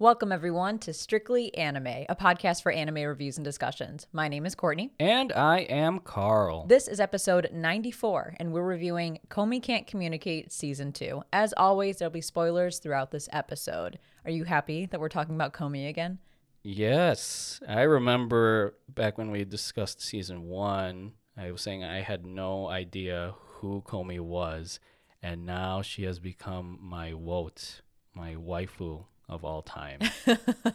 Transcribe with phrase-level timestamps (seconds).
[0.00, 4.06] Welcome, everyone, to Strictly Anime, a podcast for anime reviews and discussions.
[4.14, 4.94] My name is Courtney.
[4.98, 6.64] And I am Karl.
[6.66, 11.22] This is episode 94, and we're reviewing Komi Can't Communicate Season 2.
[11.34, 13.98] As always, there'll be spoilers throughout this episode.
[14.24, 16.18] Are you happy that we're talking about Komi again?
[16.62, 17.60] Yes.
[17.68, 23.34] I remember back when we discussed season one, I was saying I had no idea
[23.36, 24.80] who Komi was,
[25.22, 27.82] and now she has become my wote,
[28.14, 30.00] my waifu of all time.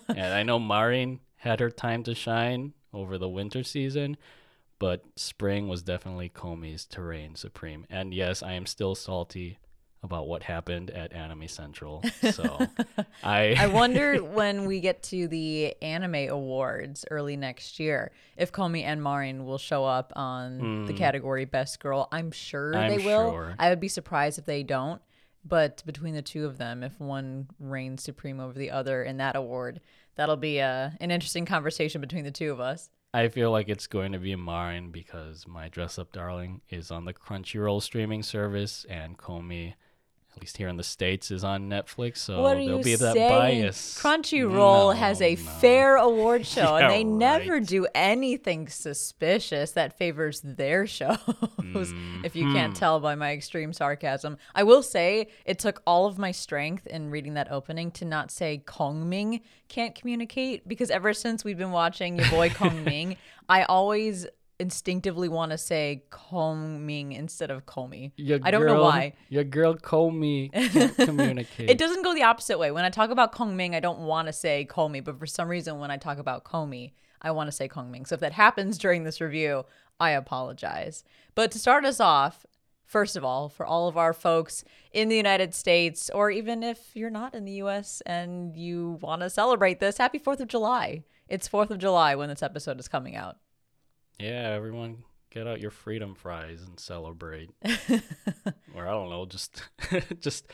[0.08, 4.18] and I know Marin had her time to shine over the winter season,
[4.80, 7.86] but spring was definitely Komi's terrain supreme.
[7.90, 9.60] And yes, I am still salty
[10.04, 12.04] about what happened at Anime Central.
[12.32, 12.60] So
[13.24, 18.84] I I wonder when we get to the anime awards early next year if Komi
[18.84, 22.08] and Marin will show up on the category Best Girl.
[22.12, 22.78] I'm sure Hmm.
[22.78, 23.32] I'm they will.
[23.32, 23.56] sure.
[23.58, 25.02] I would be surprised if they don't.
[25.48, 29.36] But between the two of them, if one reigns supreme over the other in that
[29.36, 29.80] award,
[30.16, 32.90] that'll be uh, an interesting conversation between the two of us.
[33.14, 37.06] I feel like it's going to be mine because my dress up darling is on
[37.06, 39.76] the Crunchyroll streaming service and Komi,
[40.36, 42.18] at least here in the States, is on Netflix.
[42.18, 43.62] So what are there'll you be that saying?
[43.64, 43.98] bias.
[44.02, 45.42] Crunchyroll No, has a no.
[45.42, 51.18] fair award show, and Yeah, they never do anything suspicious that favors their shows.
[52.24, 52.78] If you can't Mhm.
[52.80, 57.10] tell by my extreme sarcasm, I will say it took all of my strength in
[57.12, 62.18] reading that opening to not say Kongming can't communicate because ever since we've been watching
[62.18, 63.18] your boy Kongming,
[63.50, 64.26] I always
[64.60, 68.12] instinctively want to say Kongming instead of Komi.
[68.16, 69.14] Your I don't know why.
[69.30, 71.70] Your girl Komi can't communicate.
[71.70, 72.72] It doesn't go the opposite way.
[72.72, 75.80] When I talk about Kongming, I don't want to say Komi, but for some reason,
[75.80, 78.08] when I talk about Komi, I want to say Kongming.
[78.08, 79.66] So if that happens during this review,
[80.00, 81.04] I apologize.
[81.34, 82.46] But to start us off,
[82.86, 86.96] first of all, for all of our folks in the United States, or even if
[86.96, 91.04] you're not in the US and you want to celebrate this, happy 4th of July.
[91.28, 93.38] It's 4th of July when this episode is coming out.
[94.20, 97.50] Yeah, everyone get out your freedom fries and celebrate.
[98.74, 99.62] or I don't know, just
[100.20, 100.48] just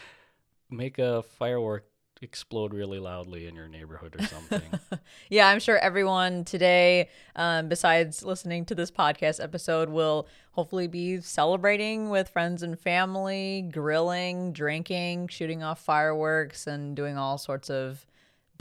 [0.69, 1.85] make a firework
[2.23, 4.61] explode really loudly in your neighborhood or something.
[5.29, 11.21] Yeah, I'm sure everyone today, um, besides listening to this podcast episode, will hopefully be
[11.21, 18.05] celebrating with friends and family, grilling, drinking, shooting off fireworks, and doing all sorts of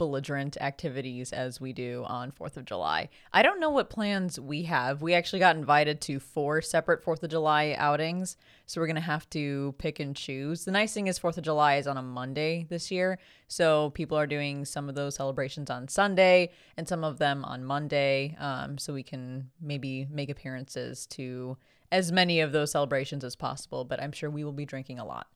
[0.01, 3.07] belligerent activities as we do on 4th of July.
[3.31, 5.03] I don't know what plans we have.
[5.03, 8.35] We actually got invited to four separate 4th of July outings,
[8.65, 10.65] so we're going to have to pick and choose.
[10.65, 14.17] The nice thing is 4th of July is on a Monday this year, so people
[14.17, 18.79] are doing some of those celebrations on Sunday and some of them on Monday, um,
[18.79, 21.55] so we can maybe make appearances to
[21.91, 25.05] as many of those celebrations as possible, but I'm sure we will be drinking a
[25.05, 25.27] lot.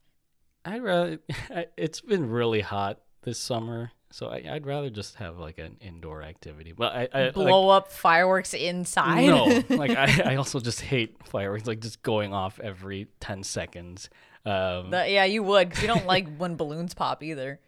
[0.65, 1.19] I'd rather.
[1.77, 6.23] It's been really hot this summer, so I, I'd rather just have like an indoor
[6.23, 6.71] activity.
[6.71, 9.25] But I, I like, Blow up fireworks inside.
[9.25, 14.09] no, like I, I also just hate fireworks, like just going off every ten seconds.
[14.45, 15.77] Um, That- yeah, you would.
[15.81, 17.59] you don't like when balloons pop either.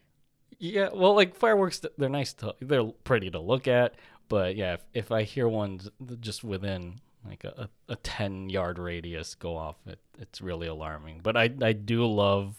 [0.60, 3.96] yeah, well, like fireworks, they're nice to, they're pretty to look at.
[4.30, 5.90] But yeah, if, if I hear ones
[6.20, 11.22] just within like a, a ten yard radius go off, it, it's really alarming.
[11.24, 12.56] But I, I do love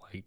[0.00, 0.24] like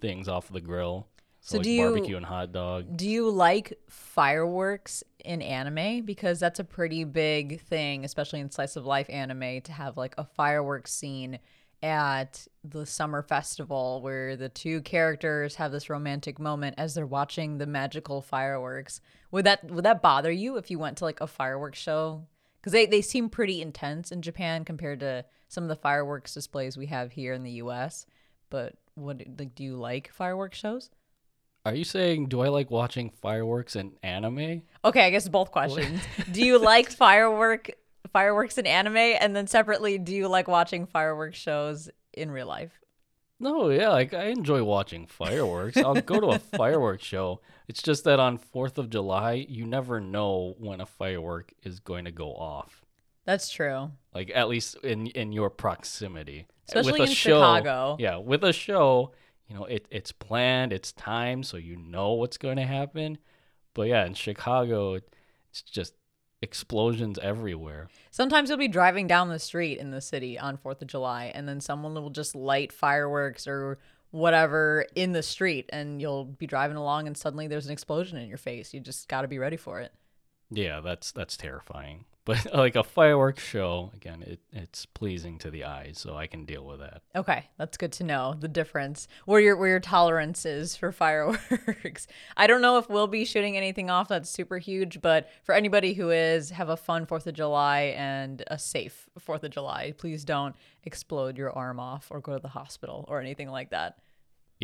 [0.00, 1.06] things off the grill.
[1.46, 2.96] So So, like do you- barbecue and hot dog.
[2.96, 6.02] Do you like fireworks in anime?
[6.06, 10.14] Because that's a pretty big thing, especially in slice of life anime, to have like
[10.16, 11.38] a fireworks scene
[11.82, 17.58] at the summer festival where the two characters have this romantic moment as they're watching
[17.58, 19.02] the magical fireworks.
[19.30, 22.26] Would that would that bother you if you went to like a fireworks show?
[22.58, 26.78] Because they, they seem pretty intense in Japan compared to some of the fireworks displays
[26.78, 28.06] we have here in the US.
[28.48, 30.88] But what like do you like fireworks shows?
[31.66, 34.62] Are you saying do I like watching fireworks in anime?
[34.84, 36.02] Okay, I guess both questions.
[36.32, 37.70] do you like firework
[38.12, 42.78] fireworks in anime and then separately do you like watching fireworks shows in real life?
[43.40, 45.76] No, yeah, like I enjoy watching fireworks.
[45.76, 47.40] I'll go to a fireworks show.
[47.66, 52.04] It's just that on 4th of July, you never know when a firework is going
[52.04, 52.84] to go off.
[53.24, 53.90] That's true.
[54.14, 56.46] Like at least in in your proximity.
[56.68, 57.96] Especially with a in show, Chicago.
[57.98, 59.12] Yeah, with a show,
[59.48, 63.18] you know, it it's planned, it's timed so you know what's going to happen.
[63.74, 65.94] But yeah, in Chicago, it's just
[66.42, 67.88] explosions everywhere.
[68.10, 71.48] Sometimes you'll be driving down the street in the city on 4th of July and
[71.48, 73.78] then someone will just light fireworks or
[74.10, 78.28] whatever in the street and you'll be driving along and suddenly there's an explosion in
[78.28, 78.72] your face.
[78.72, 79.92] You just got to be ready for it.
[80.50, 82.04] Yeah, that's that's terrifying.
[82.24, 86.44] But like a fireworks show, again, it, it's pleasing to the eyes, so I can
[86.44, 87.02] deal with that.
[87.14, 92.06] Okay, that's good to know the difference where your where your tolerance is for fireworks.
[92.36, 95.94] I don't know if we'll be shooting anything off that's super huge, but for anybody
[95.94, 99.92] who is, have a fun Fourth of July and a safe Fourth of July.
[99.96, 100.54] Please don't
[100.84, 103.98] explode your arm off or go to the hospital or anything like that.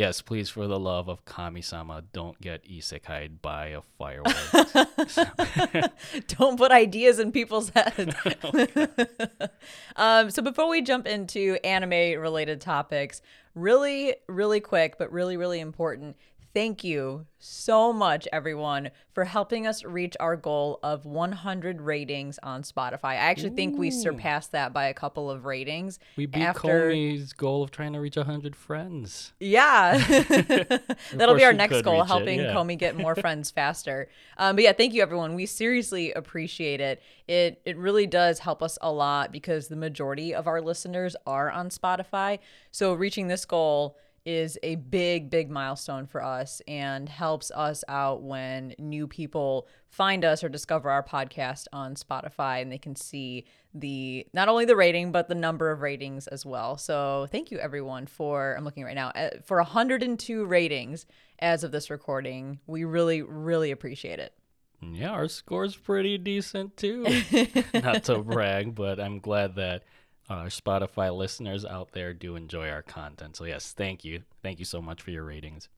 [0.01, 4.35] Yes, please, for the love of Kami-sama, don't get isekai'd by a firework.
[6.29, 8.15] don't put ideas in people's heads.
[9.97, 13.21] um, so before we jump into anime-related topics,
[13.55, 16.17] really, really quick, but really, really important.
[16.53, 22.65] Thank you so much, everyone, for helping us reach our goal of 100 ratings on
[22.65, 23.05] Spotify.
[23.05, 26.01] I actually think we surpassed that by a couple of ratings.
[26.17, 26.91] We beat after...
[26.91, 29.33] Komi's goal of trying to reach 100 friends.
[29.39, 29.97] Yeah.
[31.13, 32.53] That'll be our next goal, it, helping yeah.
[32.53, 34.09] Comey get more friends faster.
[34.37, 35.37] Um, but yeah, thank you, everyone.
[35.37, 37.01] We seriously appreciate it.
[37.29, 41.49] It it really does help us a lot because the majority of our listeners are
[41.49, 42.41] on Spotify.
[42.73, 48.23] So reaching this goal is a big, big milestone for us and helps us out
[48.23, 53.45] when new people find us or discover our podcast on Spotify and they can see
[53.75, 56.77] the not only the rating but the number of ratings as well.
[56.77, 61.07] So thank you everyone for I'm looking right now uh, for 102 ratings
[61.39, 62.61] as of this recording.
[62.67, 64.35] We really, really appreciate it.
[64.83, 67.07] Yeah, our score's pretty decent too.
[67.75, 69.83] Not to brag, but I'm glad that
[70.31, 73.37] our Spotify listeners out there do enjoy our content.
[73.37, 74.23] So yes, thank you.
[74.43, 75.69] Thank you so much for your ratings.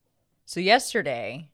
[0.44, 1.49] So yesterday,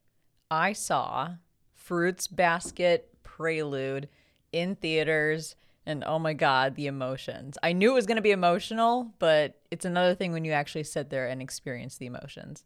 [0.51, 1.35] I saw
[1.75, 4.09] Fruits Basket Prelude
[4.53, 5.55] in theaters
[5.87, 7.57] and oh my god, the emotions.
[7.63, 10.85] I knew it was going to be emotional, but it's another thing when you actually
[10.85, 12.65] sit there and experience the emotions.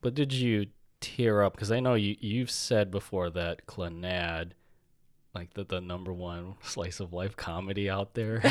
[0.00, 0.68] But did you
[1.00, 1.54] tear up?
[1.54, 4.52] Because I know you you've said before that Clannad,
[5.34, 8.40] like the the number one slice of life comedy out there,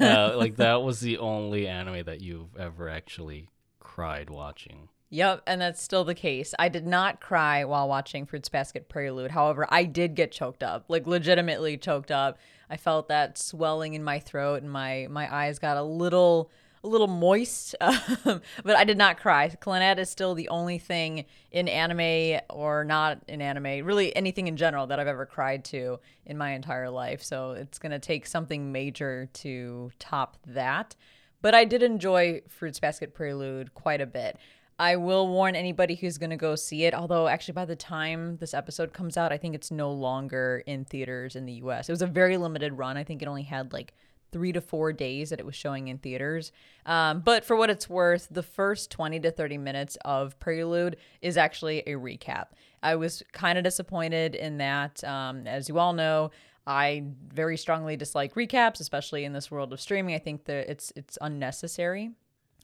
[0.00, 3.48] uh, like that was the only anime that you've ever actually
[3.78, 4.88] cried watching.
[5.08, 6.52] Yep, and that's still the case.
[6.58, 9.30] I did not cry while watching Fruits Basket Prelude.
[9.30, 12.38] However, I did get choked up, like legitimately choked up.
[12.68, 16.50] I felt that swelling in my throat and my my eyes got a little
[16.86, 19.48] a little moist, um, but I did not cry.
[19.60, 24.56] Clannad is still the only thing in anime or not in anime, really anything in
[24.56, 27.22] general that I've ever cried to in my entire life.
[27.22, 30.96] So it's going to take something major to top that.
[31.42, 34.38] But I did enjoy Fruits Basket Prelude quite a bit.
[34.78, 38.36] I will warn anybody who's going to go see it, although actually by the time
[38.38, 41.88] this episode comes out, I think it's no longer in theaters in the US.
[41.88, 42.96] It was a very limited run.
[42.96, 43.94] I think it only had like
[44.32, 46.52] three to four days that it was showing in theaters.
[46.84, 51.36] Um, but for what it's worth, the first 20 to 30 minutes of Prelude is
[51.36, 52.46] actually a recap.
[52.82, 55.02] I was kind of disappointed in that.
[55.04, 56.30] Um, as you all know,
[56.66, 60.14] I very strongly dislike recaps, especially in this world of streaming.
[60.14, 62.10] I think that it's it's unnecessary.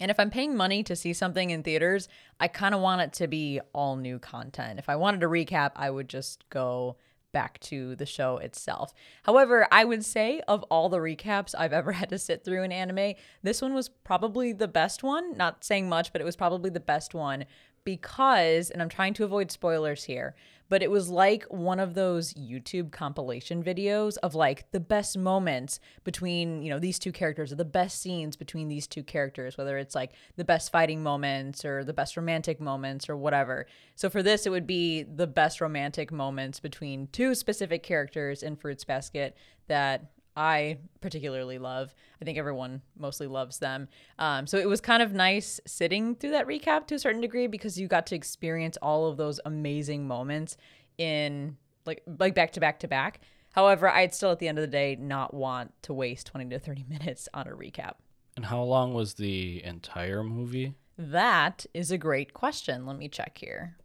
[0.00, 2.08] And if I'm paying money to see something in theaters,
[2.40, 4.78] I kind of want it to be all new content.
[4.78, 6.96] If I wanted a recap, I would just go
[7.32, 8.92] back to the show itself.
[9.24, 12.72] However, I would say of all the recaps I've ever had to sit through in
[12.72, 15.36] anime, this one was probably the best one.
[15.36, 17.46] Not saying much, but it was probably the best one
[17.84, 20.36] because, and I'm trying to avoid spoilers here,
[20.72, 25.78] but it was like one of those YouTube compilation videos of like the best moments
[26.02, 29.76] between, you know, these two characters or the best scenes between these two characters, whether
[29.76, 33.66] it's like the best fighting moments or the best romantic moments or whatever.
[33.96, 38.56] So for this, it would be the best romantic moments between two specific characters in
[38.56, 39.36] Fruits Basket
[39.68, 41.94] that I particularly love.
[42.20, 43.88] I think everyone mostly loves them.
[44.18, 47.46] Um, so it was kind of nice sitting through that recap to a certain degree
[47.46, 50.56] because you got to experience all of those amazing moments
[50.98, 53.20] in like like back to back to back.
[53.52, 56.58] However, I'd still at the end of the day not want to waste 20 to
[56.58, 57.94] 30 minutes on a recap.
[58.36, 60.74] And how long was the entire movie?
[60.96, 62.86] That is a great question.
[62.86, 63.76] Let me check here.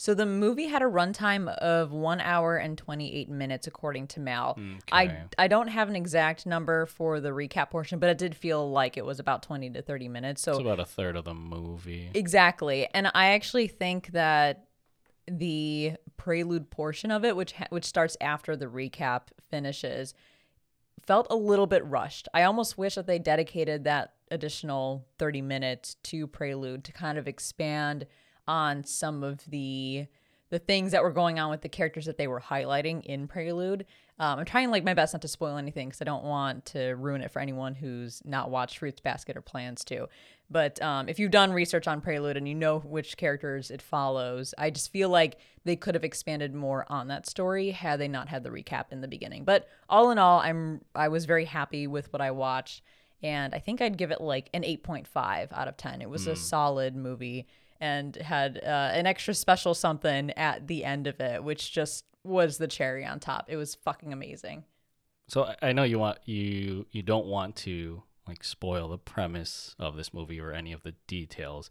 [0.00, 4.56] So the movie had a runtime of one hour and 28 minutes, according to Mal.
[4.92, 5.22] I, Okay.
[5.38, 8.96] I don't have an exact number for the recap portion, but it did feel like
[8.96, 10.40] it was about 20 to 30 minutes.
[10.40, 12.10] So It's about a third of the movie.
[12.14, 12.86] Exactly.
[12.94, 14.68] And I actually think that
[15.26, 20.14] the prelude portion of it which ha- which starts after the recap finishes
[21.04, 22.28] felt a little bit rushed.
[22.32, 27.26] I almost wish that they dedicated that additional 30 minutes to prelude to kind of
[27.26, 28.06] expand
[28.48, 30.08] on some of the
[30.50, 33.84] the things that were going on with the characters that they were highlighting in Prelude.
[34.18, 36.94] Um, I'm trying like my best not to spoil anything because I don't want to
[36.94, 40.08] ruin it for anyone who's not watched Fruits Basket or plans to.
[40.50, 44.54] But um, if you've done research on Prelude and you know which characters it follows,
[44.56, 48.28] I just feel like they could have expanded more on that story had they not
[48.28, 49.44] had the recap in the beginning.
[49.44, 52.82] But all in all, I'm I was very happy with what I watched,
[53.22, 56.00] and I think I'd give it like an 8.5 out of 10.
[56.00, 57.46] It was a solid movie
[57.80, 62.58] and had uh, an extra special something at the end of it, which just was
[62.58, 63.46] the cherry on top.
[63.48, 64.64] It was fucking amazing.
[65.28, 69.96] So I- know you want you you don't want to like spoil the premise of
[69.96, 71.70] this movie or any of the details,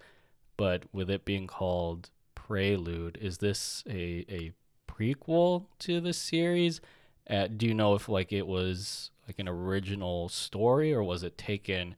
[0.58, 4.54] but with it being called Prelude, is this a a
[4.88, 6.82] prequel to the series?
[7.30, 11.38] Uh, do you know if like it was like an original story or was it
[11.38, 11.96] taken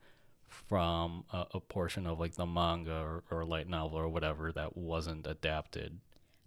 [0.70, 4.78] from a, a portion of like the manga or, or light novel or whatever that
[4.78, 6.00] wasn't adapted?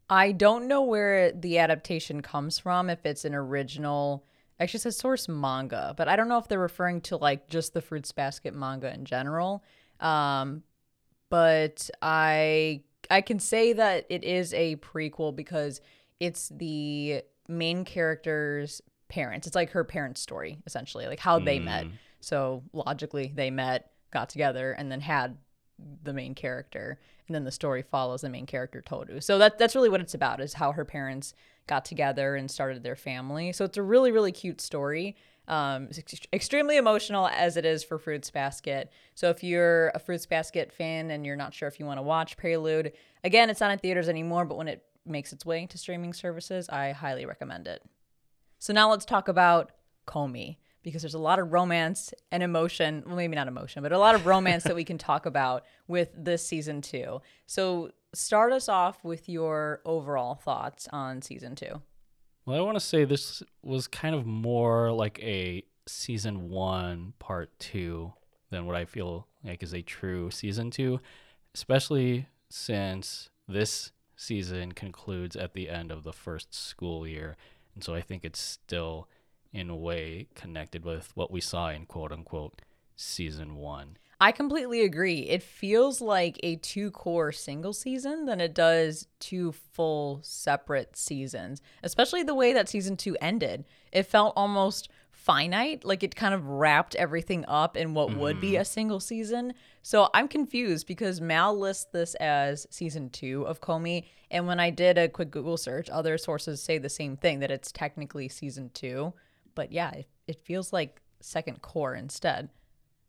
[0.09, 4.25] I don't know where the adaptation comes from, if it's an original.
[4.61, 7.83] Actually, says source manga, but I don't know if they're referring to like just the
[7.83, 9.65] Fruits Basket manga in general.
[9.99, 10.63] Um,
[11.31, 15.81] but I I can say that it is a prequel because
[16.21, 19.47] it's the main character's parents.
[19.47, 21.87] It's like her parents' story essentially, like how they met.
[22.21, 25.39] So logically, they met, got together, and then had
[26.05, 29.21] the main character, and then the story follows the main character Toru.
[29.21, 31.35] So that that's really what it's about is how her parents
[31.67, 33.53] got together and started their family.
[33.53, 35.17] So it's a really really cute story.
[35.49, 38.93] Um, it's ex- extremely emotional as it is for Fruits Basket.
[39.15, 42.03] So if you're a Fruits Basket fan and you're not sure if you want to
[42.03, 42.93] watch Prelude,
[43.25, 46.69] again, it's not in theaters anymore, but when it makes its way to streaming services,
[46.69, 47.83] I highly recommend it.
[48.61, 49.73] So now let's talk about
[50.07, 53.03] Komi because there's a lot of romance and emotion.
[53.07, 56.11] Well, maybe not emotion, but a lot of romance that we can talk about with
[56.17, 57.21] this season two.
[57.47, 61.83] So start us off with your overall thoughts on season two.
[62.45, 67.59] Well, I want to say this was kind of more like a season one, part
[67.59, 68.13] two,
[68.51, 71.01] than what I feel like is a true season two,
[71.55, 77.37] especially since this season concludes at the end of the first school year.
[77.75, 79.09] And so I think it's still,
[79.53, 82.63] in a way, connected with what we saw in quote unquote
[82.97, 83.97] season one.
[84.21, 85.23] I completely agree.
[85.23, 91.61] It feels like a two cour single season than it does two full separate seasons,
[91.83, 93.65] especially the way that season two ended.
[93.91, 98.53] It felt almost finite, like it kind of wrapped everything up in what would be
[98.53, 98.61] mm-hmm.
[98.61, 99.55] a single season.
[99.83, 104.05] So I'm confused because Mal lists this as season two of Komi.
[104.31, 107.51] And when I did a quick Google search, other sources say the same thing that
[107.51, 109.15] it's technically season two.
[109.55, 112.51] But yeah, it, it feels like second cour instead.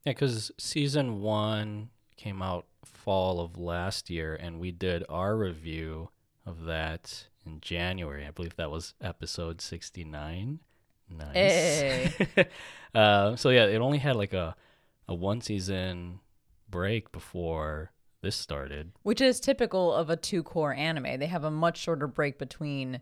[0.05, 6.09] Yeah, because season one came out fall of last year, and we did our review
[6.45, 8.25] of that in January.
[8.25, 10.59] I believe that was episode 69.
[11.09, 11.33] Nice.
[11.33, 12.47] Hey.
[12.95, 14.55] uh, so, yeah, it only had like a,
[15.07, 16.19] a one season
[16.69, 18.93] break before this started.
[19.03, 21.19] which is typical of a two cour anime.
[21.19, 23.01] They have a much shorter break between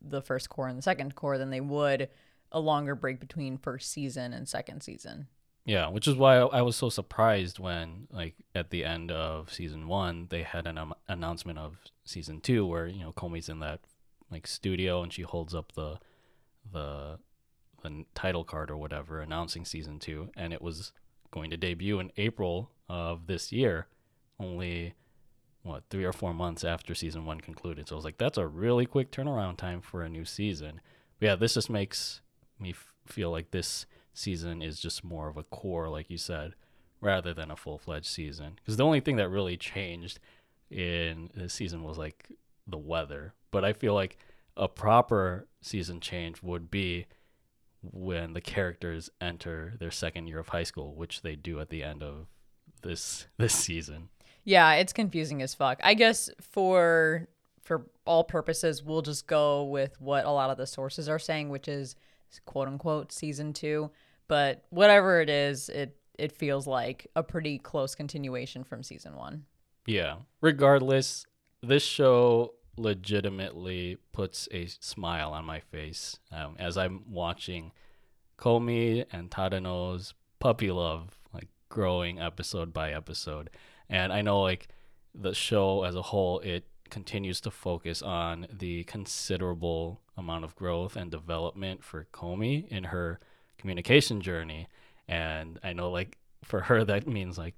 [0.00, 2.08] the first cour and the second cour than they would
[2.52, 5.26] a longer break between first season and second season.
[5.64, 9.86] Yeah, which is why I, was so surprised when, like, at the end of season
[9.86, 13.80] one, they had an um, announcement of season two, where you know Komi's in that
[14.30, 15.98] like studio and she holds up the
[16.72, 17.18] the
[17.82, 20.92] the title card or whatever, announcing season two, and it was
[21.30, 23.86] going to debut in April of this year,
[24.40, 24.94] only
[25.62, 27.88] what three or four months after season one concluded.
[27.88, 30.80] So I was like, that's a really quick turnaround time for a new season.
[31.20, 32.20] But yeah, this just makes
[32.62, 36.54] me f- feel like this season is just more of a cour, like you said,
[37.00, 38.54] rather than a full fledged season.
[38.56, 40.18] Because the only thing that really changed
[40.70, 42.28] in this season was like
[42.66, 43.34] the weather.
[43.50, 44.18] But I feel like
[44.56, 47.06] a proper season change would be
[47.82, 51.82] when the characters enter their second year of high school, which they do at the
[51.82, 52.26] end of
[52.82, 54.08] this this season.
[54.44, 55.80] Yeah, it's confusing as fuck.
[55.82, 57.28] I guess for
[57.62, 61.48] for all purposes, we'll just go with what a lot of the sources are saying,
[61.48, 61.94] which is
[62.46, 63.90] quote unquote season two.
[64.28, 69.44] But whatever it is, it it feels like a pretty close continuation from season one.
[69.86, 70.16] Yeah.
[70.40, 71.26] Regardless,
[71.62, 77.72] this show legitimately puts a smile on my face um, as I'm watching
[78.38, 83.50] Komi and Tadano's puppy love like growing episode by episode.
[83.88, 84.68] And I know like
[85.14, 90.96] the show as a whole it continues to focus on the considerable amount of growth
[90.96, 93.20] and development for Komi in her
[93.58, 94.68] communication journey.
[95.08, 97.54] And I know like for her that means like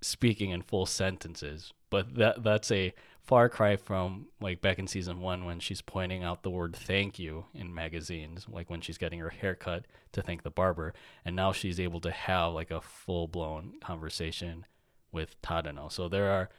[0.00, 2.92] speaking in full sentences, but that that's a
[3.22, 7.18] far cry from like back in season one when she's pointing out the word thank
[7.18, 10.92] you in magazines, like when she's getting her hair cut to thank the barber.
[11.24, 14.66] And now she's able to have like a full blown conversation
[15.12, 15.90] with Tadano.
[15.92, 16.50] So there are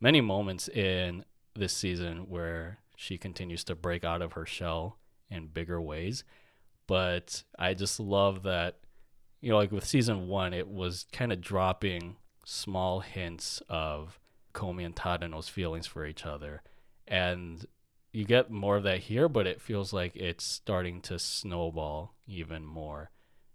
[0.00, 1.24] many moments in
[1.54, 4.98] this season where she continues to break out of her shell
[5.30, 6.24] in bigger ways.
[6.86, 8.78] But I just love that,
[9.40, 14.18] you know, like with season one, it was kind of dropping small hints of
[14.54, 16.62] Komi and Tadano's feelings for each other.
[17.06, 17.64] And
[18.12, 22.64] you get more of that here, but it feels like it's starting to snowball even
[22.64, 23.10] more,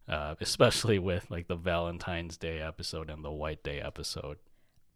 [0.07, 4.37] uh, especially with like the Valentine's Day episode and the White Day episode.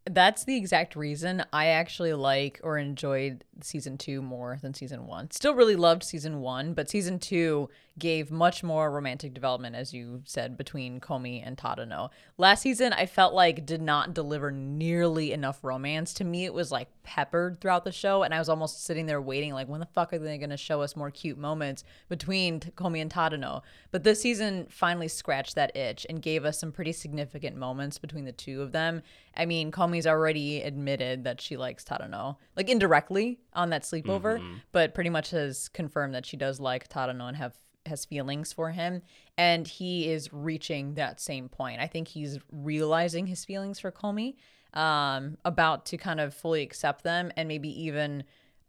[0.08, 5.32] That's the exact reason I actually like or enjoyed season two more than season one.
[5.32, 10.22] Still really loved season one, but season two gave much more romantic development, as you
[10.26, 12.10] said, between Komi and Tadano.
[12.38, 16.14] Last season, I felt like did not deliver nearly enough romance.
[16.16, 19.22] To me, it was like peppered throughout the show, and I was almost sitting there
[19.22, 22.60] waiting, like, when the fuck are they going to show us more cute moments between
[22.60, 23.62] Komi and Tadano?
[23.92, 28.26] But this season finally scratched that itch and gave us some pretty significant moments between
[28.26, 29.04] the two of them.
[29.38, 34.56] I mean, Komi's already admitted that she likes Tadano, like indirectly on that sleepover, mm-hmm.
[34.72, 37.56] but pretty much has confirmed that she does like Tadano and have
[37.88, 39.02] has feelings for him
[39.38, 41.80] and he is reaching that same point.
[41.80, 44.36] I think he's realizing his feelings for Komi,
[44.74, 48.24] um, about to kind of fully accept them and maybe even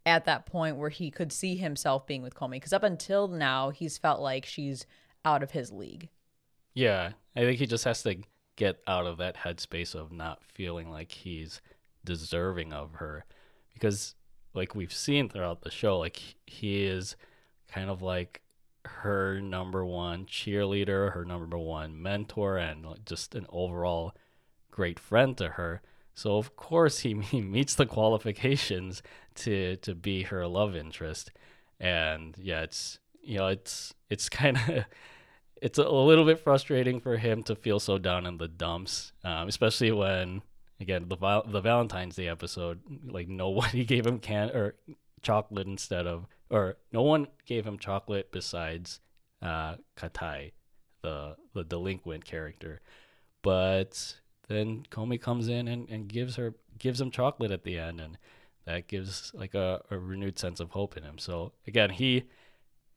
[0.05, 3.71] at that point where he could see himself being with Komi because up until now
[3.71, 4.85] he's felt like she's
[5.25, 6.09] out of his league.
[6.73, 8.17] Yeah, I think he just has to
[8.57, 11.61] get out of that headspace of not feeling like he's
[12.03, 13.23] deserving of her.
[13.73, 14.15] Because
[14.53, 17.15] like we've seen throughout the show like he is
[17.71, 18.41] kind of like
[18.85, 24.13] her number one cheerleader her number one mentor and just an overall
[24.71, 25.81] great friend to her.
[26.13, 29.01] So of course he, he meets the qualifications
[29.35, 31.31] to to be her love interest.
[31.79, 34.85] And yeah it's you know it's it's kind of
[35.61, 39.47] it's a little bit frustrating for him to feel so down in the dumps um,
[39.47, 40.41] especially when
[40.79, 44.75] again the the Valentine's Day episode, like nobody gave him can or
[45.21, 48.99] chocolate instead of or no one gave him chocolate besides
[49.41, 50.51] uh, Katai,
[51.01, 52.81] the the delinquent character.
[53.41, 54.15] But
[54.47, 58.17] then Komi comes in and, and gives her gives him chocolate at the end and
[58.65, 61.17] that gives like a, a renewed sense of hope in him.
[61.17, 62.25] So again, he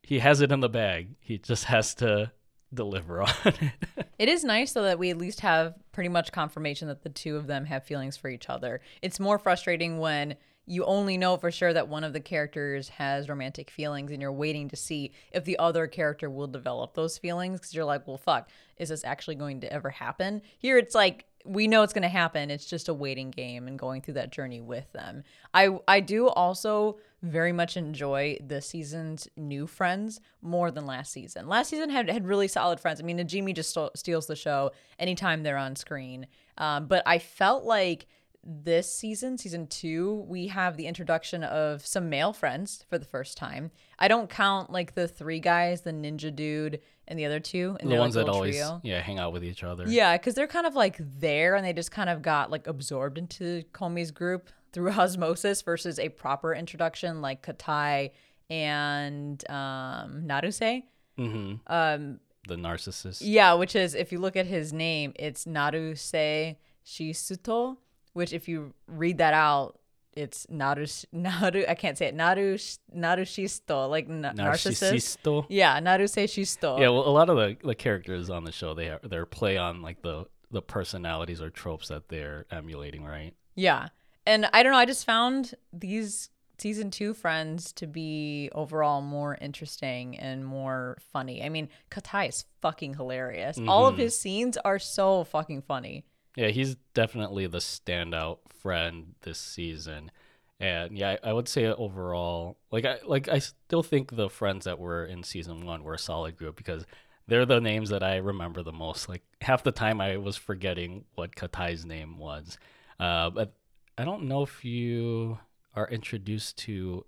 [0.02, 1.14] he has it in the bag.
[1.20, 2.32] He just has to
[2.72, 3.72] deliver on it.
[4.18, 7.36] it is nice though that we at least have pretty much confirmation that the two
[7.36, 8.80] of them have feelings for each other.
[9.02, 13.28] It's more frustrating when you only know for sure that one of the characters has
[13.28, 17.58] romantic feelings and you're waiting to see if the other character will develop those feelings
[17.58, 20.42] because you're like, well, fuck, is this actually going to ever happen?
[20.58, 22.50] Here it's like we know it's going to happen.
[22.50, 25.22] It's just a waiting game and going through that journey with them.
[25.54, 31.48] I I do also very much enjoy this season's new friends more than last season.
[31.48, 33.00] Last season had had really solid friends.
[33.00, 36.26] I mean, Najimi just st- steals the show anytime they're on screen.
[36.58, 38.06] Um, but I felt like
[38.42, 43.36] this season, season two, we have the introduction of some male friends for the first
[43.36, 43.70] time.
[43.98, 47.90] I don't count like the three guys, the ninja dude and the other two, and
[47.90, 48.80] the ones like, that always trio.
[48.82, 49.84] yeah hang out with each other.
[49.86, 53.18] Yeah, because they're kind of like there, and they just kind of got like absorbed
[53.18, 58.12] into Komi's group through osmosis versus a proper introduction like Katai
[58.48, 60.82] and um, Naruse.
[61.18, 61.54] Mm-hmm.
[61.66, 63.20] Um, the narcissist.
[63.22, 67.76] Yeah, which is if you look at his name, it's Naruse Shisuto
[68.12, 69.78] which if you read that out,
[70.14, 71.64] it's naru naru.
[71.68, 72.14] I can't say it.
[72.14, 72.56] Naru
[72.94, 75.46] narushisto, like na- narcissist.
[75.48, 76.78] Yeah, naruseshisto.
[76.78, 79.56] Yeah, well, a lot of the, the characters on the show they are they're play
[79.56, 83.34] on like the the personalities or tropes that they're emulating, right?
[83.54, 83.88] Yeah,
[84.26, 84.78] and I don't know.
[84.78, 91.42] I just found these season two friends to be overall more interesting and more funny.
[91.42, 93.58] I mean, Katai is fucking hilarious.
[93.58, 93.68] Mm-hmm.
[93.68, 94.02] All of mm-hmm.
[94.02, 96.04] his scenes are so fucking funny.
[96.36, 100.10] Yeah, he's definitely the standout friend this season.
[100.58, 104.78] And yeah, I would say overall, like I like I still think the friends that
[104.78, 106.84] were in season one were a solid group because
[107.26, 109.08] they're the names that I remember the most.
[109.08, 112.58] Like half the time I was forgetting what Katai's name was.
[112.98, 113.54] Uh, but
[113.96, 115.38] I don't know if you
[115.74, 117.06] are introduced to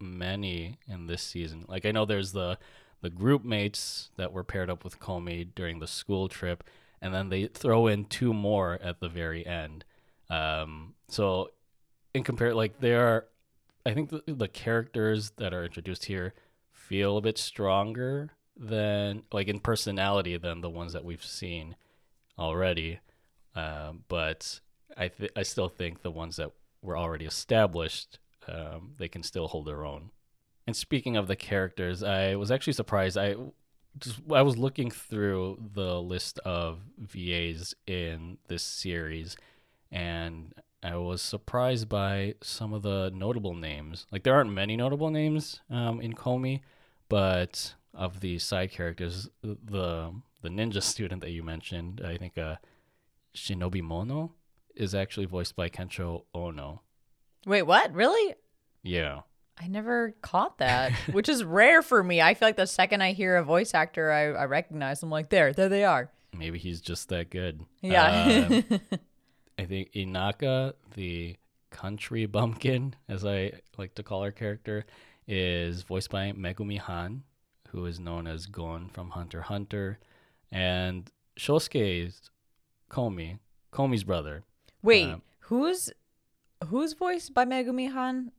[0.00, 1.64] many in this season.
[1.68, 2.58] Like I know there's the
[3.00, 6.62] the group mates that were paired up with Komi during the school trip,
[7.02, 9.84] and then they throw in two more at the very end.
[10.30, 11.50] Um, so,
[12.14, 13.26] in compare, like there are,
[13.84, 16.32] I think the, the characters that are introduced here
[16.72, 21.76] feel a bit stronger than, like in personality, than the ones that we've seen
[22.38, 23.00] already.
[23.54, 24.60] Um, but
[24.96, 29.48] I th- I still think the ones that were already established um, they can still
[29.48, 30.10] hold their own.
[30.66, 33.18] And speaking of the characters, I was actually surprised.
[33.18, 33.36] I
[33.98, 39.36] just I was looking through the list of VAs in this series,
[39.90, 44.06] and I was surprised by some of the notable names.
[44.10, 46.60] Like there aren't many notable names um, in Komi,
[47.08, 52.56] but of the side characters, the the ninja student that you mentioned, I think uh,
[53.34, 54.32] Shinobi Mono
[54.74, 56.82] is actually voiced by Kensho Ono.
[57.46, 57.92] Wait, what?
[57.92, 58.34] Really?
[58.82, 59.20] Yeah.
[59.62, 62.20] I never caught that, which is rare for me.
[62.20, 65.10] I feel like the second I hear a voice actor, I, I recognize them.
[65.10, 66.10] Like there, there they are.
[66.36, 67.60] Maybe he's just that good.
[67.80, 68.48] Yeah.
[68.70, 68.78] Uh,
[69.58, 71.36] I think Inaka, the
[71.70, 74.84] country bumpkin, as I like to call her character,
[75.28, 77.22] is voiced by Megumi Han,
[77.68, 79.98] who is known as Gon from Hunter Hunter,
[80.50, 82.30] and Shosuke's
[82.90, 83.38] Komi,
[83.72, 84.42] Komi's brother.
[84.82, 85.90] Wait, Um, who's
[86.66, 88.32] who's voiced by Megumi Han?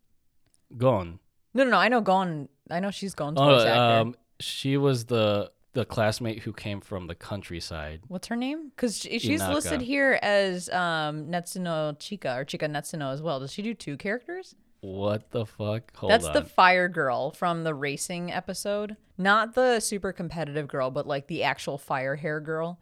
[0.77, 1.19] Gon.
[1.53, 1.77] No, no, no.
[1.77, 2.49] I know Gon.
[2.69, 7.15] I know she's Gon's Oh, um, she was the the classmate who came from the
[7.15, 8.01] countryside.
[8.07, 8.69] What's her name?
[8.69, 9.53] Because she's Inaka.
[9.53, 13.39] listed here as um, Netsuno Chika or Chika Netsuno as well.
[13.39, 14.55] Does she do two characters?
[14.81, 15.95] What the fuck?
[15.95, 16.33] Hold That's on.
[16.33, 18.97] the fire girl from the racing episode.
[19.17, 22.79] Not the super competitive girl, but like the actual fire hair girl.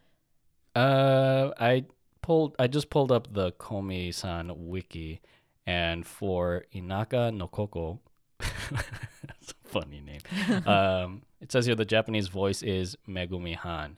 [0.76, 1.86] Uh, I
[2.22, 2.56] pulled.
[2.58, 5.22] I just pulled up the Komi-san wiki,
[5.66, 8.00] and for Inaka Nokoko,
[8.40, 10.22] that's a funny name.
[10.68, 13.98] um, it says here the Japanese voice is Megumi Han.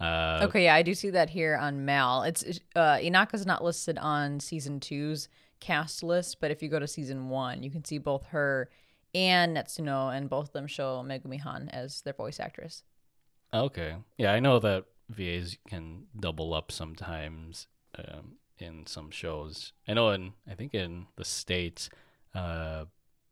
[0.00, 2.22] Uh, Okay, yeah, I do see that here on Mal.
[2.22, 2.44] It's
[2.74, 5.28] uh, Inaka's not listed on season two's
[5.60, 8.70] cast list, but if you go to season one, you can see both her
[9.14, 12.82] and Netsuno, and both of them show Megumi Han as their voice actress.
[13.52, 13.96] Okay.
[14.16, 17.66] Yeah, I know that VAs can double up sometimes
[17.98, 19.72] um, in some shows.
[19.86, 21.90] I know in I think in the states,
[22.34, 22.84] uh,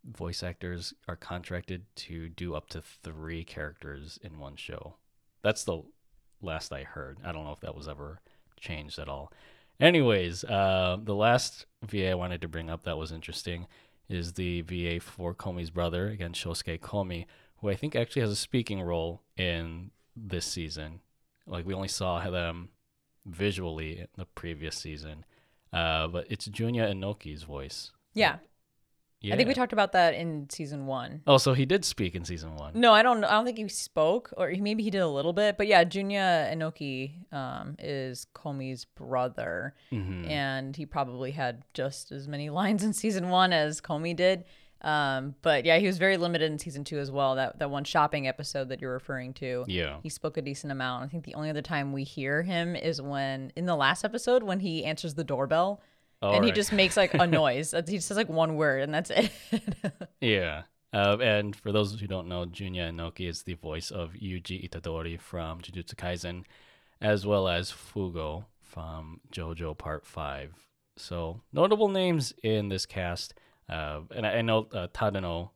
[0.04, 4.96] voice actors are contracted to do up to three characters in one show.
[5.42, 5.82] That's the
[6.40, 7.18] last I heard.
[7.24, 8.20] I don't know if that was ever
[8.58, 9.32] changed at all.
[9.80, 13.66] Anyways, uh, the last VA I wanted to bring up that was interesting
[14.08, 17.26] is the VA for Komi's brother, again Shosuke Komi,
[17.58, 21.00] who I think actually has a speaking role in this season.
[21.46, 22.70] Like we only saw them
[23.28, 25.24] visually in the previous season,
[25.72, 27.92] uh, but it's Junya Enoki's voice.
[28.14, 28.36] Yeah,
[29.20, 29.34] Yeah.
[29.34, 31.22] I think we talked about that in season one.
[31.26, 32.72] Oh, so he did speak in season one.
[32.80, 33.24] No, I don't.
[33.24, 35.56] I don't think he spoke, or he, maybe he did a little bit.
[35.58, 40.30] But yeah, Junya Enoki um, is Komi's brother, Mhm.
[40.30, 44.44] and he probably had just as many lines in season one as Komi did.
[44.80, 47.34] Um, but yeah, he was very limited in season two as well.
[47.34, 49.64] That that one shopping episode that you're referring to.
[49.66, 49.96] Yeah.
[50.02, 51.04] He spoke a decent amount.
[51.04, 54.42] I think the only other time we hear him is when in the last episode
[54.42, 55.80] when he answers the doorbell
[56.22, 57.72] and he just makes like a noise.
[57.72, 59.30] He just says like one word and that's it.
[60.20, 60.62] Yeah.
[60.92, 65.20] Uh, and for those who don't know, Junya Enoki is the voice of Yuji Itadori
[65.20, 66.44] from Jujutsu Kaisen,
[67.00, 70.54] as well as Fugo from JoJo Part 5.
[70.96, 73.34] So, notable names in this cast.
[73.68, 75.50] Uh, and I, I know uh, Tadano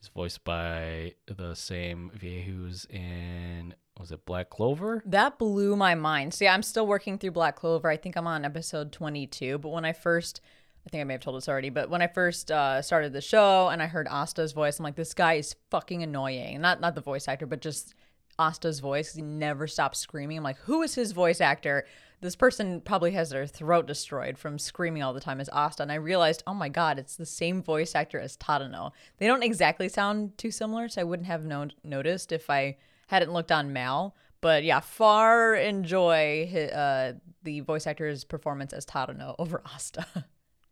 [0.00, 5.02] is voiced by the same VA who's in, was it Black Clover?
[5.04, 6.34] That blew my mind.
[6.34, 7.88] See, I'm still working through Black Clover.
[7.88, 9.58] I think I'm on episode 22.
[9.58, 10.40] But when I first,
[10.86, 13.20] I think I may have told this already, but when I first uh, started the
[13.20, 16.60] show and I heard Asta's voice, I'm like, this guy is fucking annoying.
[16.60, 17.94] Not not the voice actor, but just
[18.38, 19.14] Asta's voice.
[19.14, 20.38] He never stops screaming.
[20.38, 21.84] I'm like, who is his voice actor?
[22.20, 25.82] This person probably has their throat destroyed from screaming all the time as Asta.
[25.82, 28.90] And I realized, oh my god, it's the same voice actor as Tadano.
[29.18, 32.76] They don't exactly sound too similar, so I wouldn't have known noticed if I
[33.06, 34.16] hadn't looked on Mal.
[34.40, 40.06] But yeah, far enjoy hi- uh, the voice actor's performance as Tadano over Asta.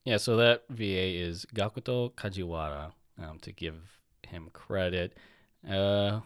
[0.04, 5.16] Yeah, so that VA is Gakuto Kajiwara, um, to give him credit.
[5.68, 6.20] Uh,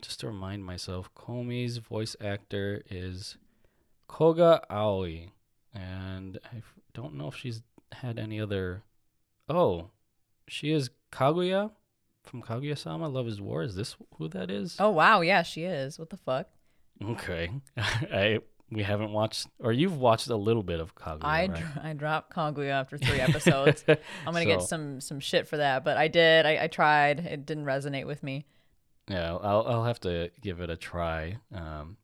[0.00, 3.36] just to remind myself, Komi's voice actor is
[4.08, 5.30] Koga Aoi,
[5.74, 6.62] and I
[6.94, 8.82] don't know if she's had any other.
[9.48, 9.90] Oh,
[10.48, 11.70] she is Kaguya
[12.24, 13.62] from Kaguya-sama: Love Is War.
[13.62, 14.76] Is this who that is?
[14.80, 15.98] oh wow, yeah, she is.
[15.98, 16.48] What the fuck?
[17.02, 18.40] Okay, I
[18.70, 21.54] we haven't watched, or you've watched a little bit of Kaguya, I right?
[21.54, 23.84] dr- I dropped Kaguya after three episodes.
[24.26, 26.44] I'm gonna get some some shit for that, but I did.
[26.46, 27.20] I, I tried.
[27.20, 28.46] It didn't resonate with me.
[29.08, 31.38] Yeah, I'll I'll have to give it a try.
[31.54, 31.96] Um,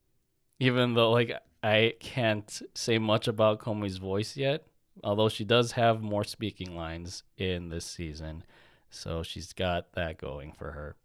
[0.59, 1.33] even though like
[1.65, 4.67] I can't say much about Komi's voice yet,
[5.03, 8.45] although she does have more speaking lines in this season,
[8.91, 10.97] so she's got that going for her.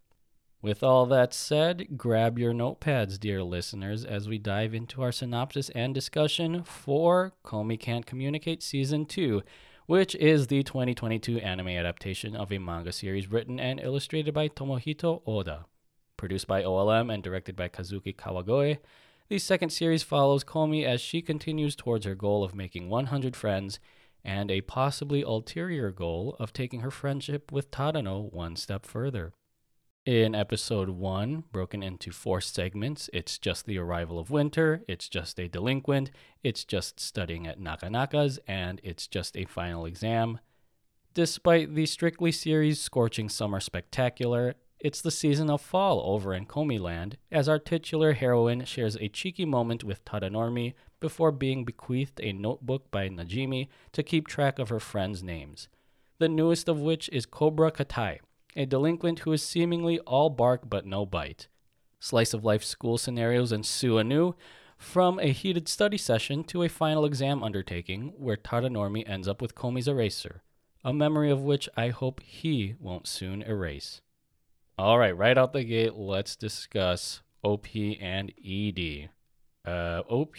[0.61, 5.69] With all that said, grab your notepads, dear listeners, as we dive into our synopsis
[5.69, 9.41] and discussion for Komi Can't Communicate Season 2,
[9.85, 15.21] which is the 2022 anime adaptation of a manga series written and illustrated by Tomohito
[15.25, 15.67] Oda.
[16.17, 18.79] Produced by OLM and directed by Kazuki Kawagoe,
[19.29, 23.79] the second series follows Komi as she continues towards her goal of making 100 friends
[24.23, 29.31] and a possibly ulterior goal of taking her friendship with Tadano one step further.
[30.05, 35.39] In episode 1, broken into four segments, it's just the arrival of winter, it's just
[35.39, 36.09] a delinquent,
[36.43, 40.39] it's just studying at Nakanaka's, and it's just a final exam.
[41.13, 47.15] Despite the strictly series scorching summer spectacular, it's the season of fall over in Komiland,
[47.31, 52.89] as our titular heroine shares a cheeky moment with Tadanormi before being bequeathed a notebook
[52.89, 55.67] by Najimi to keep track of her friends' names.
[56.19, 58.19] The newest of which is Cobra Katai,
[58.55, 61.47] a delinquent who is seemingly all bark but no bite.
[61.99, 64.35] Slice of life school scenarios ensue anew,
[64.77, 69.55] from a heated study session to a final exam undertaking where Tadanormi ends up with
[69.55, 70.41] Komi's eraser,
[70.85, 73.99] a memory of which I hope he won't soon erase.
[74.79, 77.67] All right, right out the gate, let's discuss OP
[77.99, 79.09] and ED.
[79.67, 80.37] Uh, OP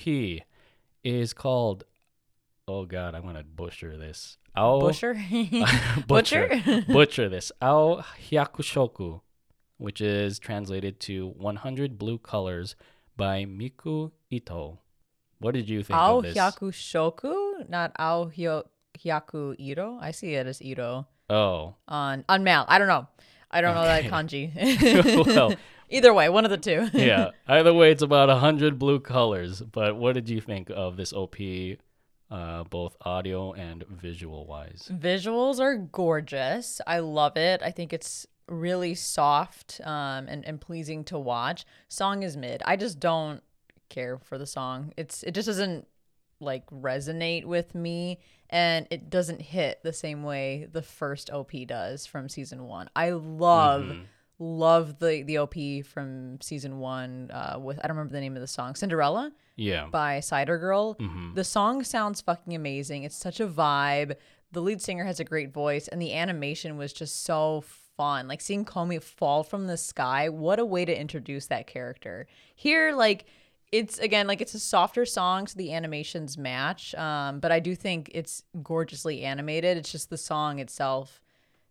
[1.05, 1.85] is called.
[2.67, 4.39] Oh God, I'm gonna butcher this.
[4.57, 5.15] Ao butcher
[6.07, 6.63] Butcher?
[6.89, 7.53] butcher this.
[7.61, 9.21] Ao Hyakushoku,
[9.77, 12.77] which is translated to 100 Blue Colors
[13.19, 14.79] by Miku Ito.
[15.39, 16.35] What did you think Ao of this?
[16.35, 19.99] Hyaku Shoku, not Ao Hyaku Ito.
[20.01, 22.65] I see it as Ito Oh, on on Mal.
[22.69, 23.07] I don't know.
[23.51, 25.27] I don't know that kanji.
[25.37, 25.55] well,
[25.93, 26.89] Either way, one of the two.
[26.93, 27.31] yeah.
[27.49, 29.61] Either way, it's about 100 blue colors.
[29.61, 31.37] But what did you think of this OP,
[32.31, 34.89] uh, both audio and visual wise?
[34.93, 36.81] Visuals are gorgeous.
[36.87, 37.61] I love it.
[37.65, 41.65] I think it's really soft um, and, and pleasing to watch.
[41.89, 42.63] Song is mid.
[42.65, 43.43] I just don't
[43.89, 44.93] care for the song.
[44.97, 45.89] It's it just doesn't
[46.41, 48.19] like resonate with me
[48.51, 52.91] and it doesn't hit the same way the first OP does from season 1.
[52.95, 54.05] I love Mhm.
[54.39, 58.41] love the the OP from season 1 uh, with I don't remember the name of
[58.41, 58.75] the song.
[58.75, 59.33] Cinderella?
[59.57, 59.89] Yeah.
[59.91, 60.95] by Cider Girl.
[60.97, 61.35] Mhm.
[61.35, 63.03] The song sounds fucking amazing.
[63.03, 64.17] It's such a vibe.
[64.53, 67.61] The lead singer has a great voice, and the animation was just so
[67.97, 68.27] fun.
[68.27, 72.27] Like seeing Komi fall from the sky, what a way to introduce that character.
[72.55, 73.27] Here, like,
[73.73, 76.95] it's again like it's a softer song, so the animations match.
[76.95, 79.77] Um, but I do think it's gorgeously animated.
[79.77, 81.21] It's just the song itself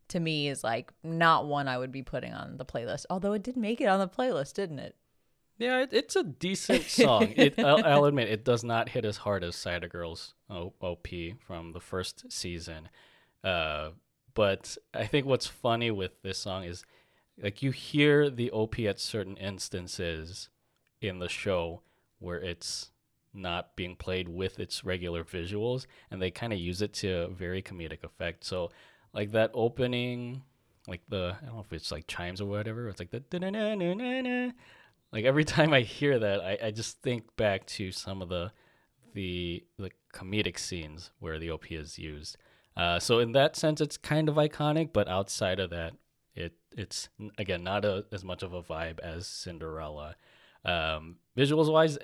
[0.09, 3.05] to me is like not one I would be putting on the playlist.
[3.09, 4.95] Although it did make it on the playlist, didn't it?
[5.57, 7.33] Yeah, it, it's a decent song.
[7.35, 11.07] It, I'll, I'll admit, it does not hit as hard as Cider Girls OP
[11.45, 12.87] from the first season.
[13.43, 13.89] Uh,
[14.33, 16.85] but I think what's funny with this song is,
[17.41, 20.49] like, you hear the OP at certain instances
[21.01, 21.81] in the show
[22.19, 22.91] where it's
[23.33, 27.27] not being played with its regular visuals, and they kind of use it to a
[27.27, 28.43] very comedic effect.
[28.43, 28.71] So,
[29.13, 30.43] like that opening,
[30.87, 32.87] like the I don't know if it's like chimes or whatever.
[32.89, 33.19] It's like the
[35.11, 38.51] like every time I hear that, I, I just think back to some of the
[39.13, 42.37] the the comedic scenes where the OP is used.
[42.75, 45.93] Uh, so in that sense, it's kind of iconic, but outside of that,
[46.35, 50.15] it it's again not a, as much of a vibe as Cinderella.
[50.65, 51.97] Um, visuals wise,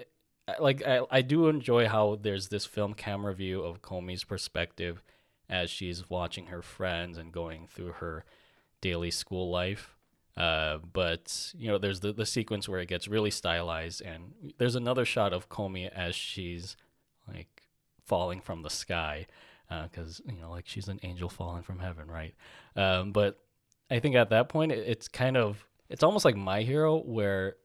[0.60, 5.04] like I, I do enjoy how there's this film camera view of Komi's perspective
[5.50, 8.26] as she's watching her friends and going through her
[8.82, 9.96] daily school life.
[10.38, 14.76] Uh, but you know, there's the, the sequence where it gets really stylized, and there's
[14.76, 16.76] another shot of Comey as she's
[17.28, 17.64] like
[18.04, 19.28] falling from the sky,
[19.70, 22.36] because you know, like she's an angel falling from heaven, right?
[22.76, 23.40] Um, but
[23.90, 27.56] I think at that point, it, it's kind of it's almost like My Hero, where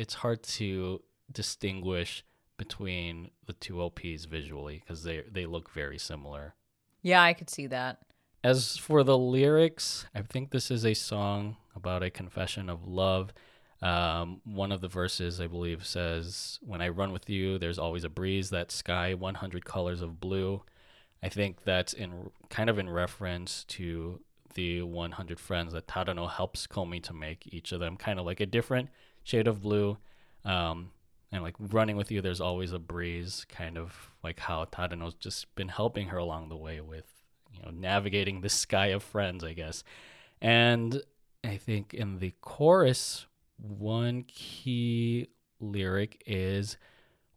[0.00, 2.24] it's hard to distinguish
[2.56, 6.54] between the two LPs visually because they they look very similar.
[7.02, 7.98] Yeah, I could see that.
[8.42, 13.34] As for the lyrics, I think this is a song about a confession of love.
[13.82, 18.04] Um, one of the verses, I believe, says, When I run with you, there's always
[18.04, 20.62] a breeze, that sky, 100 colors of blue.
[21.22, 24.20] I think that's in kind of in reference to
[24.54, 28.40] the 100 friends that Tadano helps Komi to make, each of them kind of like
[28.40, 28.88] a different
[29.22, 29.98] shade of blue.
[30.44, 30.90] Um,
[31.32, 35.54] and like running with you, there's always a breeze, kind of like how Tadano's just
[35.54, 37.20] been helping her along the way with
[37.52, 39.82] you know navigating the sky of friends i guess
[40.40, 41.02] and
[41.44, 45.28] i think in the chorus one key
[45.60, 46.76] lyric is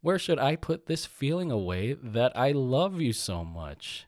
[0.02, 4.06] where should i put this feeling away that i love you so much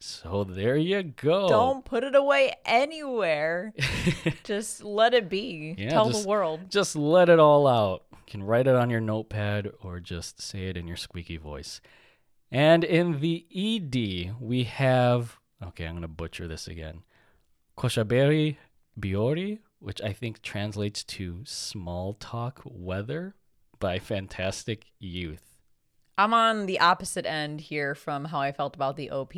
[0.00, 3.72] so there you go Don't put it away anywhere.
[4.44, 5.74] just let it be.
[5.76, 6.70] Yeah, Tell just- the world.
[6.70, 10.64] just let it all out you can write it on your notepad or just say
[10.68, 11.80] it in your squeaky voice
[12.52, 17.02] And in the ED, we have okay, I'm gonna butcher this again.
[17.76, 18.56] Koshaberi
[18.98, 23.34] Biyori, which I think translates to small talk weather
[23.78, 25.56] by Fantastic Youth.
[26.16, 29.34] I'm on the opposite end here from how I felt about the OP.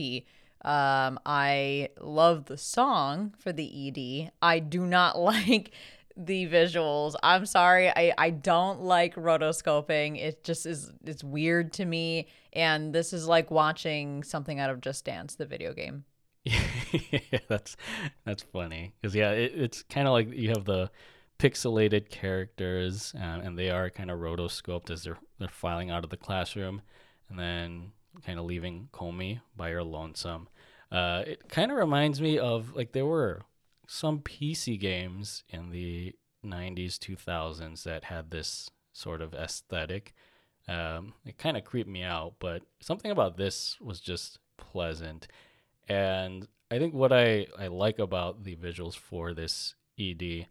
[0.64, 4.32] Um, I love the song for the ED.
[4.42, 5.72] I do not like
[6.16, 7.14] the visuals.
[7.22, 7.88] I'm sorry.
[7.88, 10.18] I, I don't like rotoscoping.
[10.18, 12.28] It just is it's weird to me.
[12.52, 16.04] And this is like watching something out of Just Dance, the video game.
[16.44, 17.76] yeah, that's
[18.24, 20.90] that's funny because yeah, it, it's kind of like you have the
[21.38, 26.10] pixelated characters, um, and they are kind of rotoscoped as they're they're filing out of
[26.10, 26.80] the classroom,
[27.28, 27.92] and then
[28.24, 30.48] kind of leaving Komi by her lonesome.
[30.90, 33.42] Uh, it kind of reminds me of like there were
[33.86, 40.14] some PC games in the 90s, 2000s that had this sort of aesthetic.
[40.68, 45.26] Um, it kind of creeped me out, but something about this was just pleasant.
[45.88, 50.46] And I think what I, I like about the visuals for this ED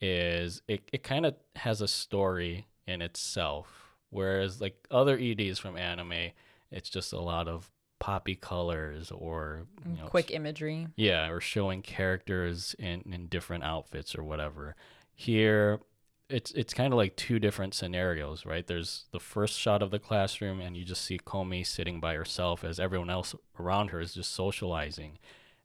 [0.00, 3.96] is it, it kind of has a story in itself.
[4.10, 6.30] Whereas like other EDs from anime,
[6.70, 10.88] it's just a lot of poppy colors or you know, quick imagery.
[10.96, 14.76] Yeah, or showing characters in, in different outfits or whatever.
[15.14, 15.80] Here
[16.28, 18.66] it's it's kind of like two different scenarios, right?
[18.66, 22.64] There's the first shot of the classroom and you just see Komi sitting by herself
[22.64, 25.18] as everyone else around her is just socializing.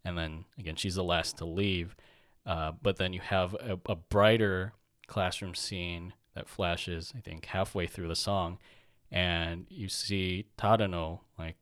[0.06, 1.96] And then again, she's the last to leave.
[2.46, 4.74] Uh, but then you have a, a brighter
[5.08, 8.58] classroom scene that flashes, I think, halfway through the song,
[9.12, 11.58] and you see Tadano like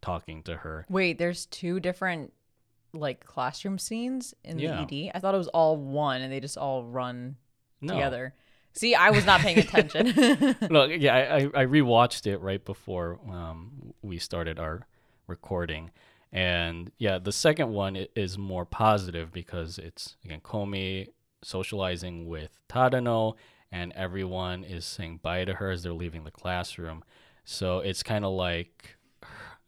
[0.00, 0.84] talking to her.
[0.88, 2.32] Wait, there's two different
[2.92, 4.84] like classroom scenes in yeah.
[4.84, 5.12] the ED.
[5.14, 7.36] I thought it was all one, and they just all run
[7.80, 7.94] no.
[7.94, 8.34] together.
[8.74, 10.56] See, I was not paying attention.
[10.70, 11.14] Look, yeah,
[11.54, 14.86] I, I rewatched it right before um, we started our
[15.26, 15.90] recording,
[16.32, 21.08] and yeah, the second one is more positive because it's again Komi
[21.42, 23.34] socializing with Tadano,
[23.72, 27.02] and everyone is saying bye to her as they're leaving the classroom.
[27.44, 28.96] So it's kind of like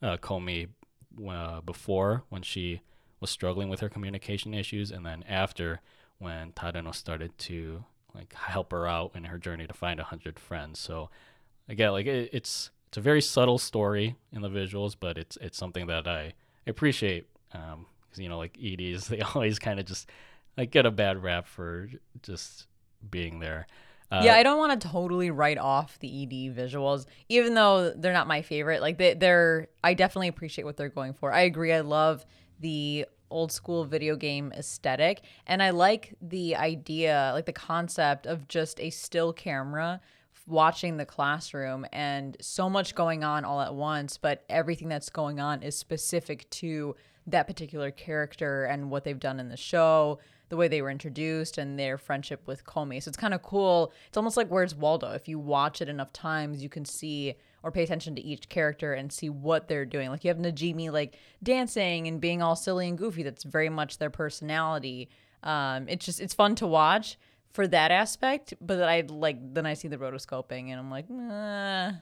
[0.01, 0.69] uh, Komi
[1.27, 2.81] uh, before when she
[3.19, 5.81] was struggling with her communication issues, and then after
[6.19, 10.39] when Tadano started to like help her out in her journey to find a hundred
[10.39, 10.79] friends.
[10.79, 11.09] So
[11.67, 15.57] again, like it, it's it's a very subtle story in the visuals, but it's it's
[15.57, 16.33] something that I
[16.67, 17.85] appreciate because um,
[18.17, 20.09] you know like EDs they always kind of just
[20.57, 21.89] like get a bad rap for
[22.21, 22.67] just
[23.09, 23.67] being there.
[24.11, 28.13] Uh, yeah, I don't want to totally write off the ED visuals, even though they're
[28.13, 28.81] not my favorite.
[28.81, 31.33] Like they, they're, I definitely appreciate what they're going for.
[31.33, 31.73] I agree.
[31.73, 32.25] I love
[32.59, 38.47] the old school video game aesthetic, and I like the idea, like the concept of
[38.47, 39.99] just a still camera
[40.47, 45.39] watching the classroom and so much going on all at once, but everything that's going
[45.39, 46.95] on is specific to
[47.27, 51.57] that particular character and what they've done in the show, the way they were introduced
[51.57, 53.01] and their friendship with Komi.
[53.01, 53.91] So it's kind of cool.
[54.07, 55.11] It's almost like Where's Waldo?
[55.11, 58.93] If you watch it enough times, you can see or pay attention to each character
[58.93, 60.09] and see what they're doing.
[60.09, 63.23] Like you have Najimi like dancing and being all silly and goofy.
[63.23, 65.09] That's very much their personality.
[65.41, 67.17] Um, it's just it's fun to watch
[67.53, 71.93] for that aspect, but I like then I see the rotoscoping and I'm like, nah.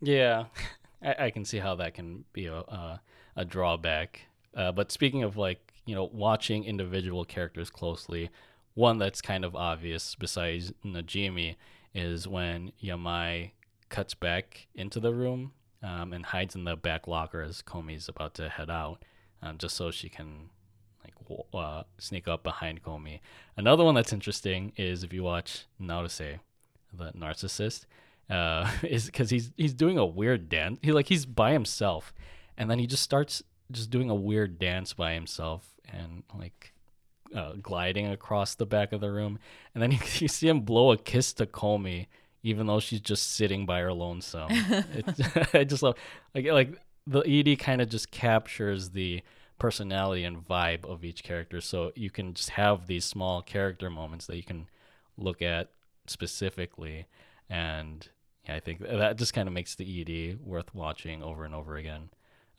[0.00, 0.46] Yeah,
[1.02, 3.00] I, I can see how that can be a a,
[3.36, 4.22] a drawback.
[4.56, 8.30] Uh, but speaking of like you know, watching individual characters closely,
[8.74, 11.56] one that's kind of obvious besides Najimi
[11.94, 13.50] is when Yamai
[13.88, 18.34] cuts back into the room um, and hides in the back locker as Komi's about
[18.34, 19.04] to head out,
[19.42, 20.48] um, just so she can
[21.04, 23.20] like uh, sneak up behind Komi.
[23.56, 26.38] Another one that's interesting is if you watch Naruse,
[26.92, 27.86] the narcissist,
[28.30, 30.78] uh, is because he's he's doing a weird dance.
[30.82, 32.14] He like he's by himself,
[32.56, 36.72] and then he just starts just doing a weird dance by himself and like
[37.34, 39.38] uh, gliding across the back of the room.
[39.74, 42.06] And then you, you see him blow a kiss to Komi,
[42.42, 44.48] even though she's just sitting by her lonesome.
[44.50, 45.96] it, I just love
[46.34, 49.22] like like the ED kind of just captures the
[49.58, 51.60] personality and vibe of each character.
[51.60, 54.66] So you can just have these small character moments that you can
[55.16, 55.70] look at
[56.06, 57.06] specifically,
[57.48, 58.08] and
[58.44, 61.76] yeah, I think that just kind of makes the ED worth watching over and over
[61.76, 62.10] again.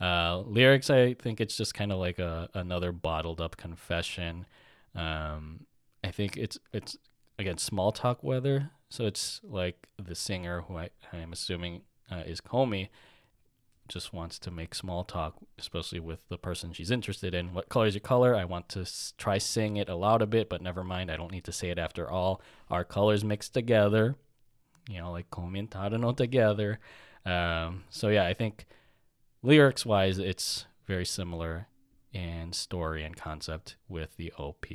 [0.04, 4.46] Uh, lyrics, I think it's just kind of like a another bottled up confession.
[4.96, 5.66] Um,
[6.04, 6.98] I think it's it's
[7.40, 8.72] again small talk weather.
[8.90, 12.90] So it's like the singer who I I'm assuming uh, is Komi
[13.88, 17.54] just wants to make small talk, especially with the person she's interested in.
[17.54, 18.36] What color is your color?
[18.36, 21.12] I want to s- try sing it aloud a bit, but never mind.
[21.12, 22.42] I don't need to say it after all.
[22.70, 24.16] Our colors mixed together,
[24.90, 26.80] you know, like Komi and Tadano together.
[27.26, 28.66] Um, so yeah, I think
[29.44, 31.68] lyrics wise, it's very similar
[32.14, 34.66] in story and concept with the OP.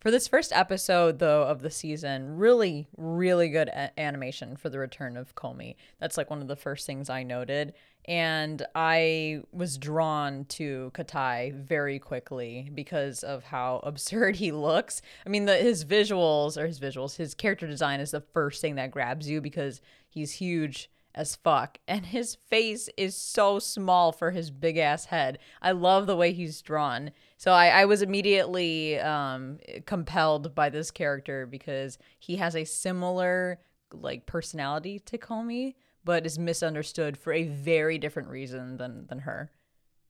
[0.00, 4.78] For this first episode, though, of the season, really, really good a- animation for the
[4.78, 5.74] return of Komi.
[5.98, 7.74] That's like one of the first things I noted.
[8.04, 15.02] And I was drawn to Katai very quickly because of how absurd he looks.
[15.26, 18.76] I mean, the, his visuals, or his visuals, his character design is the first thing
[18.76, 21.78] that grabs you because he's huge as fuck.
[21.88, 25.38] And his face is so small for his big ass head.
[25.60, 27.10] I love the way he's drawn.
[27.36, 33.58] So I, I was immediately um, compelled by this character because he has a similar
[33.92, 39.50] like personality to Komi, but is misunderstood for a very different reason than than her.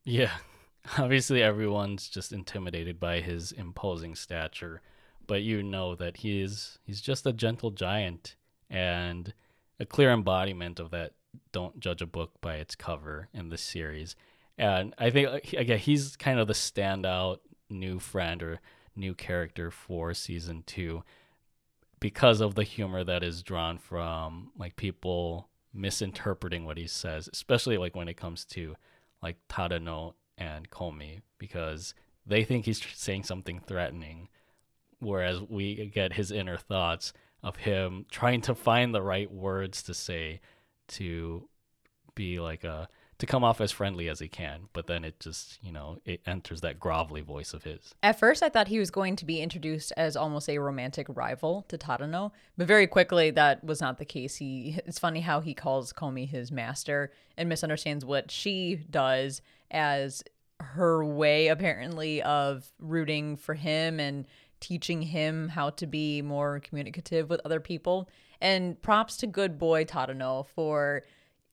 [0.05, 0.33] Yeah.
[0.99, 4.83] Obviously everyone's just intimidated by his imposing stature,
[5.27, 8.37] but you know that he is he's just a gentle giant
[8.69, 9.33] and
[9.81, 11.13] a clear embodiment of that
[11.53, 14.17] don't judge a book by its cover in this series.
[14.57, 17.39] And I think again he's kind of the standout
[17.71, 18.61] new friend or
[18.97, 21.03] new character for season 2
[22.01, 27.79] because of the humor that is drawn from like people misinterpreting what he says, especially
[27.79, 28.75] like when it comes to
[29.23, 31.95] like Tadano and Komi because
[32.27, 34.29] they think he's saying something threatening
[35.01, 37.13] whereas we get his inner thoughts
[37.43, 40.41] of him trying to find the right words to say
[40.89, 41.49] to
[42.15, 45.59] be like a to come off as friendly as he can, but then it just,
[45.61, 47.93] you know, it enters that grovelly voice of his.
[48.01, 51.65] At first, I thought he was going to be introduced as almost a romantic rival
[51.69, 54.37] to Tadano, but very quickly that was not the case.
[54.37, 60.23] He it's funny how he calls Komi his master and misunderstands what she does as
[60.61, 64.27] her way apparently of rooting for him and
[64.61, 68.09] teaching him how to be more communicative with other people.
[68.41, 71.03] And props to good boy Tadano for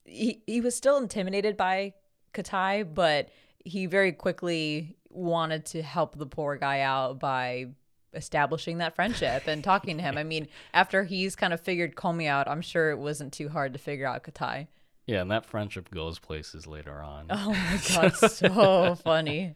[0.04, 1.94] he, he was still intimidated by
[2.32, 3.28] Katai, but
[3.64, 7.66] he very quickly wanted to help the poor guy out by
[8.14, 10.16] establishing that friendship and talking to him.
[10.16, 13.72] I mean, after he's kind of figured Komi out, I'm sure it wasn't too hard
[13.72, 14.68] to figure out Katai.
[15.06, 17.26] Yeah, and that friendship goes places later on.
[17.30, 19.54] Oh my god, so funny.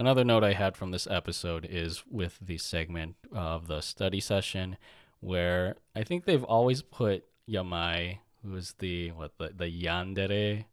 [0.00, 4.76] Another note I had from this episode is with the segment of the study session,
[5.20, 10.64] where I think they've always put Yamai, who is the what the the yandere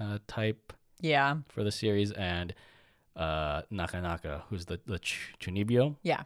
[0.00, 2.52] uh, type, yeah, for the series, and
[3.14, 5.94] uh, Nakanaka, who's the the ch- Chunibyo.
[6.02, 6.24] Yeah.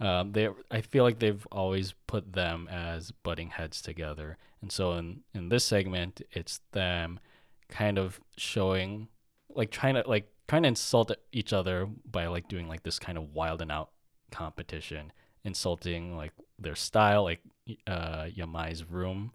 [0.00, 4.92] Um, they, I feel like they've always put them as butting heads together, and so
[4.92, 7.20] in in this segment, it's them
[7.68, 9.08] kind of showing,
[9.50, 13.16] like trying to like trying to insult each other by like doing like this kind
[13.16, 13.90] of wild and out
[14.32, 15.12] competition,
[15.44, 17.40] insulting like their style, like
[17.86, 19.30] uh, Yamai's room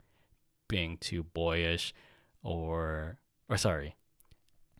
[0.67, 1.93] being too boyish,
[2.43, 3.17] or
[3.49, 3.95] or sorry,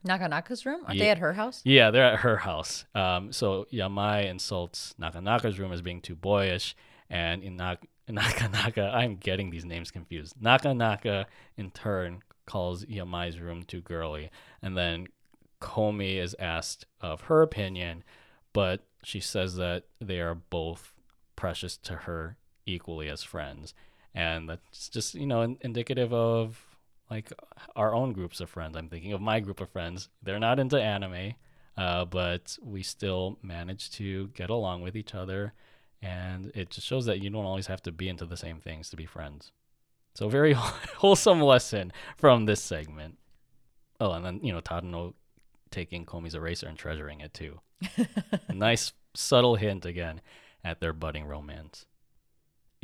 [0.05, 0.81] Nakanaka's room?
[0.85, 1.03] Aren't Yeah.
[1.05, 1.61] they at her house?
[1.63, 2.85] yeah, they're at her house.
[2.93, 6.75] Um, so Yamai insults Nakanaka's room as being too boyish,
[7.09, 10.35] and in Nak- Nakanaka, I'm getting these names confused.
[10.39, 11.25] Nakanaka,
[11.57, 14.29] in turn, calls Yamai's room too girly,
[14.61, 15.07] and then
[15.61, 18.03] Komi is asked of her opinion,
[18.53, 20.93] but she says that they are both
[21.35, 23.73] precious to her equally as friends,
[24.13, 26.75] and that's just you know in- indicative of
[27.09, 27.31] like
[27.75, 28.75] our own groups of friends.
[28.75, 30.09] I'm thinking of my group of friends.
[30.23, 31.33] They're not into anime,
[31.77, 35.53] uh, but we still manage to get along with each other.
[36.01, 38.89] And it just shows that you don't always have to be into the same things
[38.89, 39.51] to be friends.
[40.13, 40.53] So, very
[40.97, 43.17] wholesome lesson from this segment.
[43.99, 45.13] Oh, and then, you know, Tadano
[45.71, 47.59] taking Komi's eraser and treasuring it too.
[48.53, 50.21] Nice, subtle hint again
[50.63, 51.85] at their budding romance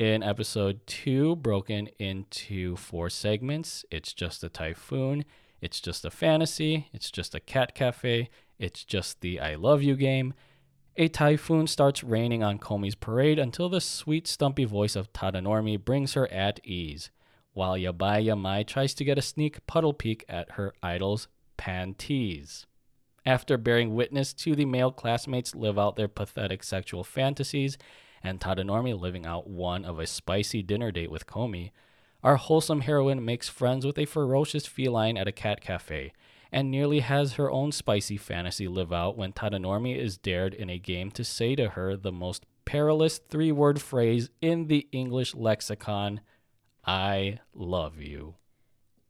[0.02, 3.84] in episode two, broken into four segments.
[3.88, 5.24] It's just a typhoon,
[5.60, 8.28] it's just a fantasy, it's just a cat cafe,
[8.58, 10.34] it's just the I love you game.
[10.96, 16.14] A typhoon starts raining on Komi's parade until the sweet, stumpy voice of Tadanormi brings
[16.14, 17.10] her at ease,
[17.52, 22.66] while Yabai Yamai tries to get a sneak puddle peek at her idol's panties.
[23.24, 27.78] After bearing witness to the male classmates live out their pathetic sexual fantasies,
[28.22, 31.70] and Tadanormi living out one of a spicy dinner date with Komi,
[32.22, 36.12] our wholesome heroine makes friends with a ferocious feline at a cat cafe,
[36.52, 40.78] and nearly has her own spicy fantasy live out when Tadanormi is dared in a
[40.78, 46.20] game to say to her the most perilous three word phrase in the English lexicon
[46.84, 48.34] I love you.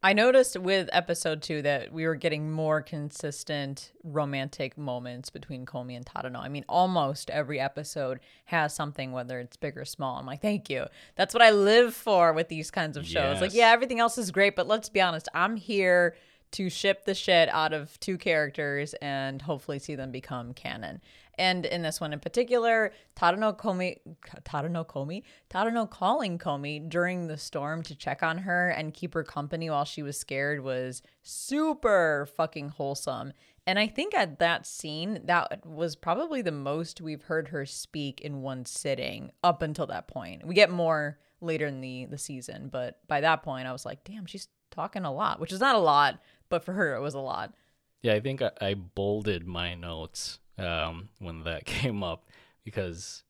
[0.05, 5.95] I noticed with episode two that we were getting more consistent romantic moments between Komi
[5.95, 6.41] and Tadano.
[6.41, 10.19] I mean, almost every episode has something, whether it's big or small.
[10.19, 10.87] I'm like, thank you.
[11.15, 13.41] That's what I live for with these kinds of shows.
[13.41, 16.17] Like, yeah, everything else is great, but let's be honest, I'm here
[16.53, 21.01] to ship the shit out of two characters and hopefully see them become canon.
[21.43, 23.99] And in this one in particular, Tadano Komi,
[24.45, 29.25] Tadano Komi, Tadano calling Komi during the storm to check on her and keep her
[29.25, 33.33] company while she was scared was super fucking wholesome.
[33.67, 38.21] And I think at that scene, that was probably the most we've heard her speak
[38.21, 40.47] in one sitting up until that point.
[40.47, 44.05] We get more later in the the season, but by that point, I was like,
[44.05, 47.15] damn, she's talking a lot, which is not a lot, but for her, it was
[47.15, 47.53] a lot.
[48.01, 52.25] Yeah, I think I, I bolded my notes um, when that came up
[52.65, 53.23] because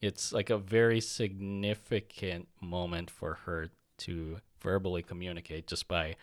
[0.00, 6.16] it's like a very significant moment for her to verbally communicate just by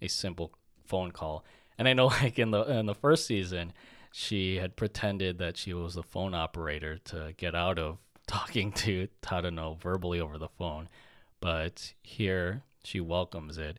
[0.00, 0.52] a simple
[0.84, 1.44] phone call.
[1.78, 3.72] And I know, like in the in the first season,
[4.12, 9.08] she had pretended that she was the phone operator to get out of talking to
[9.22, 10.88] Tadano verbally over the phone.
[11.40, 13.78] But here, she welcomes it.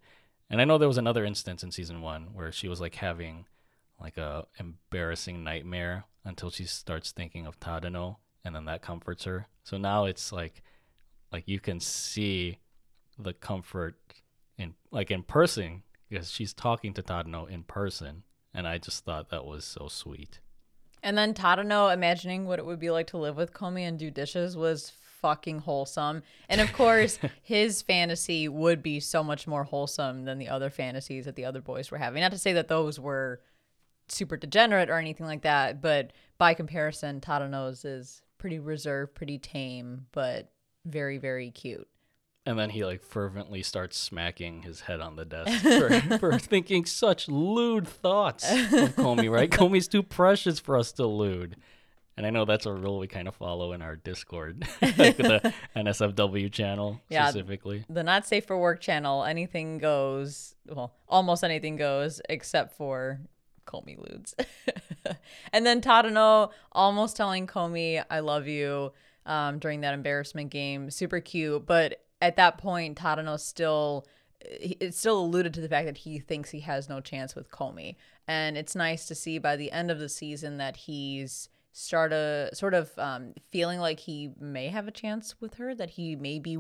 [0.50, 3.46] And I know there was another instance in season one where she was like having
[4.00, 9.48] like a embarrassing nightmare until she starts thinking of Tadano, and then that comforts her.
[9.64, 10.62] So now it's like,
[11.32, 12.60] like you can see
[13.18, 13.96] the comfort
[14.58, 19.30] in like in person because she's talking to Tadano in person, and I just thought
[19.30, 20.40] that was so sweet.
[21.02, 24.10] And then Tadano imagining what it would be like to live with Komi and do
[24.10, 26.22] dishes was fucking wholesome.
[26.48, 31.26] And of course, his fantasy would be so much more wholesome than the other fantasies
[31.26, 32.22] that the other boys were having.
[32.22, 33.42] Not to say that those were
[34.14, 40.08] super degenerate or anything like that, but by comparison, Tadano's is pretty reserved, pretty tame,
[40.12, 40.52] but
[40.86, 41.88] very, very cute.
[42.46, 45.62] And then he like fervently starts smacking his head on the desk
[46.10, 49.50] for, for thinking such lewd thoughts of Komi, right?
[49.52, 51.56] Komi's too precious for us to lewd.
[52.16, 55.54] And I know that's a rule we kind of follow in our Discord, like the
[55.76, 57.86] NSFW channel yeah, specifically.
[57.90, 60.54] The Not Safe for Work channel, anything goes.
[60.68, 63.20] Well, almost anything goes, except for
[63.66, 64.34] Komi Ludes.
[65.54, 68.94] and then Tadano almost telling Komi, I love you
[69.26, 70.90] um, during that embarrassment game.
[70.90, 71.66] Super cute.
[71.66, 74.06] But at that point, Tadano still
[74.46, 77.96] it's still alluded to the fact that he thinks he has no chance with Komi.
[78.28, 82.74] And it's nice to see by the end of the season that he's started sort
[82.74, 86.58] of um, feeling like he may have a chance with her, that he may be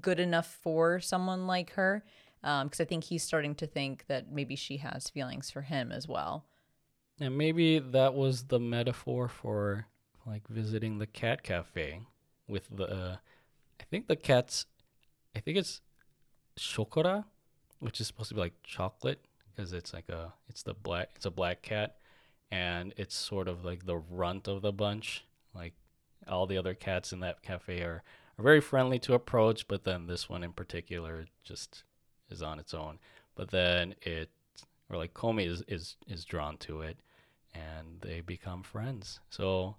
[0.00, 2.04] good enough for someone like her
[2.42, 5.92] because um, I think he's starting to think that maybe she has feelings for him
[5.92, 6.44] as well.
[7.20, 9.86] And maybe that was the metaphor for
[10.26, 12.00] like visiting the cat cafe
[12.48, 12.84] with the.
[12.84, 13.16] Uh,
[13.80, 14.66] I think the cat's.
[15.36, 15.80] I think it's
[16.58, 17.24] shokora,
[17.78, 19.24] which is supposed to be like chocolate
[19.54, 21.96] because it's like a it's the black it's a black cat,
[22.50, 25.24] and it's sort of like the runt of the bunch.
[25.54, 25.74] Like
[26.26, 28.02] all the other cats in that cafe are
[28.38, 31.84] are very friendly to approach, but then this one in particular just
[32.32, 32.98] is on its own.
[33.34, 34.30] But then it,
[34.90, 36.98] or like Komi is is is drawn to it,
[37.54, 39.20] and they become friends.
[39.30, 39.76] So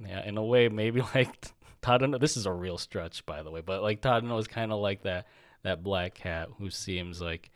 [0.00, 2.18] yeah, in a way, maybe like Tadano.
[2.20, 5.02] This is a real stretch, by the way, but like Tadano is kind of like
[5.02, 5.26] that
[5.62, 7.50] that black cat who seems like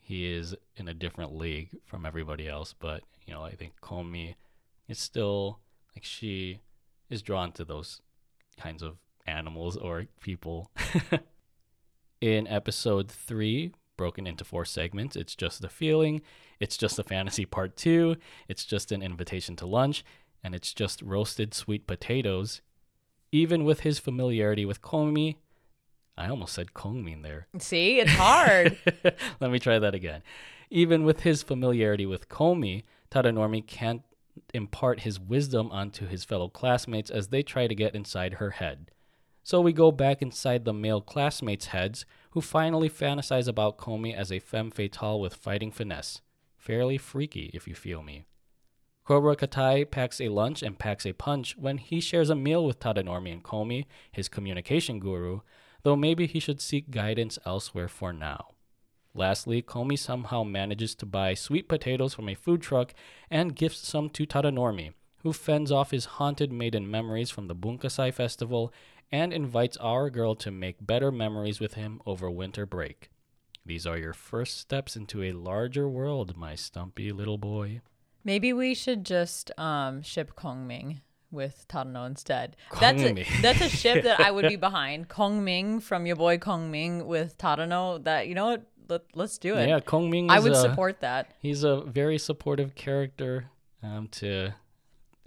[0.00, 2.74] he is in a different league from everybody else.
[2.78, 4.34] But you know, I think Komi
[4.88, 5.60] is still
[5.94, 6.60] like she
[7.08, 8.00] is drawn to those
[8.58, 10.70] kinds of animals or people.
[12.22, 15.16] in episode three, broken into four segments.
[15.16, 16.22] It's just a feeling,
[16.60, 18.16] it's just a fantasy part two,
[18.48, 20.04] it's just an invitation to lunch,
[20.42, 22.62] and it's just roasted sweet potatoes.
[23.30, 25.36] Even with his familiarity with Komi,
[26.16, 27.46] I almost said Kongmin there.
[27.58, 28.78] See, it's hard.
[29.40, 30.22] Let me try that again.
[30.70, 34.02] Even with his familiarity with Komi, Tadanormi can't
[34.54, 38.90] impart his wisdom onto his fellow classmates as they try to get inside her head.
[39.42, 44.30] So we go back inside the male classmates' heads, who finally fantasize about Komi as
[44.30, 46.20] a femme fatale with fighting finesse.
[46.56, 48.24] Fairly freaky, if you feel me.
[49.04, 52.78] Cobra Katai packs a lunch and packs a punch when he shares a meal with
[52.78, 55.40] Tadanormi and Komi, his communication guru,
[55.82, 58.50] though maybe he should seek guidance elsewhere for now.
[59.12, 62.94] Lastly, Komi somehow manages to buy sweet potatoes from a food truck
[63.28, 68.14] and gifts some to Tadanormi, who fends off his haunted maiden memories from the Bunkasai
[68.14, 68.72] festival
[69.12, 73.10] and invites our girl to make better memories with him over winter break.
[73.64, 77.82] These are your first steps into a larger world, my stumpy little boy.
[78.24, 81.00] Maybe we should just um, ship Kongming
[81.30, 82.56] with Tadano instead.
[82.80, 85.08] That's a, that's a ship that I would be behind.
[85.08, 88.02] Kongming from your boy Kongming with Tadano.
[88.02, 88.66] That you know what?
[88.88, 89.68] Let, let's do it.
[89.68, 90.28] Yeah, Kongming.
[90.28, 91.32] I would a, support that.
[91.40, 93.46] He's a very supportive character
[93.82, 94.54] um, to,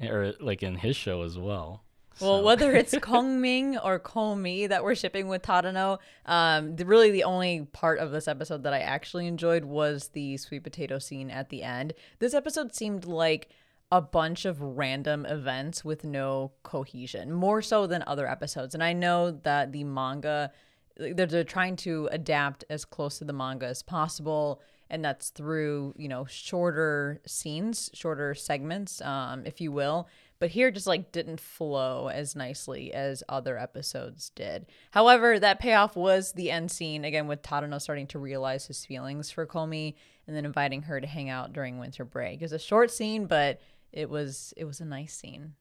[0.01, 1.84] or like in his show as well.
[2.19, 7.11] Well, So- whether it's Kongming or Komi that we're shipping with Tadano, um, the, really
[7.11, 11.29] the only part of this episode that I actually enjoyed was the sweet potato scene
[11.29, 11.93] at the end.
[12.19, 13.49] This episode seemed like
[13.91, 18.73] a bunch of random events with no cohesion, more so than other episodes.
[18.73, 20.51] And I know that the manga,
[20.97, 24.61] they're, they're trying to adapt as close to the manga as possible.
[24.89, 30.07] And that's through, you know, shorter scenes, shorter segments, um, if you will
[30.39, 34.65] but here just like didn't flow as nicely as other episodes did.
[34.91, 39.31] However, that payoff was the end scene again with Tadano starting to realize his feelings
[39.31, 39.95] for Komi
[40.27, 42.41] and then inviting her to hang out during winter break.
[42.41, 43.61] It was a short scene, but
[43.91, 45.53] it was it was a nice scene.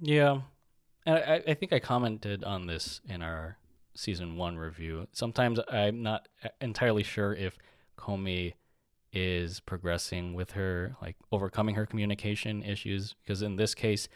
[0.00, 0.40] Yeah,
[1.04, 3.58] and I, I think I commented on this in our
[3.94, 5.06] season one review.
[5.12, 6.28] Sometimes I'm not
[6.60, 7.58] entirely sure if
[7.98, 8.54] Komi
[9.12, 13.14] is progressing with her, like overcoming her communication issues.
[13.22, 14.08] Because in this case,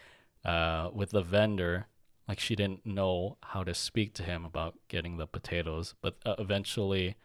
[0.45, 1.87] uh, with the vendor,
[2.29, 6.35] like she didn't know how to speak to him about getting the potatoes, but uh,
[6.39, 7.17] eventually,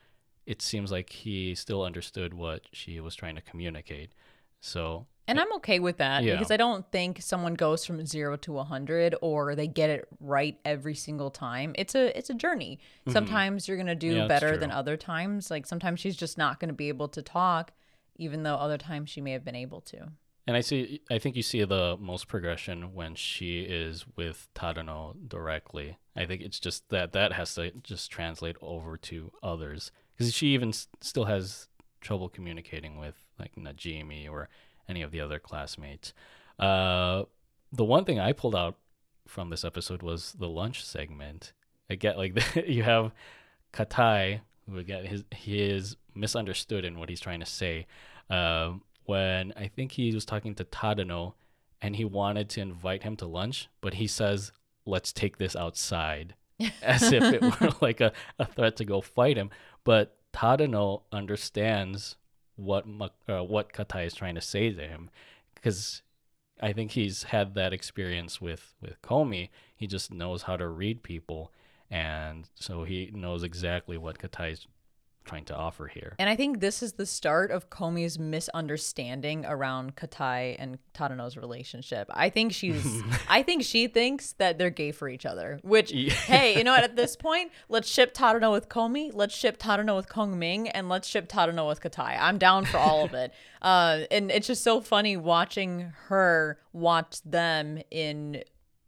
[0.45, 4.11] it seems like he still understood what she was trying to communicate.
[4.61, 6.33] So And I'm okay with that Yeah.
[6.35, 10.57] because I don't think someone goes from 0 to 100 or they get it right
[10.65, 11.73] every single time.
[11.77, 12.79] It's a it's a journey.
[13.07, 14.17] Sometimes you're going to do Mm-hmm.
[14.21, 15.51] Yeah, better than other times.
[15.51, 17.71] Like sometimes she's just not going to be able to talk
[18.17, 20.09] even though other times she may have been able to.
[20.47, 21.01] And I see.
[21.11, 25.99] I think you see the most progression when she is with Tadano directly.
[26.15, 30.47] I think it's just that that has to just translate over to others because she
[30.47, 31.67] even s- still has
[32.01, 34.49] trouble communicating with like Najimi or
[34.87, 36.13] any of the other classmates.
[36.57, 37.23] Uh,
[37.71, 38.77] the one thing I pulled out
[39.27, 41.53] from this episode was the lunch segment.
[41.89, 42.37] I get like
[42.67, 43.11] you have
[43.73, 47.87] Katai, who again his he is misunderstood in what he's trying to say.
[48.29, 51.33] Um, when I think he was talking to Tadano,
[51.81, 54.51] and he wanted to invite him to lunch, but he says,
[54.85, 56.35] "Let's take this outside,"
[56.81, 59.49] as if it were like a, a threat to go fight him.
[59.83, 62.17] But Tadano understands
[62.59, 62.85] what
[63.27, 65.09] uh, what Katai is trying to say to him,
[65.55, 66.01] because
[66.61, 69.49] I think he's had that experience with with Komi.
[69.75, 71.51] He just knows how to read people,
[71.89, 74.67] and so he knows exactly what Katai is
[75.29, 76.15] trying to offer here.
[76.17, 82.09] And I think this is the start of Komi's misunderstanding around Katai and Tadano's relationship.
[82.11, 85.59] I think she's I think she thinks that they're gay for each other.
[85.61, 86.13] Which Yeah.
[86.13, 89.95] hey, you know what, at this point, let's ship Tadano with Komi, let's ship Tadano
[89.95, 92.17] with Kong Ming, and let's ship Tadano with Katai.
[92.19, 93.31] I'm down for all of it.
[93.61, 98.43] Uh and it's just so funny watching her watch them in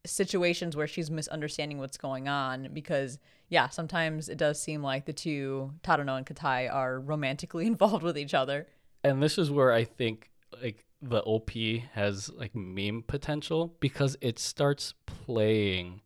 [0.05, 3.19] situations where she's misunderstanding what's going on because
[3.51, 8.17] yeah sometimes it does seem like the two tadano and katai are romantically involved with
[8.17, 8.65] each other
[9.03, 10.29] and this is where I think
[10.61, 11.51] like the OP
[11.93, 16.01] has like meme potential because it starts playing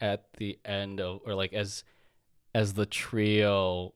[0.00, 1.84] at the end of or like as
[2.54, 3.94] as the trio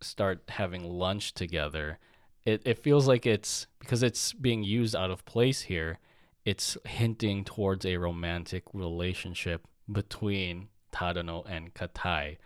[0.00, 1.98] start having lunch together.
[2.44, 5.98] It it feels like it's because it's being used out of place here.
[6.44, 12.36] It's hinting towards a romantic relationship between Tadano and Katai,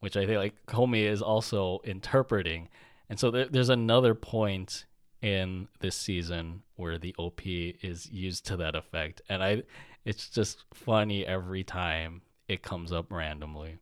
[0.00, 2.68] which I think like Komi is also interpreting.
[3.08, 4.84] And so there, there's another point
[5.22, 9.62] in this season where the OP is used to that effect, and I,
[10.04, 13.78] it's just funny every time it comes up randomly.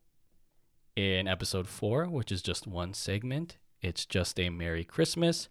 [0.97, 5.49] In episode four, which is just one segment, it's just a Merry Christmas.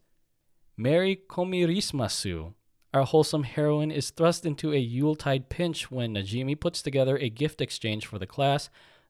[0.77, 2.53] Merry Komirismasu.
[2.93, 7.59] Our wholesome heroine is thrust into a Yuletide pinch when Najimi puts together a gift
[7.59, 8.69] exchange for the class,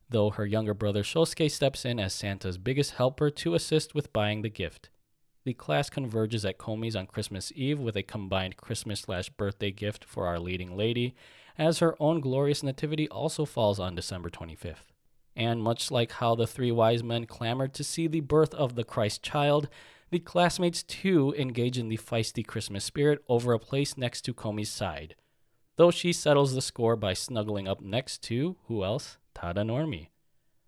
[0.09, 4.41] though her younger brother Shosuke steps in as Santa's biggest helper to assist with buying
[4.41, 4.89] the gift.
[5.43, 10.05] The class converges at Komi's on Christmas Eve with a combined Christmas slash birthday gift
[10.05, 11.13] for Our Leading Lady,
[11.57, 14.93] as her own glorious nativity also falls on December 25th.
[15.35, 18.85] And much like how the three wise men clamored to see the birth of the
[18.85, 19.67] Christ child,
[20.13, 24.69] the classmates too engage in the feisty Christmas spirit over a place next to Komi's
[24.69, 25.15] side.
[25.75, 29.17] Though she settles the score by snuggling up next to, who else?
[29.33, 30.09] Tada Normi.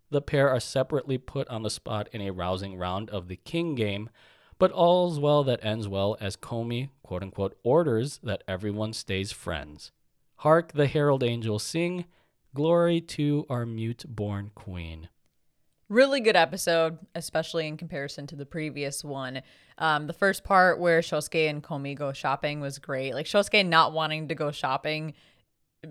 [0.10, 3.76] The pair are separately put on the spot in a rousing round of the King
[3.76, 4.10] game,
[4.58, 9.92] but all's well that ends well as Komi, quote unquote, orders that everyone stays friends.
[10.38, 12.06] Hark the herald angels sing,
[12.56, 15.10] Glory to our mute born queen.
[15.88, 19.42] Really good episode, especially in comparison to the previous one.
[19.78, 23.14] Um, the first part where Shosuke and Komi go shopping was great.
[23.14, 25.14] Like Shosuke not wanting to go shopping,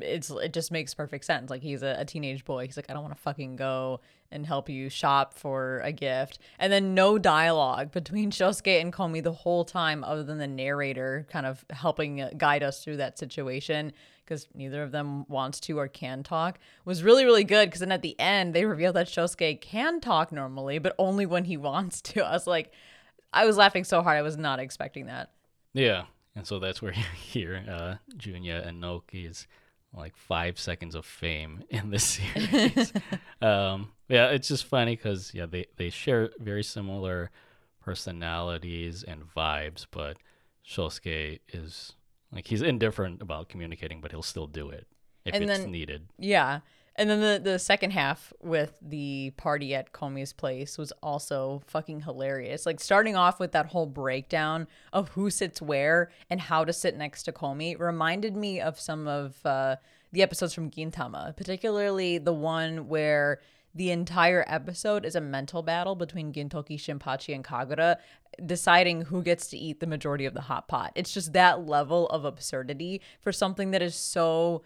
[0.03, 1.51] it's it just makes perfect sense.
[1.51, 2.67] Like he's a, a teenage boy.
[2.67, 6.39] He's like, I don't want to fucking go and help you shop for a gift.
[6.59, 11.27] And then no dialogue between Shosuke and Komi the whole time, other than the narrator
[11.31, 13.93] kind of helping guide us through that situation.
[14.25, 17.93] Because neither of them wants to or can talk was really really good because then
[17.93, 22.01] at the end they revealed that Shosuke can talk normally but only when he wants
[22.03, 22.25] to.
[22.25, 22.73] I was like
[23.33, 25.31] I was laughing so hard I was not expecting that.
[25.73, 26.05] Yeah,
[26.37, 29.47] and so that's where you hear uh, Junya Enoki's
[29.97, 32.93] like five seconds of fame in this series.
[33.41, 37.31] um, yeah, it's just funny because yeah, they they share very similar
[37.81, 40.17] personalities and vibes, but
[40.67, 41.93] Shosuke is
[42.35, 44.87] like he's indifferent about communicating, but he'll still do it
[45.25, 46.09] if And it's then- needed.
[46.19, 46.61] Yeah.
[46.97, 52.03] And then the, the second half with the party at Komi's place was also fucking
[52.03, 52.67] hilarious.
[52.67, 56.97] Like starting off with that whole breakdown of who sits where and how to sit
[56.97, 59.75] next to Komi reminded me of some of uh,
[60.13, 63.41] the episodes from Gintama, particularly the one where
[63.75, 67.97] the entire episode is a mental battle between Gintoki, Shinpachi, and Kagura,
[68.45, 70.93] deciding who gets to eat the majority of the hot pot.
[70.95, 74.63] It's just that level of absurdity for something that is so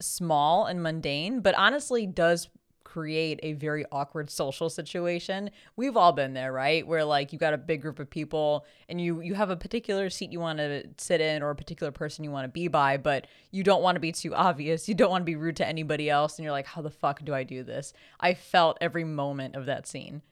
[0.00, 2.48] small and mundane, but honestly does
[2.88, 5.50] create a very awkward social situation.
[5.76, 6.86] We've all been there, right?
[6.86, 10.08] Where like you got a big group of people and you you have a particular
[10.08, 12.96] seat you want to sit in or a particular person you want to be by,
[12.96, 14.88] but you don't want to be too obvious.
[14.88, 17.22] You don't want to be rude to anybody else and you're like, "How the fuck
[17.24, 20.22] do I do this?" I felt every moment of that scene.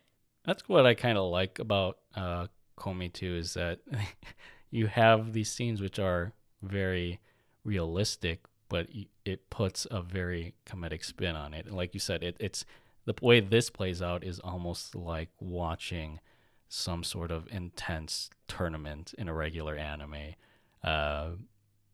[0.47, 2.47] That's what I kind of like about uh,
[2.79, 3.81] Komi too is that
[4.71, 6.33] you have these scenes which are
[6.63, 7.21] very
[7.65, 8.89] realistic, but
[9.27, 11.67] it puts a very comedic spin on it.
[11.67, 12.65] And like you said, it, it's
[13.05, 16.21] the way this plays out is almost like watching
[16.69, 20.35] some sort of intense tournament in a regular anime.
[20.83, 21.31] Uh,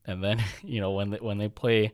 [0.04, 1.92] and then you know when they, when they play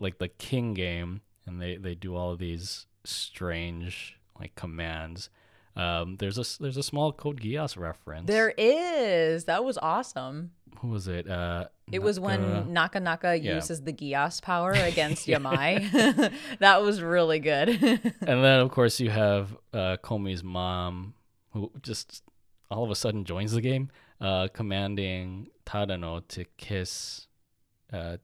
[0.00, 5.28] like the king game and they, they do all these strange like commands
[5.76, 8.26] um, there's a there's a small Code Geass reference.
[8.26, 9.44] There is.
[9.44, 10.52] That was awesome.
[10.80, 11.28] Who was it?
[11.28, 13.56] Uh, It was when Naka Naka yeah.
[13.56, 16.32] uses the Geass power against Yamai.
[16.58, 17.68] that was really good.
[17.80, 21.14] and then of course you have uh, Komi's mom,
[21.52, 22.22] who just
[22.70, 27.28] all of a sudden joins the game, uh, commanding Tadano to kiss
[27.92, 28.16] uh,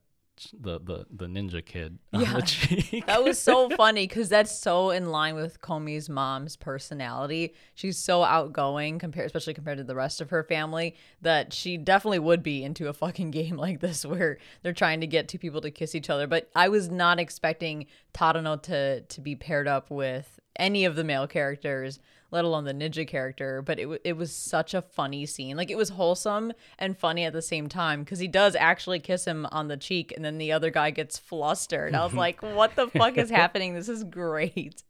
[0.59, 2.35] the the the ninja kid on Yeah.
[2.35, 3.07] the cheek.
[3.07, 7.55] That was so funny because that's so in line with Komi's mom's personality.
[7.75, 12.19] She's so outgoing compared, especially compared to the rest of her family, that she definitely
[12.21, 15.61] would be into a fucking game like this where they're trying to get two people
[15.61, 16.27] to kiss each other.
[16.27, 21.05] But I was not expecting Tadano to to be paired up with any of the
[21.05, 23.63] male characters, let alone the ninja character.
[23.63, 25.57] But it w- it was such a funny scene.
[25.57, 29.25] Like it was wholesome and funny at the same time because he does actually kiss
[29.25, 31.95] him on the cheek, and then the other guy gets flustered.
[31.95, 33.75] I was like, "What the fuck is happening?
[33.75, 34.83] This is great."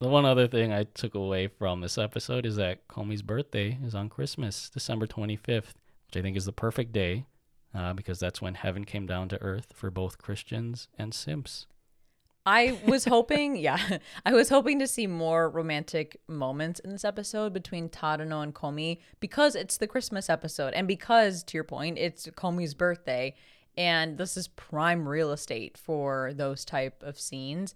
[0.00, 3.94] The one other thing I took away from this episode is that Komi's birthday is
[3.94, 5.74] on Christmas, December 25th,
[6.06, 7.26] which I think is the perfect day
[7.74, 11.66] uh, because that's when heaven came down to earth for both Christians and simps.
[12.46, 17.52] I was hoping, yeah, I was hoping to see more romantic moments in this episode
[17.52, 22.26] between Tadano and Komi because it's the Christmas episode and because, to your point, it's
[22.28, 23.34] Komi's birthday
[23.76, 27.74] and this is prime real estate for those type of scenes.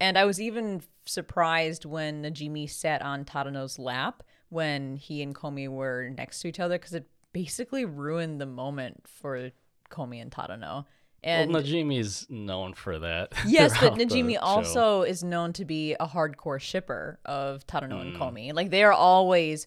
[0.00, 5.68] And I was even surprised when Najimi sat on Tadano's lap when he and Komi
[5.68, 9.50] were next to each other because it basically ruined the moment for
[9.90, 10.84] Komi and Tadano.
[11.24, 13.32] And well, Najimi's known for that.
[13.46, 18.18] Yes, but Najimi also is known to be a hardcore shipper of Tadano and Mm.
[18.18, 18.54] Komi.
[18.54, 19.66] Like they are always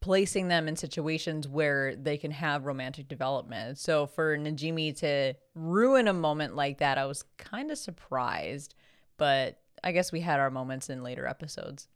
[0.00, 3.78] placing them in situations where they can have romantic development.
[3.78, 8.74] So for Najimi to ruin a moment like that, I was kind of surprised.
[9.16, 11.88] But I guess we had our moments in later episodes.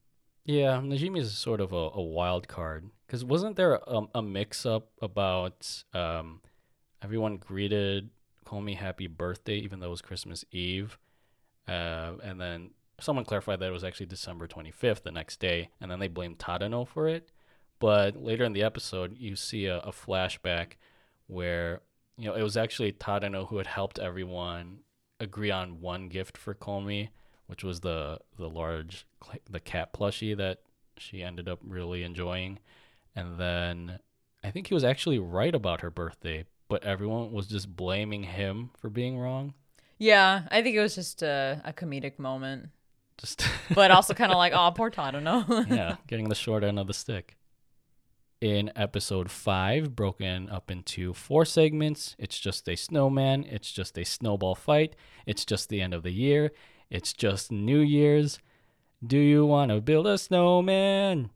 [0.45, 4.64] Yeah, Najimi is sort of a, a wild card because wasn't there a, a mix
[4.64, 6.41] up about um,
[7.03, 8.11] everyone greeted
[8.47, 10.99] Komi happy birthday even though it was Christmas Eve,
[11.68, 12.70] uh, and then
[13.01, 16.38] someone clarified that it was actually December 25th, the next day, and then they blamed
[16.38, 17.30] Tadano for it.
[17.78, 20.72] But later in the episode, you see a, a flashback
[21.26, 21.82] where
[22.16, 24.78] you know it was actually Tadano who had helped everyone
[25.20, 27.11] agree on one gift for Komi,
[27.47, 29.07] which was the the large
[29.51, 30.61] the cat plushie that
[30.97, 32.59] she ended up really enjoying,
[33.14, 33.99] and then
[34.42, 38.71] I think he was actually right about her birthday, but everyone was just blaming him
[38.79, 39.55] for being wrong.
[39.99, 42.69] Yeah, I think it was just a, a comedic moment,
[43.19, 45.69] Just but also kind of like, oh, poor Tadano.
[45.71, 47.37] yeah, getting the short end of the stick.
[48.43, 54.05] In episode five, broken up into four segments, it's just a snowman, it's just a
[54.05, 54.95] snowball fight,
[55.25, 56.53] it's just the end of the year,
[56.91, 58.39] it's just New Year's.
[59.05, 61.31] Do you want to build a snowman?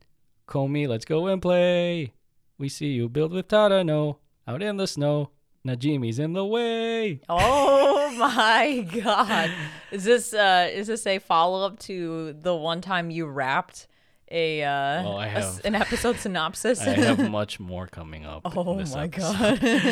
[0.47, 2.13] Komi, let's go and play.
[2.59, 4.17] We see you build with Tadano
[4.51, 5.29] out in the snow.
[5.65, 7.21] Najimi's in the way.
[7.29, 9.51] Oh my god.
[9.91, 13.87] Is this uh is this a follow up to the one time you rapped
[14.31, 16.81] a uh Well, I a have- an episode synopsis?
[16.81, 18.41] I have much more coming up.
[18.57, 19.11] oh my episode.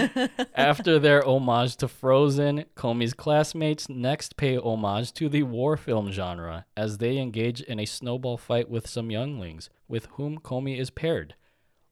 [0.10, 0.48] god.
[0.56, 6.66] After their homage to Frozen, Komi's classmates next pay homage to the war film genre
[6.76, 11.36] as they engage in a snowball fight with some younglings, with whom Comey is paired,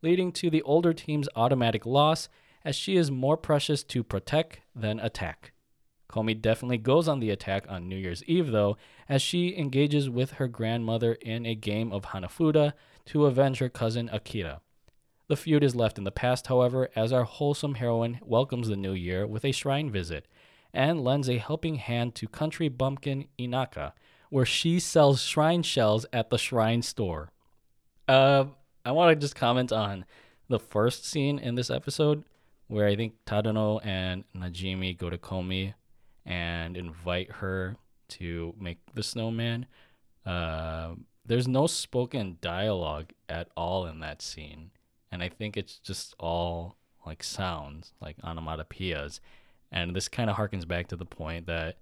[0.01, 2.27] leading to the older team's automatic loss
[2.67, 5.53] as she is more precious to protect than attack.
[6.09, 8.75] Komi definitely goes on the attack on New Year's Eve, though,
[9.07, 12.73] as she engages with her grandmother in a game of Hanafuda
[13.05, 14.59] to avenge her cousin Akira.
[15.29, 18.91] The feud is left in the past, however, as our wholesome heroine welcomes the new
[18.91, 20.27] year with a shrine visit
[20.73, 23.93] and lends a helping hand to country bumpkin Inaka,
[24.29, 27.31] where she sells shrine shells at the shrine store.
[28.09, 28.43] Uh,
[28.83, 30.03] I want to just comment on
[30.49, 32.25] the first scene in this episode
[32.67, 35.73] where I think Tadano and Najimi go to Komi
[36.25, 37.77] and invite her
[38.09, 39.65] to make the snowman.
[40.25, 40.95] Uh,
[41.25, 44.71] there's no spoken dialogue at all in that scene
[45.11, 49.19] and I think it's just all like sounds, like onomatopoeias.
[49.71, 51.77] And this kind of harkens back to the point that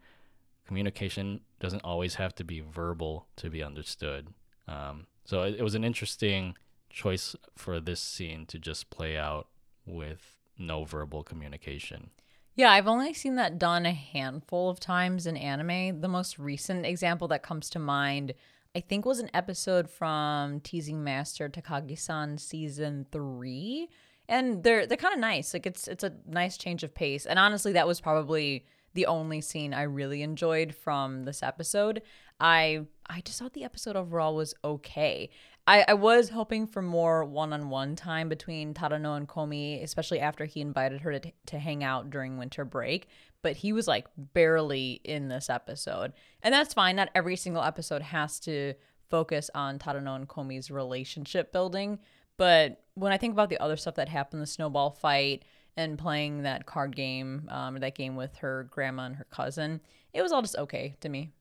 [0.68, 4.30] communication doesn't always have to be verbal to be understood.
[4.68, 6.56] Um, so it, it was an interesting
[6.90, 9.48] choice for this scene to just play out
[9.86, 12.10] with no verbal communication.
[12.56, 16.00] Yeah, I've only seen that done a handful of times in anime.
[16.00, 18.34] The most recent example that comes to mind,
[18.74, 23.90] I think, was an episode from Teasing Master Takagi-san season three,
[24.30, 25.54] and they're they're kind of nice.
[25.54, 27.26] Like it's it's a nice change of pace.
[27.26, 32.02] And honestly, that was probably the only scene I really enjoyed from this episode.
[32.40, 35.30] I I just thought the episode overall was okay.
[35.68, 40.62] I, I was hoping for more one-on-one time between Tadano and Komi, especially after he
[40.62, 43.08] invited her to, to hang out during winter break.
[43.42, 46.14] But he was like barely in this episode,
[46.44, 46.96] and that's fine.
[46.96, 48.74] Not every single episode has to
[49.10, 52.00] focus on Tadano and Komi's relationship building.
[52.38, 55.46] But when I think about the other stuff that happened, the snowball fight
[55.78, 59.82] and playing that card game, um, that game with her grandma and her cousin,
[60.14, 61.32] it was all just okay to me.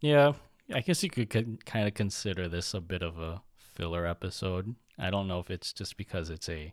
[0.00, 0.32] Yeah,
[0.72, 3.42] I guess you could kind of consider this a bit of a
[3.74, 4.74] filler episode.
[4.98, 6.72] I don't know if it's just because it's a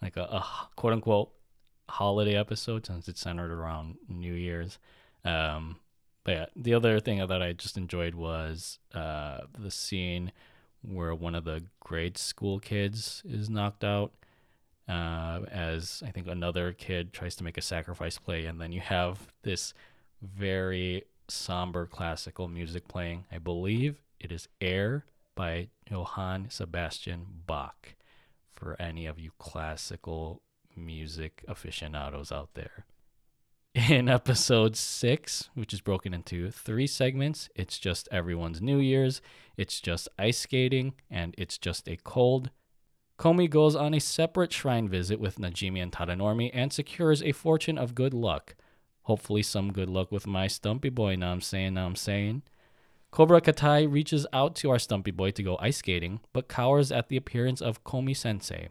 [0.00, 0.44] like a, a
[0.76, 1.32] quote unquote
[1.88, 4.78] holiday episode since it's centered around New Year's.
[5.24, 5.76] Um,
[6.24, 10.32] but yeah, the other thing that I just enjoyed was uh, the scene
[10.82, 14.12] where one of the grade school kids is knocked out.
[14.88, 18.80] Uh, as I think another kid tries to make a sacrifice play, and then you
[18.80, 19.74] have this
[20.20, 23.24] very somber classical music playing.
[23.30, 25.04] I believe it is Air
[25.34, 27.94] by Johann Sebastian Bach
[28.50, 30.42] for any of you classical
[30.76, 32.86] music aficionados out there.
[33.74, 39.22] In episode six, which is broken into three segments, it's just everyone's New Year's,
[39.56, 42.50] it's just ice skating, and it's just a cold.
[43.18, 47.78] Komi goes on a separate shrine visit with Najimi and Tadanormi and secures a fortune
[47.78, 48.56] of good luck.
[49.04, 52.42] Hopefully, some good luck with my stumpy boy, now I'm saying, now I'm saying.
[53.12, 57.10] Cobra Katai reaches out to our stumpy boy to go ice skating, but cowers at
[57.10, 58.70] the appearance of Komi sensei.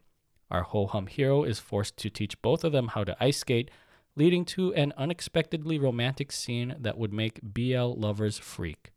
[0.50, 3.70] Our ho hum hero is forced to teach both of them how to ice skate,
[4.16, 8.92] leading to an unexpectedly romantic scene that would make BL lovers freak.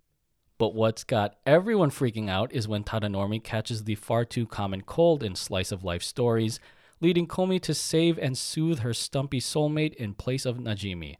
[0.56, 5.22] But what's got everyone freaking out is when Tadanormi catches the far too common cold
[5.22, 6.58] in slice of life stories,
[7.02, 11.16] leading Komi to save and soothe her stumpy soulmate in place of Najimi.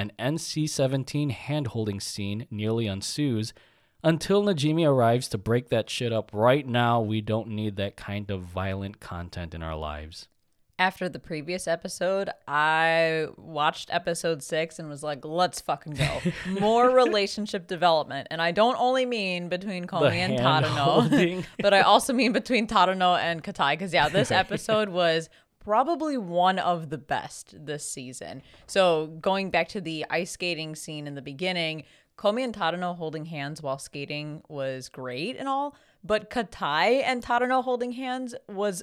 [0.00, 3.52] An NC 17 hand holding scene nearly ensues
[4.02, 6.30] until Najimi arrives to break that shit up.
[6.32, 10.26] Right now, we don't need that kind of violent content in our lives.
[10.78, 16.20] After the previous episode, I watched episode six and was like, let's fucking go.
[16.58, 18.28] More relationship development.
[18.30, 23.20] And I don't only mean between Komi and Tadano, but I also mean between Tadano
[23.20, 23.72] and Katai.
[23.72, 25.28] Because, yeah, this episode was
[25.70, 28.42] probably one of the best this season.
[28.66, 31.84] So, going back to the ice skating scene in the beginning,
[32.18, 37.62] Komi and Tadano holding hands while skating was great and all, but Katai and Tadano
[37.62, 38.82] holding hands was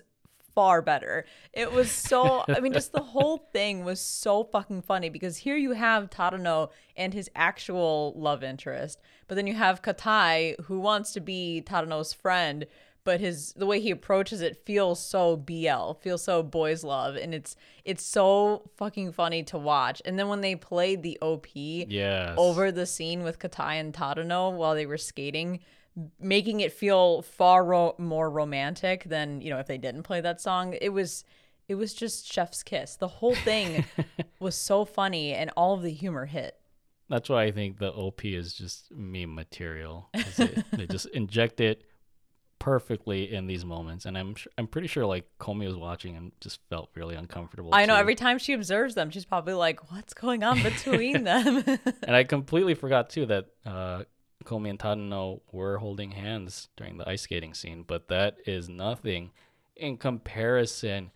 [0.55, 1.25] far better.
[1.51, 5.57] It was so I mean just the whole thing was so fucking funny because here
[5.57, 11.11] you have Tadano and his actual love interest, but then you have Katai who wants
[11.11, 12.65] to be Tadano's friend,
[13.07, 17.33] but his the way he approaches it feels so BL, feels so boys love and
[17.33, 17.55] it's
[17.85, 20.01] it's so fucking funny to watch.
[20.05, 22.35] And then when they played the OP Yes.
[22.37, 25.61] over the scene with Katai and Tadano while they were skating,
[26.19, 30.41] making it feel far ro- more romantic than you know if they didn't play that
[30.41, 30.75] song.
[30.81, 31.23] It was
[31.69, 32.97] it was just chef's kiss.
[32.97, 33.85] The whole thing
[34.39, 36.55] was so funny and all of the humor hit.
[37.09, 40.09] that's why I think the OP is just meme material.
[40.77, 41.83] They just inject it
[42.59, 46.59] perfectly in these moments, and I'm I'm pretty sure like Komi was watching and just
[46.69, 47.73] felt really uncomfortable.
[47.73, 47.99] I know too.
[47.99, 51.63] every time she observes them, she's probably like, "What's going on between them?"
[52.03, 54.03] and I completely forgot too that uh,
[54.43, 59.31] Komi and Tadano were holding hands during the ice skating scene, but that is nothing
[59.75, 61.11] in comparison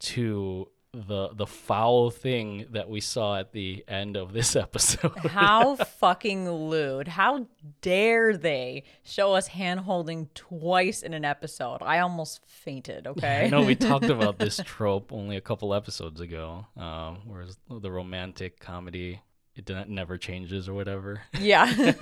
[0.00, 5.16] to the the foul thing that we saw at the end of this episode.
[5.18, 7.08] How fucking lewd.
[7.08, 7.46] How
[7.82, 11.78] dare they show us hand holding twice in an episode?
[11.82, 13.46] I almost fainted, okay?
[13.46, 17.90] I know we talked about this trope only a couple episodes ago, um, whereas the
[17.90, 19.20] romantic comedy
[19.56, 21.22] it didn't, never changes or whatever.
[21.38, 21.92] Yeah.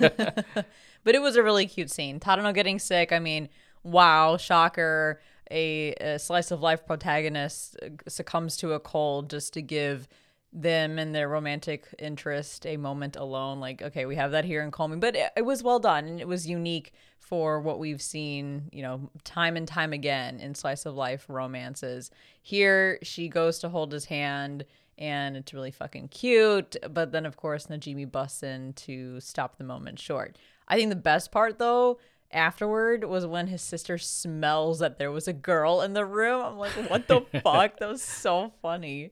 [1.03, 2.19] but it was a really cute scene.
[2.19, 3.11] Tadano getting sick.
[3.11, 3.49] I mean,
[3.83, 5.21] wow, shocker.
[5.53, 10.07] A, a slice of life protagonist uh, succumbs to a cold just to give
[10.51, 13.59] them and their romantic interest a moment alone.
[13.59, 16.19] Like, okay, we have that here in Komi, but it, it was well done and
[16.19, 20.85] it was unique for what we've seen, you know, time and time again in slice
[20.85, 22.11] of life romances.
[22.41, 24.65] Here, she goes to hold his hand
[24.97, 26.75] and it's really fucking cute.
[26.91, 30.37] But then, of course, Najimi busts in to stop the moment short.
[30.67, 31.99] I think the best part, though,
[32.33, 36.43] afterward was when his sister smells that there was a girl in the room.
[36.43, 37.77] I'm like, what the fuck?
[37.79, 39.11] That was so funny.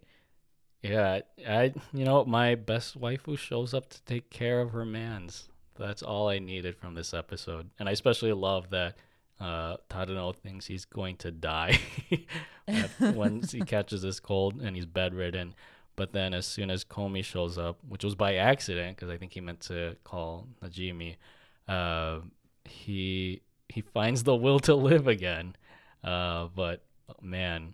[0.82, 5.50] Yeah, I you know my best waifu shows up to take care of her mans.
[5.78, 8.98] That's all I needed from this episode, and I especially love that
[9.40, 11.80] uh, Tadano thinks he's going to die
[13.00, 15.56] once he catches this cold and he's bedridden.
[15.96, 19.34] But then, as soon as Komi shows up, which was by accident, because I think
[19.34, 21.18] he meant to call Najimi,
[21.68, 22.20] uh,
[22.66, 25.56] he he finds the will to live again.
[26.04, 26.84] Uh, but
[27.22, 27.74] man,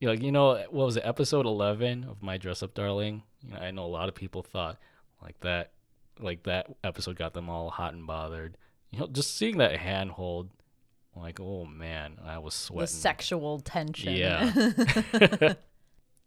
[0.00, 1.02] you know, you know what was it?
[1.04, 3.22] Episode eleven of My Dress Up Darling.
[3.42, 4.78] You know, I know a lot of people thought
[5.22, 5.72] like that,
[6.20, 8.56] like that episode got them all hot and bothered.
[8.90, 10.50] You know, just seeing that handhold,
[11.14, 12.82] like, oh man, I was sweating.
[12.82, 14.14] The sexual tension.
[14.14, 14.52] Yeah.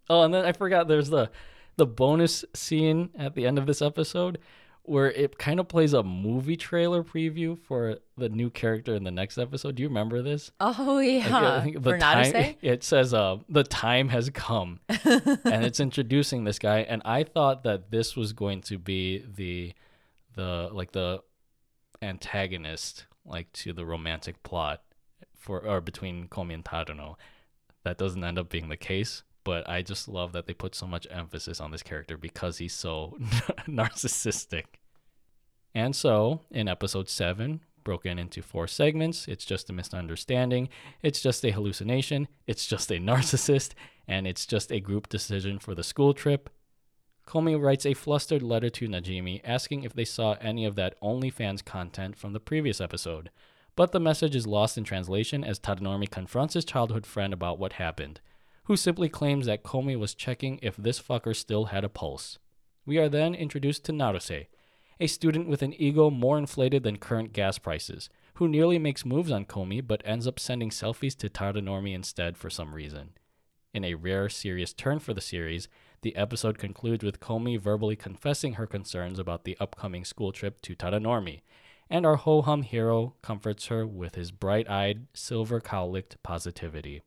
[0.10, 1.32] oh, and then I forgot there's the
[1.78, 4.38] the bonus scene at the end of this episode
[4.84, 9.12] where it kind of plays a movie trailer preview for the new character in the
[9.12, 9.76] next episode.
[9.76, 10.52] Do you remember this?
[10.60, 11.62] oh, yeah.
[11.62, 12.56] think For time, Naruse?
[12.62, 17.64] it says uh, the time has come and it's introducing this guy and i thought
[17.64, 19.74] that this was going to be the
[20.36, 21.22] the like the
[22.02, 24.82] antagonist like to the romantic plot
[25.38, 27.16] for or between komi and tadano
[27.84, 30.88] that doesn't end up being the case but i just love that they put so
[30.88, 33.18] much emphasis on this character because he's so
[33.68, 34.66] narcissistic
[35.74, 40.70] and so, in episode 7, broken into four segments, it's just a misunderstanding,
[41.02, 43.74] it's just a hallucination, it's just a narcissist,
[44.08, 46.50] and it's just a group decision for the school trip.
[47.26, 51.64] Komi writes a flustered letter to Najimi asking if they saw any of that OnlyFans
[51.64, 53.30] content from the previous episode.
[53.78, 57.74] But the message is lost in translation as Tadanormi confronts his childhood friend about what
[57.74, 58.20] happened,
[58.72, 62.40] who simply claims that Komi was checking if this fucker still had a pulse.
[62.86, 64.48] We are then introduced to Naruse,
[64.98, 69.30] a student with an ego more inflated than current gas prices, who nearly makes moves
[69.30, 73.10] on Komi but ends up sending selfies to Tadanormi instead for some reason.
[73.74, 75.68] In a rare, serious turn for the series,
[76.02, 80.78] the episode concludes with Komi verbally confessing her concerns about the upcoming school trip to
[80.78, 81.42] Tadanormi,
[81.90, 87.02] and our ho hum hero comforts her with his bright eyed, silver cowlicked positivity.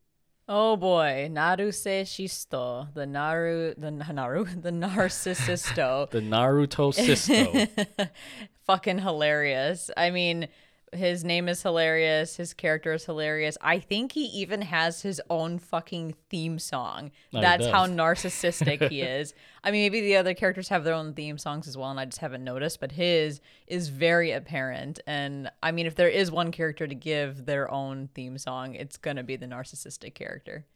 [0.46, 6.10] Oh boy, Naruse Shisto, the Naru, the Naru, the Narcissisto.
[6.10, 8.10] The Naruto Sisto.
[8.66, 9.90] Fucking hilarious.
[9.96, 10.48] I mean,
[10.94, 12.36] his name is hilarious.
[12.36, 13.56] His character is hilarious.
[13.60, 17.10] I think he even has his own fucking theme song.
[17.32, 19.34] Oh, That's how narcissistic he is.
[19.62, 22.04] I mean, maybe the other characters have their own theme songs as well, and I
[22.04, 25.00] just haven't noticed, but his is very apparent.
[25.06, 28.96] And I mean, if there is one character to give their own theme song, it's
[28.96, 30.66] going to be the narcissistic character.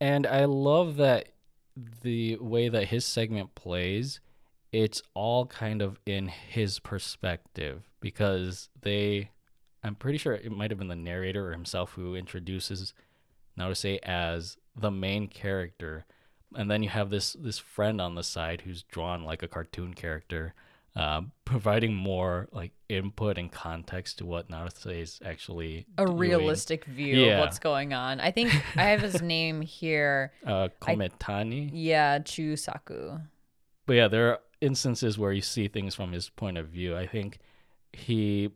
[0.00, 1.28] And I love that
[2.02, 4.20] the way that his segment plays,
[4.72, 9.30] it's all kind of in his perspective because they,
[9.82, 12.92] I'm pretty sure it might have been the narrator or himself who introduces
[13.58, 16.04] Naruse as the main character.
[16.54, 19.94] And then you have this this friend on the side who's drawn like a cartoon
[19.94, 20.52] character,
[20.94, 26.18] uh, providing more like input and context to what Naruse is actually A doing.
[26.18, 27.32] realistic view Yeah.
[27.34, 28.20] of what's going on.
[28.20, 30.32] I think I have his name here.
[30.46, 31.70] Uh, Kometani.
[31.72, 33.22] Yeah, Chusaku.
[33.86, 36.96] but yeah, there are instances where you see things from his point of view.
[36.96, 37.38] I think
[37.92, 38.50] he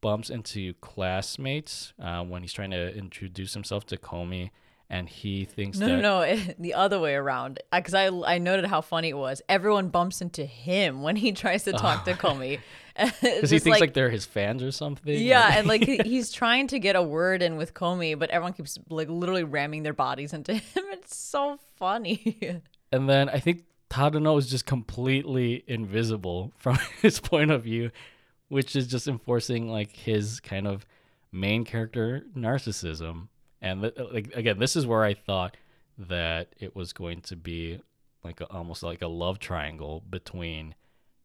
[0.00, 4.50] bumps into classmates uh, when he's trying to introduce himself to Komi,
[4.90, 7.60] and he thinks No, that no, no, the other way around.
[7.72, 9.40] Because I, I noted how funny it was.
[9.48, 12.60] Everyone bumps into him when he tries to talk to Komi.
[13.22, 15.18] because he thinks like, they're his fans or something.
[15.18, 18.78] Yeah, and like he's trying to get a word in with Komi, but everyone keeps
[18.90, 20.84] like literally ramming their bodies into him.
[20.92, 22.60] It's so funny.
[22.92, 27.90] and then I think Tadano is just completely invisible from his point of view,
[28.52, 30.84] which is just enforcing like his kind of
[31.32, 33.28] main character narcissism.
[33.62, 35.56] And th- like again, this is where I thought
[35.96, 37.80] that it was going to be
[38.22, 40.74] like a, almost like a love triangle between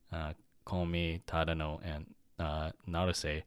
[0.09, 0.33] uh,
[0.65, 2.05] Komi, Tadano, and
[2.39, 3.43] uh, Naruse.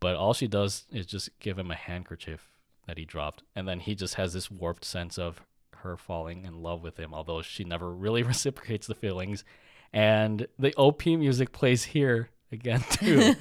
[0.00, 2.50] But all she does is just give him a handkerchief
[2.88, 5.42] that he dropped, and then he just has this warped sense of
[5.76, 9.44] her falling in love with him, although she never really reciprocates the feelings.
[9.92, 13.34] And the OP music plays here again too,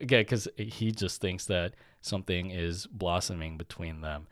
[0.00, 4.26] again because he just thinks that something is blossoming between them.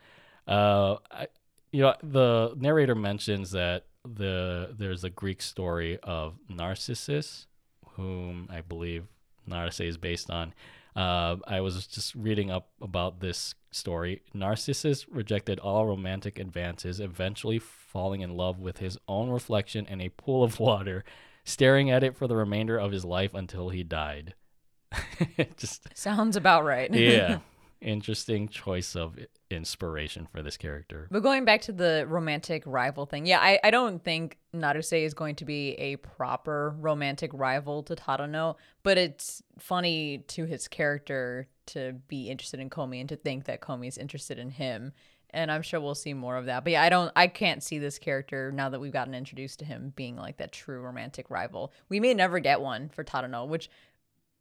[0.47, 1.27] Uh, I,
[1.71, 7.47] you know, the narrator mentions that the there's a Greek story of Narcissus,
[7.95, 9.05] whom I believe
[9.45, 10.53] Narcissus is based on.
[10.95, 14.21] Uh, I was just reading up about this story.
[14.33, 20.09] Narcissus rejected all romantic advances, eventually falling in love with his own reflection in a
[20.09, 21.03] pool of water,
[21.45, 24.33] staring at it for the remainder of his life until he died.
[25.57, 26.93] just Sounds about right.
[26.93, 27.39] yeah,
[27.81, 29.17] interesting choice of
[29.49, 31.07] inspiration for this character.
[31.11, 35.13] But going back to the romantic rival thing, yeah, I, I don't think Naruse is
[35.13, 41.47] going to be a proper romantic rival to Tadano, but it's funny to his character
[41.67, 44.93] to be interested in Komi and to think that Komi is interested in him.
[45.35, 46.63] And I'm sure we'll see more of that.
[46.63, 49.65] But yeah, I don't I can't see this character now that we've gotten introduced to
[49.65, 51.73] him being like that true romantic rival.
[51.89, 53.69] We may never get one for Tadano, which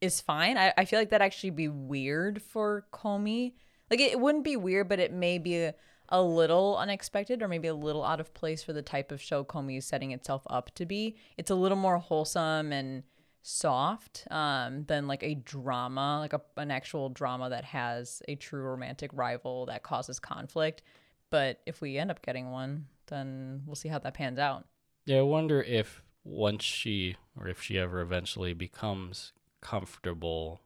[0.01, 0.57] is fine.
[0.57, 3.55] I, I feel like that actually be weird for Komi.
[3.91, 5.75] Like it, it wouldn't be weird, but it may be a,
[6.11, 9.43] a little unexpected or maybe a little out of place for the type of show
[9.43, 11.17] Komi is setting itself up to be.
[11.37, 13.03] It's a little more wholesome and
[13.47, 18.63] soft um, than like a drama, like a, an actual drama that has a true
[18.63, 20.83] romantic rival that causes conflict.
[21.31, 24.65] But if we end up getting one, then we'll see how that pans out.
[25.05, 30.63] Yeah, I wonder if once she or if she ever eventually becomes comfortable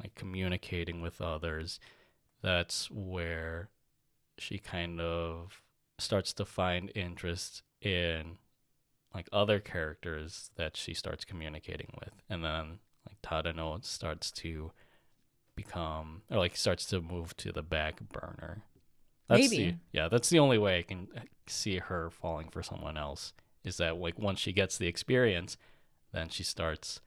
[0.00, 1.80] like communicating with others,
[2.42, 3.70] that's where
[4.38, 5.62] she kind of
[5.98, 8.38] starts to find interest in
[9.14, 12.12] like other characters that she starts communicating with.
[12.28, 14.72] And then like Tadano starts to
[15.56, 18.62] become or like starts to move to the back burner.
[19.28, 19.70] That's Maybe.
[19.70, 23.32] The, yeah, that's the only way I can uh, see her falling for someone else
[23.64, 25.56] is that like once she gets the experience,
[26.12, 27.00] then she starts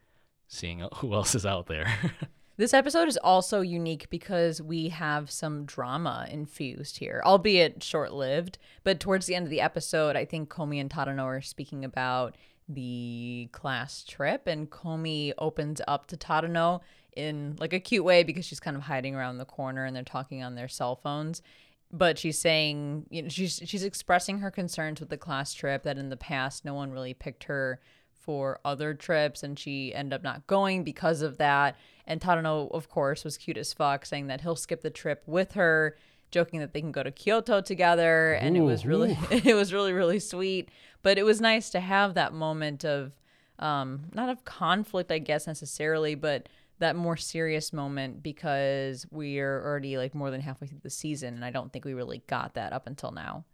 [0.48, 1.92] seeing who else is out there.
[2.56, 8.58] This episode is also unique because we have some drama infused here, albeit short lived.
[8.84, 12.36] But towards the end of the episode, I think Komi and Tadano are speaking about
[12.68, 16.80] the class trip, and Komi opens up to Tadano
[17.16, 20.04] in like a cute way because she's kind of hiding around the corner and they're
[20.04, 21.42] talking on their cell phones.
[21.90, 25.98] But she's saying, you know, she's she's expressing her concerns with the class trip that
[25.98, 27.80] in the past no one really picked her
[28.24, 31.76] for other trips and she ended up not going because of that.
[32.06, 35.52] And Tadano, of course, was cute as fuck, saying that he'll skip the trip with
[35.52, 35.96] her,
[36.30, 38.32] joking that they can go to Kyoto together.
[38.34, 40.68] And it was Ooh, really it was really, really sweet.
[41.02, 43.12] But it was nice to have that moment of
[43.58, 46.48] um not of conflict, I guess, necessarily, but
[46.80, 51.44] that more serious moment because we're already like more than halfway through the season and
[51.44, 53.44] I don't think we really got that up until now.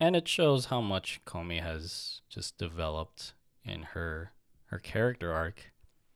[0.00, 3.32] and it shows how much Komi has just developed
[3.64, 4.32] in her
[4.66, 5.72] her character arc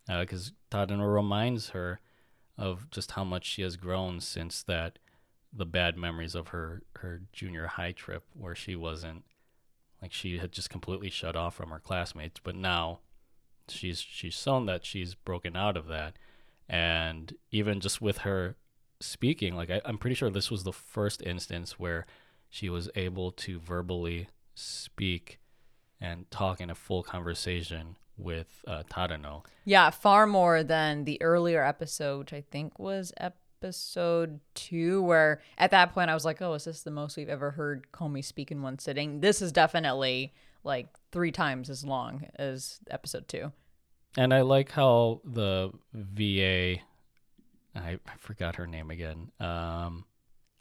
[0.09, 2.01] uh, because Tadano reminds her
[2.57, 4.99] of just how much she has grown since that
[5.53, 9.25] the bad memories of her her junior high trip where she wasn't
[10.03, 13.01] like she had just completely shut off from her classmates but now
[13.71, 16.17] she's she's shown that she's broken out of that.
[16.69, 18.57] And even just with her
[19.01, 22.05] speaking like I, i'm pretty sure this was the first instance where
[22.51, 25.39] she was able to verbally speak
[26.01, 29.45] and talk in a full conversation with uh, Tadano.
[29.65, 35.71] Yeah, far more than the earlier episode, which I think was episode two, where at
[35.71, 38.51] that point I was like, oh, is this the most we've ever heard Komi speak
[38.51, 39.21] in one sitting?
[39.21, 40.33] This is definitely
[40.65, 43.53] like three times as long as episode two.
[44.17, 46.81] And I like how the VA,
[47.75, 49.31] I, I forgot her name again.
[49.39, 50.05] Um,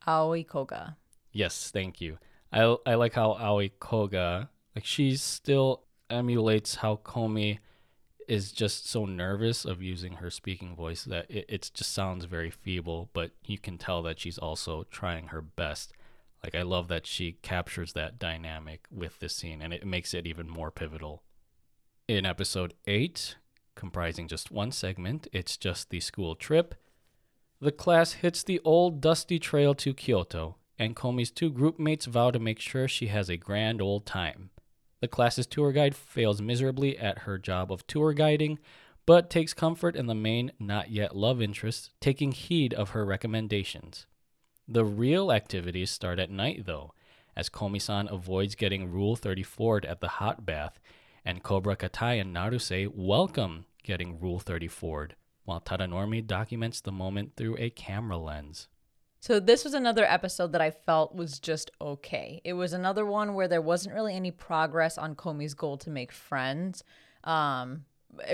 [0.05, 0.95] Aoi Koga.
[1.31, 2.17] yes, thank you.
[2.51, 7.57] I, I like how Aoi Koga, like she still emulates how Komi
[8.27, 12.51] is just so nervous of using her speaking voice that it, it just sounds very
[12.51, 15.93] feeble, but you can tell that she's also trying her best.
[16.43, 20.27] Like I love that she captures that dynamic with this scene and it makes it
[20.27, 21.23] even more pivotal.
[22.07, 23.35] In episode 8,
[23.73, 26.75] comprising just one segment, it's just the school trip.
[27.59, 32.29] The class hits the old dusty trail to Kyoto, and Komi's two group mates vow
[32.29, 34.51] to make sure she has a grand old time.
[34.99, 38.59] The class's tour guide fails miserably at her job of tour guiding,
[39.05, 44.05] but takes comfort in the main not yet love interest taking heed of her recommendations.
[44.67, 46.93] The real activities start at night, though,
[47.35, 50.79] as Komi-san avoids getting Rule 34 at the hot bath,
[51.23, 55.09] and Cobra Katai and Naruse welcome getting Rule 34
[55.45, 58.67] while Tadanormi documents the moment through a camera lens.
[59.19, 62.41] So this was another episode that I felt was just okay.
[62.43, 66.11] It was another one where there wasn't really any progress on Komi's goal to make
[66.11, 66.83] friends.
[67.23, 67.85] Um,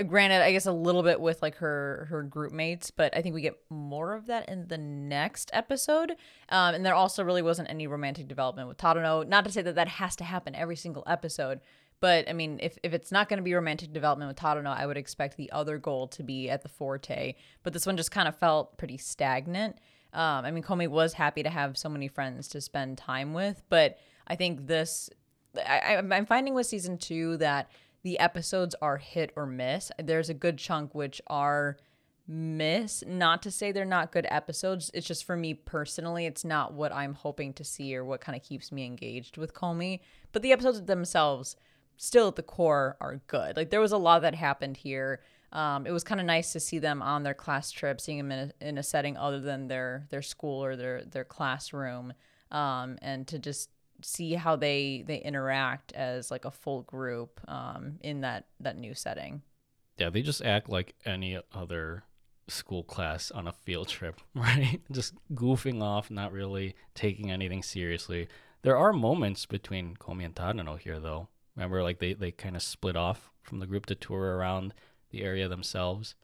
[0.06, 3.34] granted i guess a little bit with like her her group mates but i think
[3.34, 6.12] we get more of that in the next episode
[6.48, 9.74] um, and there also really wasn't any romantic development with tadano not to say that
[9.74, 11.60] that has to happen every single episode
[12.00, 14.86] but i mean if, if it's not going to be romantic development with tadano i
[14.86, 18.28] would expect the other goal to be at the forte but this one just kind
[18.28, 19.76] of felt pretty stagnant
[20.14, 23.62] um, i mean Komi was happy to have so many friends to spend time with
[23.68, 25.10] but i think this
[25.56, 27.70] I, i'm finding with season two that
[28.04, 29.90] the episodes are hit or miss.
[29.98, 31.78] There's a good chunk which are
[32.28, 33.02] miss.
[33.06, 34.90] Not to say they're not good episodes.
[34.94, 38.36] It's just for me personally, it's not what I'm hoping to see or what kind
[38.36, 40.00] of keeps me engaged with Komi.
[40.32, 41.56] But the episodes themselves,
[41.96, 43.56] still at the core, are good.
[43.56, 45.20] Like there was a lot that happened here.
[45.54, 48.32] Um, it was kind of nice to see them on their class trip, seeing them
[48.32, 52.12] in a, in a setting other than their their school or their their classroom,
[52.50, 53.70] um, and to just
[54.02, 58.94] see how they they interact as like a full group um, in that that new
[58.94, 59.42] setting.
[59.96, 62.02] Yeah, they just act like any other
[62.48, 64.80] school class on a field trip, right?
[64.90, 68.28] just goofing off, not really taking anything seriously.
[68.62, 71.28] There are moments between Komi and Tadano here, though.
[71.54, 74.74] Remember, like they, they kind of split off from the group to tour around
[75.14, 76.14] the area themselves.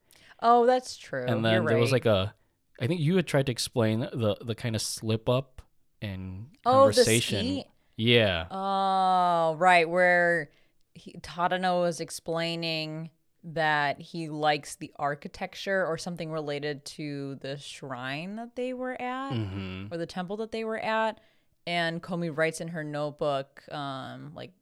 [0.43, 1.25] Oh, that's true.
[1.27, 2.35] And then You're there was like a,
[2.81, 5.63] I think you had tried to explain the the kind of slip up
[6.01, 7.63] in oh, the conversation.
[7.97, 8.47] Yeah.
[8.51, 9.89] Oh, right.
[9.89, 10.51] Where
[10.95, 13.11] he, Tadano was explaining
[13.45, 19.33] that he likes the architecture or something related to the shrine that they were at
[19.33, 21.21] hmm or the temple that they were at.
[21.67, 24.53] And Komi writes in her notebook, um, like,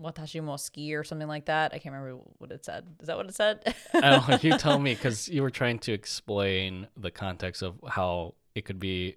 [0.00, 1.72] Watashi mo suki or something like that.
[1.74, 2.86] I can't remember what it said.
[3.00, 3.74] Is that what it said?
[3.94, 4.38] I don't know.
[4.40, 8.78] You tell me because you were trying to explain the context of how it could
[8.78, 9.16] be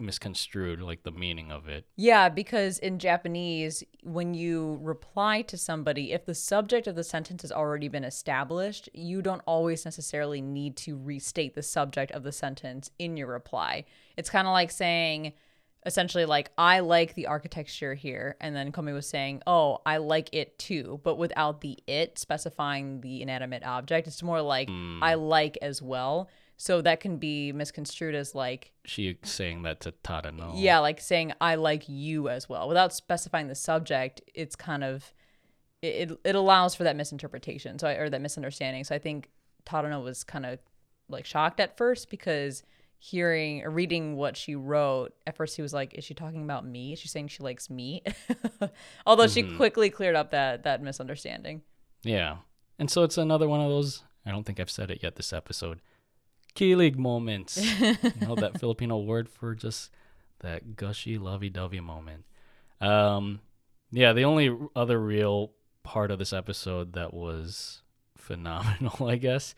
[0.00, 1.86] misconstrued, like the meaning of it.
[1.96, 7.42] Yeah, because in Japanese, when you reply to somebody, if the subject of the sentence
[7.42, 12.32] has already been established, you don't always necessarily need to restate the subject of the
[12.32, 13.84] sentence in your reply.
[14.16, 15.32] It's kind of like saying,
[15.86, 18.36] essentially, like, I like the architecture here.
[18.40, 23.00] And then Komi was saying, oh, I like it too, but without the it specifying
[23.00, 24.06] the inanimate object.
[24.06, 25.02] It's more like, hmm.
[25.02, 26.28] I like as well.
[26.60, 30.52] So that can be misconstrued as like, She saying that to Tadano.
[30.56, 34.20] yeah, like saying I like you as well without specifying the subject.
[34.34, 35.12] It's kind of
[35.82, 37.78] it it, it allows for that misinterpretation.
[37.78, 38.82] So I, or that misunderstanding.
[38.82, 39.30] So I think
[39.64, 40.58] Tadano was kind of
[41.08, 42.64] like shocked at first because
[42.98, 46.66] hearing or reading what she wrote at first he was like is she talking about
[46.66, 48.02] me is she saying she likes me
[49.06, 51.62] although she quickly cleared up that that misunderstanding
[52.02, 52.38] Yeah.
[52.78, 55.32] And so it's another one of those, I don't think I've said it yet this
[55.32, 55.80] episode,
[56.54, 57.56] kilig moments.
[57.80, 59.90] you know, that Filipino word for just
[60.40, 62.24] that gushy, lovey dovey moment.
[62.80, 63.40] Um,
[63.90, 65.52] yeah, the only other real
[65.82, 67.82] part of this episode that was
[68.16, 69.54] phenomenal, I guess,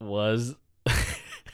[0.00, 0.54] was.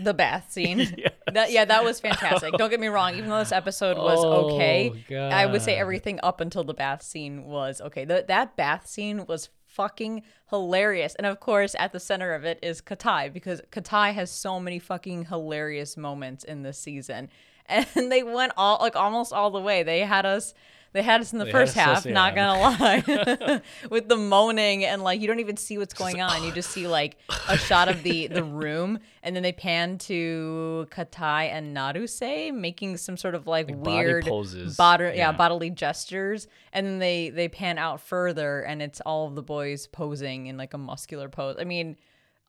[0.00, 1.12] The bath scene Yes.
[1.32, 4.54] that yeah that was fantastic don't get me wrong even though this episode was oh,
[4.54, 8.04] okay Oh, I would say everything up until the bath scene was okay.
[8.04, 11.14] The, that bath scene was fucking hilarious.
[11.14, 14.78] And of course, at the center of it is Katai because Katai has so many
[14.78, 17.28] fucking hilarious moments in this season.
[17.70, 19.82] And they went all like almost all the way.
[19.82, 20.54] They had us
[20.92, 23.60] they had us in the They first half, not gonna lie.
[23.90, 26.42] With the moaning and like you don't even see what's going on.
[26.44, 30.86] You just see like a shot of the the room and then they pan to
[30.90, 34.76] Katai and Naruse making some sort of like, Like body weird poses.
[34.76, 35.12] bod- yeah.
[35.14, 35.32] Yeah.
[35.32, 39.86] bodily gestures and then they they pan out further and it's all of the boys
[39.86, 41.96] posing in like a muscular pose i mean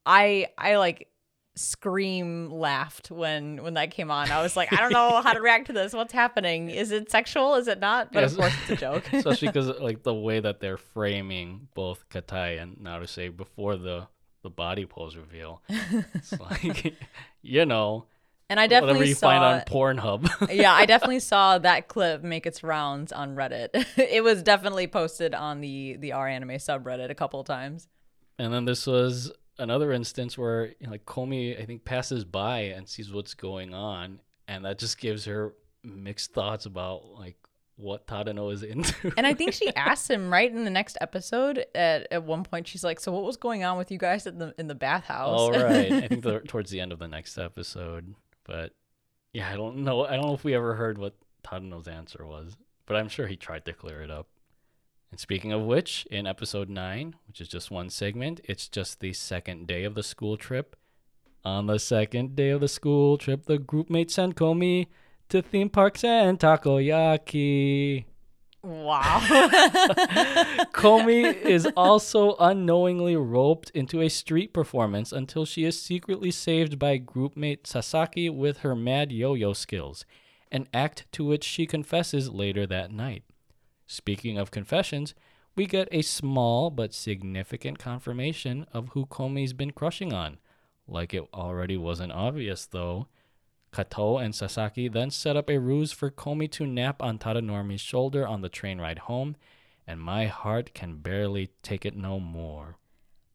[0.05, 1.07] i i like
[1.59, 5.41] scream laughed when when that came on i was like i don't know how to
[5.41, 8.69] react to this what's happening is it sexual is it not but of course it's
[8.71, 13.75] a joke especially because like the way that they're framing both Katai and Naruse before
[13.75, 14.07] the
[14.41, 15.61] the body pose reveal.
[15.67, 16.95] It's like,
[17.41, 18.05] you know,
[18.49, 20.55] And I whatever definitely you saw find on Pornhub.
[20.55, 23.69] yeah, I definitely saw that clip make its rounds on Reddit.
[23.97, 27.89] it was definitely posted on the the R anime subreddit a couple of times.
[28.37, 29.29] and then this was
[29.59, 33.73] another instance where you know, like Komi, I think, passes by and sees what's going
[33.73, 35.53] on, and that just gives her
[35.83, 37.37] mixed thoughts about like
[37.75, 39.13] what Tadano is into.
[39.17, 41.65] And I think she asked him right in the next episode.
[41.73, 44.37] At at one point, she's like, "So what was going on with you guys in
[44.37, 45.91] the in the bathhouse?" All right.
[45.91, 48.15] I think the, towards the end of the next episode.
[48.43, 48.73] But
[49.33, 50.05] yeah, I don't know.
[50.05, 53.35] I don't know if we ever heard what Tadano's answer was, but I'm sure he
[53.35, 54.27] tried to clear it up.
[55.11, 59.13] And speaking of which, in episode 9, which is just one segment, it's just the
[59.13, 60.75] second day of the school trip.
[61.43, 64.87] On the second day of the school trip, the group mates sent Komi
[65.29, 68.05] to theme parks and takoyaki.
[68.61, 69.19] wow.
[70.73, 76.99] Komi is also unknowingly roped into a street performance until she is secretly saved by
[76.99, 80.05] groupmate Sasaki with her mad yo yo skills,
[80.51, 83.23] an act to which she confesses later that night.
[83.91, 85.15] Speaking of confessions,
[85.55, 90.37] we get a small but significant confirmation of who Komi's been crushing on.
[90.87, 93.07] Like it already wasn't obvious, though.
[93.73, 98.27] Kato and Sasaki then set up a ruse for Komi to nap on Tadanormi's shoulder
[98.27, 99.35] on the train ride home,
[99.87, 102.77] and my heart can barely take it no more.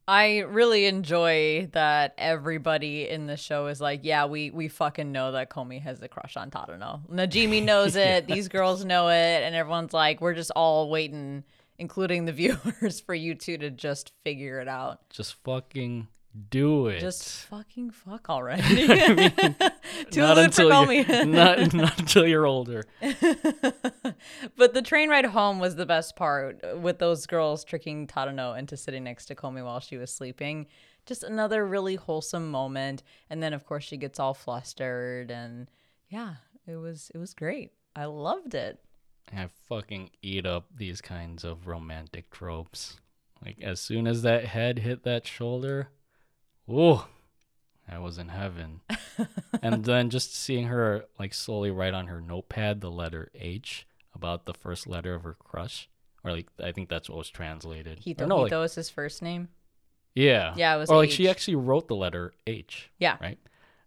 [0.07, 5.33] I really enjoy that everybody in the show is like, yeah, we we fucking know
[5.33, 7.09] that Komi has a crush on Tadano.
[7.11, 11.45] Najimi knows it, these girls know it, and everyone's like, we're just all waiting,
[11.79, 12.33] including the
[12.81, 15.09] viewers, for you two to just figure it out.
[15.09, 17.01] Just fucking do it.
[17.01, 18.87] Just fucking fuck already.
[20.11, 21.27] Too not late for Komi.
[21.29, 22.85] not not until you're older.
[24.57, 28.77] but the train ride home was the best part with those girls tricking Tadano into
[28.77, 30.67] sitting next to Komi while she was sleeping.
[31.07, 33.03] Just another really wholesome moment.
[33.31, 35.69] And then of course she gets all flustered and
[36.09, 36.35] yeah,
[36.67, 37.73] it was it was great.
[37.95, 38.81] I loved it.
[39.33, 43.01] I fucking eat up these kinds of romantic tropes.
[43.45, 45.91] Like as soon as that head hit that shoulder,
[46.67, 47.05] whoa,
[47.91, 48.81] I was in heaven.
[49.63, 54.47] and then just seeing her like slowly write on her notepad the letter H about
[54.47, 55.89] the first letter of her crush,
[56.23, 58.01] or like I think that's what was translated.
[58.01, 59.49] Hito Or no, Hito like, is his first name.
[60.15, 62.91] yeah, Yeah, it was or like she actually wrote the letter H.
[62.99, 63.17] Yeah.
[63.21, 63.39] right?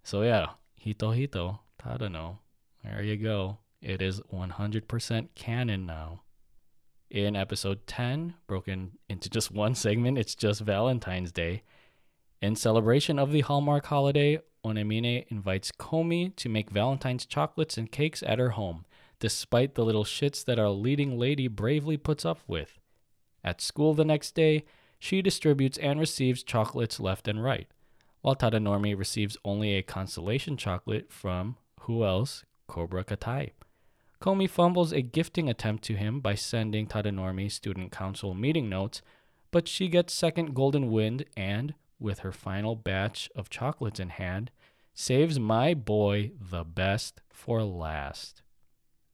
[0.04, 2.40] So yeah, Hito Hito Tadano.
[2.84, 3.58] There you go.
[3.82, 6.22] It is 100% canon now.
[7.10, 11.64] In episode 10, broken into just one segment, it's just Valentine's Day.
[12.42, 18.22] In celebration of the Hallmark holiday, Onemine invites Komi to make Valentine's chocolates and cakes
[18.22, 18.86] at her home,
[19.20, 22.78] despite the little shits that our leading lady bravely puts up with.
[23.44, 24.66] At school the next day,
[25.00, 27.68] she distributes and receives chocolates left and right,
[28.22, 32.44] while Tadanormi receives only a consolation chocolate from who else?
[32.68, 33.52] Cobra Katai.
[34.22, 39.02] Komi fumbles a gifting attempt to him by sending Tadanormi student council meeting notes,
[39.52, 44.52] but she gets second golden wind and, with her final batch of chocolates in hand,
[44.94, 48.42] saves my boy the best for last.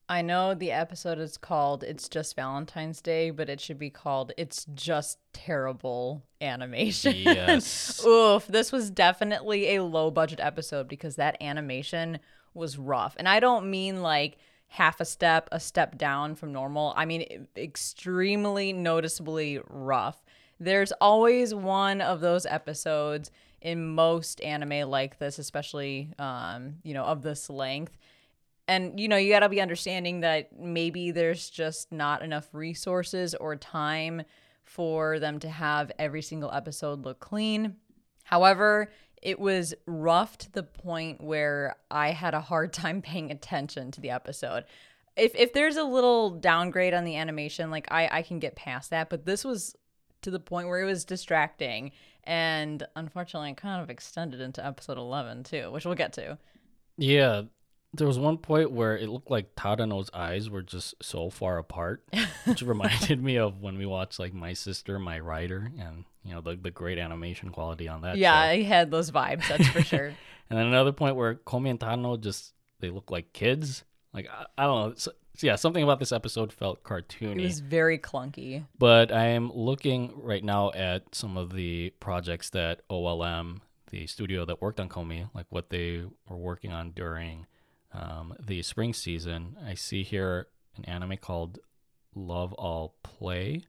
[0.08, 4.32] I know the episode is called It's Just Valentine's Day, but it should be called
[4.36, 7.14] It's Just Terrible Animation.
[7.16, 8.04] Yes.
[8.06, 12.18] Oof, this was definitely a low budget episode because that animation
[12.52, 13.14] was rough.
[13.18, 14.36] And I don't mean like
[14.68, 16.92] half a step, a step down from normal.
[16.96, 20.23] I mean extremely noticeably rough.
[20.64, 23.30] There's always one of those episodes
[23.60, 27.96] in most anime like this, especially um, you know, of this length.
[28.66, 33.34] And you know you got to be understanding that maybe there's just not enough resources
[33.34, 34.22] or time
[34.62, 37.76] for them to have every single episode look clean.
[38.24, 38.90] However
[39.24, 44.00] it was rough to the point where i had a hard time paying attention to
[44.00, 44.64] the episode.
[45.16, 48.90] If, if there's a little downgrade on the animation like I, I can get past
[48.90, 49.74] that but this was
[50.24, 51.92] to the point where it was distracting
[52.24, 56.36] and unfortunately it kind of extended into episode 11 too which we'll get to
[56.96, 57.42] Yeah,
[57.92, 62.04] there was one point where it looked like Tadano's eyes were just so far apart,
[62.44, 66.40] which reminded me of when we watched like My Sister, My Writer, and you know
[66.40, 68.16] the the great animation quality on that.
[68.16, 68.50] yeah show.
[68.50, 70.12] i had those vibes that's for sure
[70.50, 73.82] And then another point where Komi and Tadano just they look like kids.
[74.12, 75.12] Like I, I don't know.
[75.36, 77.40] So, yeah, something about this episode felt cartoony.
[77.40, 78.64] It was very clunky.
[78.78, 84.44] But I am looking right now at some of the projects that OLM, the studio
[84.44, 87.46] that worked on Komi, like what they were working on during
[87.92, 89.56] um, the spring season.
[89.64, 90.46] I see here
[90.76, 91.58] an anime called
[92.14, 93.64] Love All Play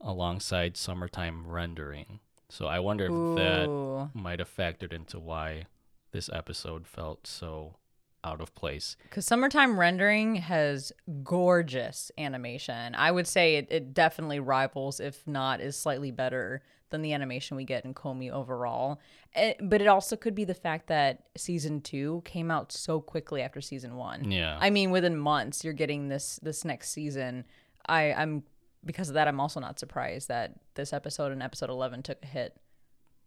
[0.00, 2.20] alongside Summertime Rendering.
[2.48, 5.66] So I wonder if that might have factored into why
[6.12, 7.76] this episode felt so
[8.24, 8.96] out of place.
[9.02, 10.92] Because summertime rendering has
[11.22, 12.94] gorgeous animation.
[12.94, 17.56] I would say it, it definitely rivals, if not is slightly better than the animation
[17.56, 19.00] we get in Komi overall.
[19.34, 23.42] It, but it also could be the fact that season two came out so quickly
[23.42, 24.30] after season one.
[24.30, 24.58] Yeah.
[24.60, 27.44] I mean, within months, you're getting this this next season.
[27.88, 28.42] I, I'm
[28.84, 32.26] because of that, I'm also not surprised that this episode and episode 11 took a
[32.26, 32.56] hit.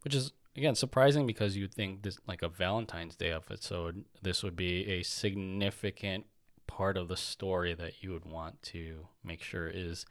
[0.04, 4.56] Which is again surprising because you'd think this like a Valentine's Day episode, this would
[4.56, 6.26] be a significant
[6.68, 10.06] part of the story that you would want to make sure is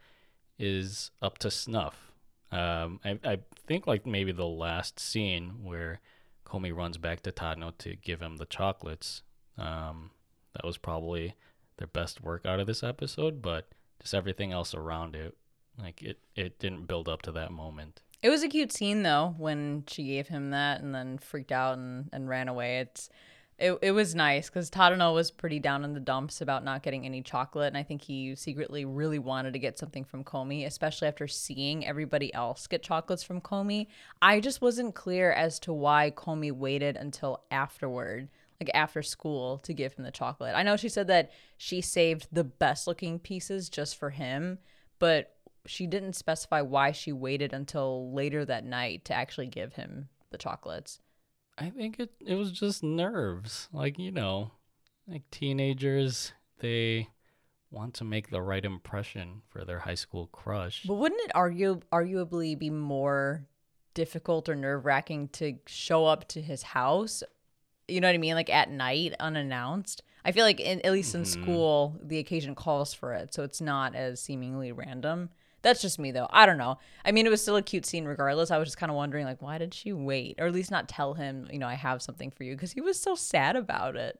[0.59, 2.11] is up to snuff.
[2.51, 6.01] Um, I, I think like maybe the last scene where
[6.45, 9.23] Komi runs back to Tadano to give him the chocolates.
[9.57, 10.11] Um,
[10.53, 11.35] that was probably
[11.77, 15.35] their best work out of this episode, but just everything else around it,
[15.79, 18.01] like it, it didn't build up to that moment.
[18.23, 21.77] It was a cute scene though when she gave him that and then freaked out
[21.77, 22.79] and, and ran away.
[22.79, 23.09] It's
[23.59, 27.05] it, it was nice because Tadano was pretty down in the dumps about not getting
[27.05, 31.07] any chocolate, and I think he secretly really wanted to get something from Komi, especially
[31.07, 33.87] after seeing everybody else get chocolates from Komi.
[34.21, 38.29] I just wasn't clear as to why Komi waited until afterward,
[38.59, 40.55] like after school, to give him the chocolate.
[40.55, 44.57] I know she said that she saved the best looking pieces just for him,
[44.97, 45.32] but
[45.65, 50.37] she didn't specify why she waited until later that night to actually give him the
[50.37, 50.99] chocolates.
[51.57, 53.69] I think it it was just nerves.
[53.71, 54.51] Like, you know,
[55.07, 57.09] like teenagers, they
[57.69, 60.83] want to make the right impression for their high school crush.
[60.83, 63.45] But wouldn't it argue arguably be more
[63.93, 67.23] difficult or nerve wracking to show up to his house?
[67.87, 68.35] You know what I mean?
[68.35, 70.03] Like at night, unannounced.
[70.25, 71.43] I feel like in, at least in mm-hmm.
[71.43, 75.29] school, the occasion calls for it, so it's not as seemingly random.
[75.63, 76.27] That's just me though.
[76.29, 76.77] I don't know.
[77.03, 78.51] I mean, it was still a cute scene regardless.
[78.51, 80.87] I was just kind of wondering, like, why did she wait, or at least not
[80.87, 83.95] tell him, you know, I have something for you, because he was so sad about
[83.95, 84.19] it.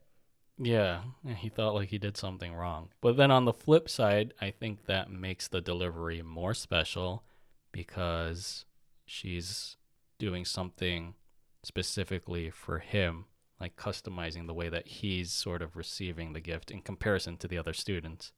[0.57, 1.02] Yeah,
[1.36, 2.90] he thought like he did something wrong.
[3.02, 7.24] But then on the flip side, I think that makes the delivery more special
[7.72, 8.65] because
[9.06, 9.78] she's
[10.20, 11.15] doing something
[11.64, 13.26] specifically for him,
[13.60, 17.57] like customizing the way that he's sort of receiving the gift in comparison to the
[17.57, 18.32] other students.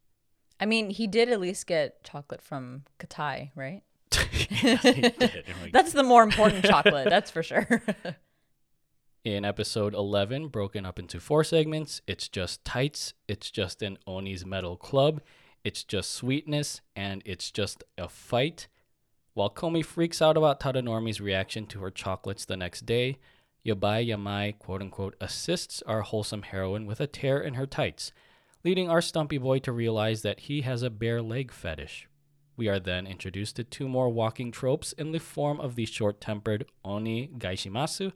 [0.58, 3.82] I mean, he did at least get chocolate from Katai, right?
[4.62, 5.12] Yes,
[5.72, 7.82] That's the more important chocolate, that's for sure.
[9.24, 14.46] in episode 11, broken up into four segments, it's just tights, it's just an Oni's
[14.46, 15.20] Metal Club,
[15.64, 18.68] it's just sweetness, and it's just a fight.
[19.34, 23.18] While Komi freaks out about Tadanormi's reaction to her chocolates the next day,
[23.66, 28.12] Yabai Yamai quote unquote assists our wholesome heroine with a tear in her tights,
[28.66, 32.08] leading our stumpy boy to realize that he has a bare leg fetish.
[32.56, 36.20] We are then introduced to two more walking tropes in the form of the short
[36.20, 38.12] tempered Oni Gaishimasu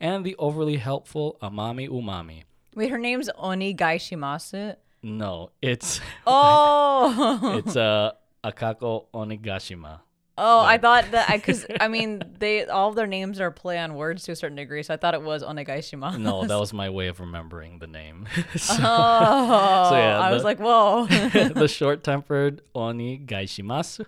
[0.00, 2.44] and the overly helpful Amami Umami.
[2.74, 4.76] Wait, her name's Oni Gaishimasu.
[5.02, 8.12] No, it's Oh, it's uh,
[8.42, 10.00] Akako Onigashima.
[10.40, 10.60] Oh!
[10.60, 14.24] I thought that I because I, mean they all their names are play on words
[14.24, 16.18] to a certain degree, so I thought it was Onegaishima.
[16.18, 18.26] No, that was my way of remembering the name.
[18.56, 21.06] So- Oh, yeah, I was like, whoa.
[21.06, 24.06] the short-tempered Oni Gaishimasu,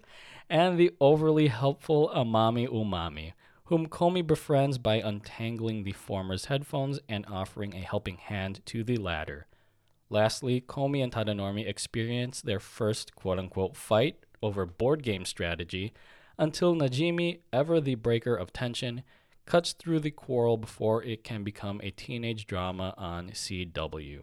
[0.51, 3.33] and the overly helpful Amami Umami,
[3.65, 8.97] whom Komi befriends by untangling the former's headphones and offering a helping hand to the
[8.97, 9.47] latter.
[10.11, 15.93] Lastly, Komi and Tadanormi experience their first quote-unquote fight over board game strategy
[16.39, 19.03] until Najimi, ever the breaker of tension,
[19.47, 24.23] cuts through the quarrel before it can become a teenage drama on CW.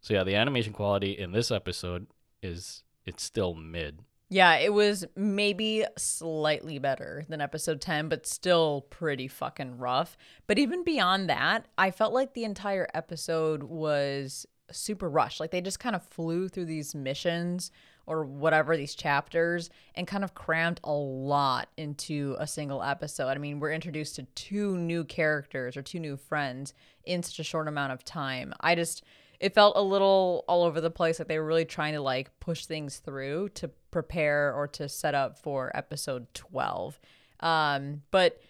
[0.00, 2.06] So yeah, the animation quality in this episode
[2.42, 4.00] is it's still mid.
[4.30, 10.16] yeah, it was maybe slightly better than episode 10, but still pretty fucking rough.
[10.46, 15.40] But even beyond that, I felt like the entire episode was super rushed.
[15.40, 17.70] Like they just kind of flew through these missions
[18.08, 23.28] or whatever, these chapters, and kind of crammed a lot into a single episode.
[23.28, 26.72] I mean, we're introduced to two new characters or two new friends
[27.04, 28.54] in such a short amount of time.
[28.60, 29.04] I just,
[29.40, 31.18] it felt a little all over the place.
[31.18, 35.14] Like they were really trying to like push things through to prepare or to set
[35.14, 36.98] up for episode 12.
[37.40, 38.40] Um, but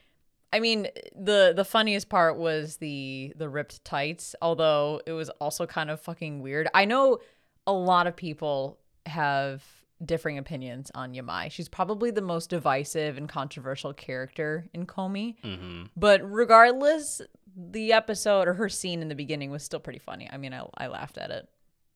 [0.52, 5.66] I mean, the the funniest part was the the ripped tights, although it was also
[5.66, 6.68] kind of fucking weird.
[6.72, 7.18] I know
[7.66, 8.78] a lot of people
[9.08, 9.64] have
[10.04, 11.50] differing opinions on Yamai.
[11.50, 15.36] She's probably the most divisive and controversial character in Komi.
[15.42, 15.84] Mm-hmm.
[15.96, 17.20] But regardless,
[17.56, 20.28] the episode or her scene in the beginning was still pretty funny.
[20.32, 21.48] I mean, I, I laughed at it.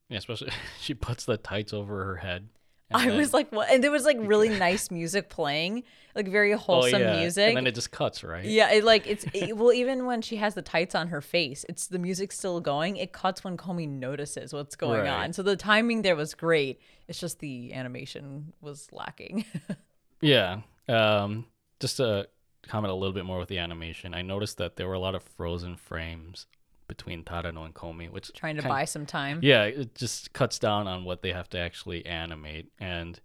[0.09, 2.49] Yeah, especially she puts the tights over her head.
[2.91, 3.69] And I then- was like, what?
[3.71, 5.83] And there was like really nice music playing,
[6.15, 7.19] like very oh, wholesome yeah.
[7.19, 7.47] music.
[7.49, 8.45] And then it just cuts, right?
[8.45, 11.65] Yeah, it like it's it, well even when she has the tights on her face,
[11.69, 12.97] it's the music's still going.
[12.97, 15.09] It cuts when Komi notices what's going Right.
[15.25, 15.33] on.
[15.33, 16.79] So the timing there was great.
[17.07, 19.45] It's just the animation was lacking.
[20.21, 20.61] Yeah.
[20.87, 21.47] Um,
[21.81, 22.29] just to
[22.65, 25.15] comment a little bit more with the animation, I noticed that there were a lot
[25.15, 26.47] of frozen frames
[26.87, 29.39] between Tadano and Komi, which Trying to kind- buy some time.
[29.41, 33.19] Yeah, it just cuts down on what they have to actually animate, and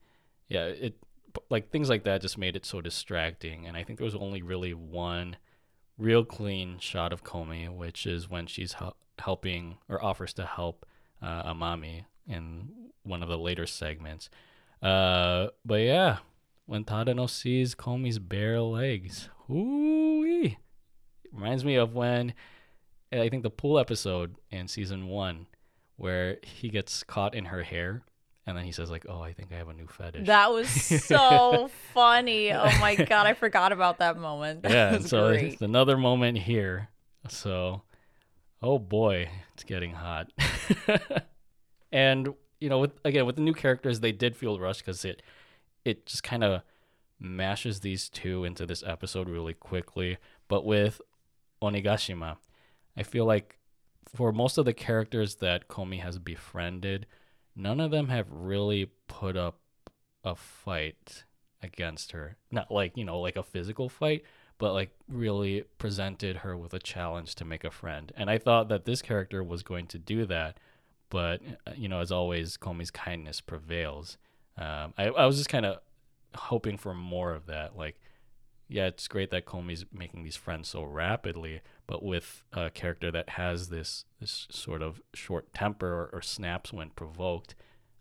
[0.49, 0.97] yeah, it
[1.51, 3.67] like things like that just made it so distracting.
[3.67, 5.37] And I think there was only really one
[5.97, 10.87] real clean shot of Komi, which is when she's hel- helping or offers to help
[11.23, 12.71] uh, Amami in
[13.03, 14.31] one of the later segments.
[14.83, 16.19] Uh, but yeah,
[16.67, 20.51] when Tadano sees Komi's bare legs, ooh,
[21.33, 22.33] reminds me of when
[23.13, 25.47] I think the pool episode in season one
[25.97, 28.03] where he gets caught in her hair
[28.49, 30.71] and then he says like, "Oh, I think I have a new fetish." That was
[31.05, 32.51] so funny.
[32.51, 34.63] Oh my god, I forgot about that moment.
[34.63, 35.53] That yeah, so great.
[35.53, 36.89] it's another moment here.
[37.29, 37.83] So,
[38.63, 40.33] oh boy, it's getting hot.
[41.93, 45.21] and you know, with again with the new characters, they did feel rushed because it
[45.85, 46.63] it just kind of
[47.21, 50.17] mashes these two into this episode really quickly.
[50.49, 51.03] But with
[51.63, 52.39] Onigashima,
[52.99, 53.59] I feel like
[54.15, 57.07] for most of the characters that Komi has befriended,
[57.55, 59.61] none of them have really put up
[60.25, 61.25] a fight
[61.63, 62.37] against her.
[62.51, 64.25] Not like, you know, like a physical fight,
[64.59, 68.11] but like really presented her with a challenge to make a friend.
[68.17, 70.59] And I thought that this character was going to do that,
[71.09, 74.19] but uh, you know, as always, Komi's kindness prevails.
[74.57, 75.79] Um, I, I was just kind of
[76.35, 77.77] hoping for more of that.
[77.77, 78.01] Like,
[78.69, 83.31] yeah, it's great that Komi's making these friends so rapidly, but with a character that
[83.31, 87.57] has this this sort of short temper or, or snaps when provoked,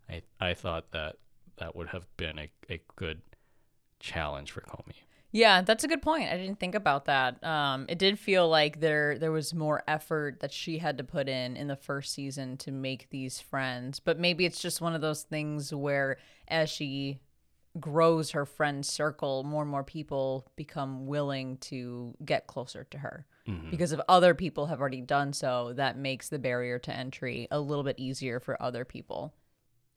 [0.08, 1.16] I I thought that
[1.56, 3.22] that would have been a, a good
[3.98, 4.94] challenge for Komi.
[5.30, 6.30] Yeah, that's a good point.
[6.30, 7.42] I didn't think about that.
[7.44, 11.28] Um, it did feel like there there was more effort that she had to put
[11.28, 15.00] in in the first season to make these friends, but maybe it's just one of
[15.00, 17.20] those things where as she
[17.80, 23.26] grows her friend circle, more and more people become willing to get closer to her.
[23.48, 23.70] Mm-hmm.
[23.70, 27.60] Because if other people have already done so, that makes the barrier to entry a
[27.60, 29.32] little bit easier for other people.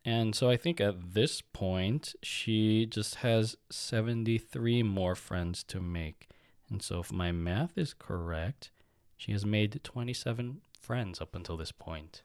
[0.04, 6.30] And so I think at this point, she just has 73 more friends to make.
[6.70, 8.72] And so if my math is correct,
[9.18, 12.24] she has made 27 friends up until this point.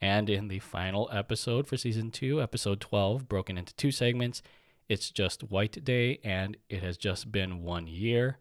[0.00, 4.42] And in the final episode for season 2, episode 12, broken into two segments,
[4.88, 8.38] it's just White Day and it has just been one year.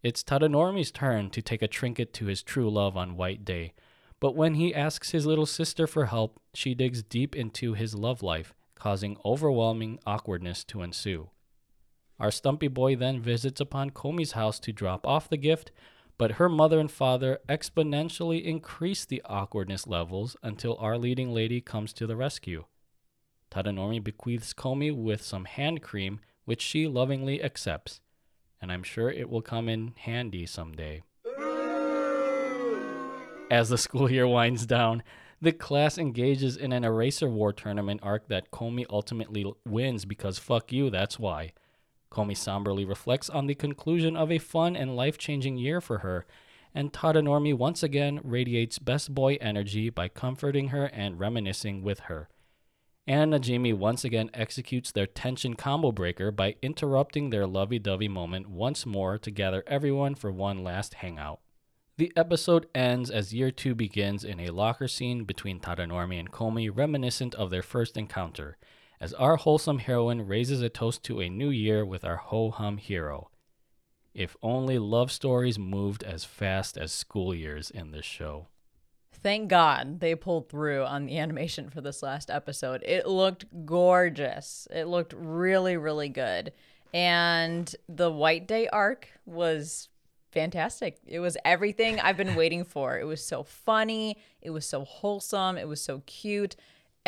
[0.00, 3.72] It's Tadanormi's turn to take a trinket to his true love on White Day.
[4.20, 8.22] But when he asks his little sister for help, she digs deep into his love
[8.22, 11.30] life, causing overwhelming awkwardness to ensue.
[12.20, 15.72] Our stumpy boy then visits upon Komi's house to drop off the gift,
[16.16, 21.92] but her mother and father exponentially increase the awkwardness levels until our leading lady comes
[21.94, 22.64] to the rescue.
[23.50, 28.00] Tadanormi bequeaths Komi with some hand cream, which she lovingly accepts,
[28.60, 31.02] and I'm sure it will come in handy someday.
[33.50, 35.02] As the school year winds down,
[35.40, 40.72] the class engages in an eraser war tournament arc that Komi ultimately wins because fuck
[40.72, 41.52] you, that's why.
[42.10, 46.26] Komi somberly reflects on the conclusion of a fun and life changing year for her,
[46.74, 52.28] and Tadanormi once again radiates best boy energy by comforting her and reminiscing with her.
[53.08, 58.50] And Najimi once again executes their tension combo breaker by interrupting their lovey dovey moment
[58.50, 61.40] once more to gather everyone for one last hangout.
[61.96, 66.70] The episode ends as year two begins in a locker scene between Tadanormi and Komi,
[66.70, 68.58] reminiscent of their first encounter,
[69.00, 72.76] as our wholesome heroine raises a toast to a new year with our ho hum
[72.76, 73.30] hero.
[74.12, 78.48] If only love stories moved as fast as school years in this show.
[79.22, 82.82] Thank God they pulled through on the animation for this last episode.
[82.84, 84.68] It looked gorgeous.
[84.70, 86.52] It looked really, really good.
[86.94, 89.88] And the White Day arc was
[90.30, 90.98] fantastic.
[91.06, 92.98] It was everything I've been waiting for.
[92.98, 96.56] It was so funny, it was so wholesome, it was so cute.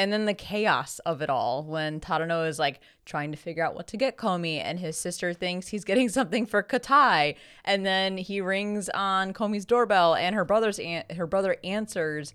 [0.00, 3.74] And then the chaos of it all when Tadano is like trying to figure out
[3.74, 7.36] what to get Komi, and his sister thinks he's getting something for Katai,
[7.66, 12.32] and then he rings on Komi's doorbell, and her brother's an- her brother answers,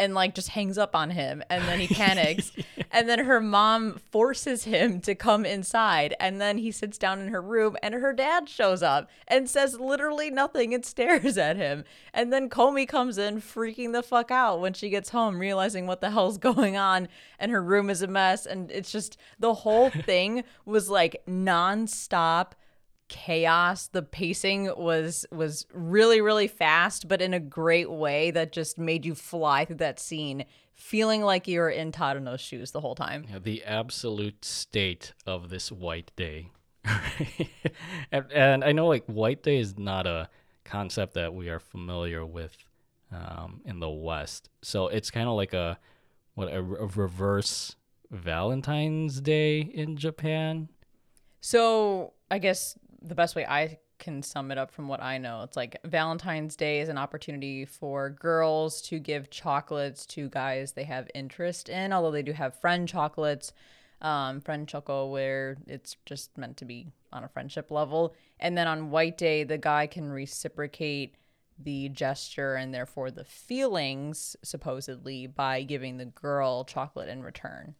[0.00, 2.52] and like just hangs up on him and then he panics
[2.90, 7.28] and then her mom forces him to come inside and then he sits down in
[7.28, 11.84] her room and her dad shows up and says literally nothing and stares at him.
[12.14, 16.00] And then Komi comes in freaking the fuck out when she gets home realizing what
[16.00, 17.08] the hell's going on
[17.38, 22.54] and her room is a mess and it's just the whole thing was like non-stop
[23.10, 28.78] chaos the pacing was was really really fast but in a great way that just
[28.78, 30.44] made you fly through that scene
[30.80, 35.50] feeling like you were in Tadano's shoes the whole time Yeah, the absolute state of
[35.50, 36.50] this white day.
[38.12, 40.30] and, and I know like white day is not a
[40.64, 42.56] concept that we are familiar with
[43.12, 44.48] um, in the West.
[44.62, 45.78] So it's kind of like a
[46.34, 47.76] what a, a reverse
[48.10, 50.68] Valentine's Day in Japan.
[51.40, 55.42] So I guess the best way I can sum it up from what I know,
[55.42, 60.84] it's like Valentine's Day is an opportunity for girls to give chocolates to guys they
[60.84, 63.52] have interest in, although they do have friend chocolates,
[64.00, 68.14] um, friend choco, where it's just meant to be on a friendship level.
[68.38, 71.14] And then on White Day, the guy can reciprocate
[71.62, 77.74] the gesture and therefore the feelings, supposedly, by giving the girl chocolate in return.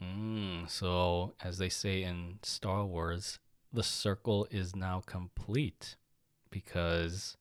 [0.00, 3.40] Mm, so as they say in Star Wars,
[3.72, 5.96] the circle is now complete
[6.50, 7.36] because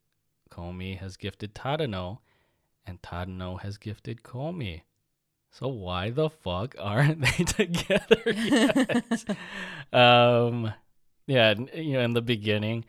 [0.50, 2.20] Komi has gifted Tadano
[2.86, 4.82] and Tadano has gifted Komi.
[5.52, 9.38] So why the fuck aren't they together yet?
[9.94, 10.74] um,
[11.26, 12.86] yeah, you know, in the beginning,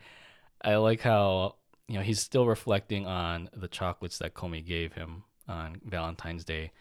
[0.61, 1.55] I like how
[1.87, 6.71] you know he's still reflecting on the chocolates that Komi gave him on Valentine's Day,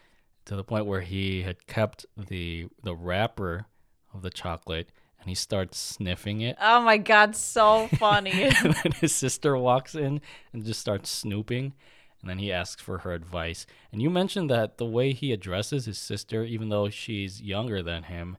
[0.45, 3.67] to the point where he had kept the the wrapper
[4.13, 4.91] of the chocolate
[5.21, 6.57] and he starts sniffing it.
[6.61, 8.31] Oh my god, so funny.
[8.33, 10.21] and then his sister walks in
[10.53, 11.75] and just starts snooping
[12.21, 15.85] and then he asks for her advice and you mentioned that the way he addresses
[15.87, 18.37] his sister even though she's younger than him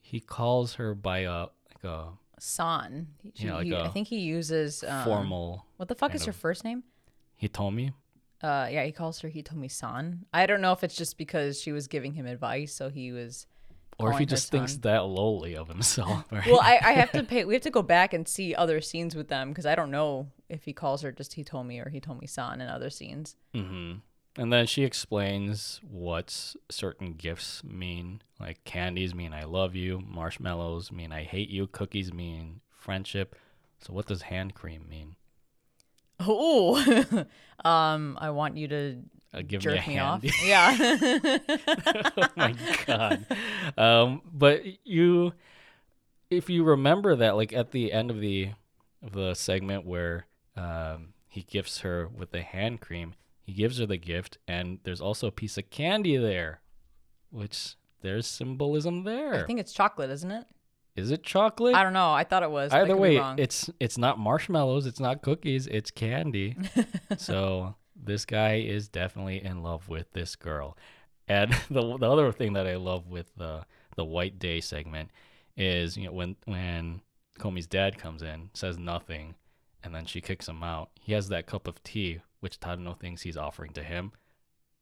[0.00, 2.08] he calls her by a like a
[2.40, 3.06] San.
[3.22, 6.24] He- Yeah, like he- I a think he uses um, formal What the fuck is
[6.24, 6.82] her first name?
[7.40, 7.92] hitomi
[8.42, 10.26] Uh, yeah, he calls her Hitomi San.
[10.32, 13.46] I don't know if it's just because she was giving him advice, so he was.
[13.98, 14.80] Or if he just thinks son.
[14.82, 16.46] that lowly of himself right?
[16.46, 17.44] Well, I, I have to pay.
[17.44, 20.28] We have to go back and see other scenes with them because I don't know
[20.48, 23.36] if he calls her just Hitomi or Hitomi San in other scenes.
[23.54, 23.94] hmm
[24.36, 28.22] And then she explains what certain gifts mean.
[28.40, 33.36] Like candies mean I love you, marshmallows mean I hate you, cookies mean friendship.
[33.80, 35.16] So what does hand cream mean?
[36.20, 37.24] Oh,
[37.64, 39.02] um, I want you to
[39.34, 40.22] Uh, give me a jerk me off.
[40.22, 40.34] hand.
[40.44, 42.08] Yeah.
[42.16, 42.54] oh my
[42.86, 43.26] god.
[43.76, 45.32] Um, but you,
[46.30, 48.50] if you remember that, like at the end of the
[49.02, 53.86] of the segment where um, he gifts her with the hand cream, he gives her
[53.86, 56.60] the gift, and there's also a piece of candy there,
[57.30, 59.42] which there's symbolism there.
[59.42, 60.44] I think it's chocolate, isn't it?
[60.96, 61.74] Is it chocolate?
[61.74, 62.12] I don't know.
[62.12, 62.72] I thought it was.
[62.72, 66.56] Either way, it's it's not marshmallows, it's not cookies, it's candy.
[67.18, 67.74] so
[68.04, 70.76] this guy is definitely in love with this girl.
[71.28, 73.64] And the the other thing that I love with the
[73.96, 75.10] the White Day segment
[75.56, 77.00] is you know when when
[77.38, 79.34] Komi's dad comes in, says nothing,
[79.82, 80.90] and then she kicks him out.
[81.00, 84.12] He has that cup of tea, which Tadano thinks he's offering to him,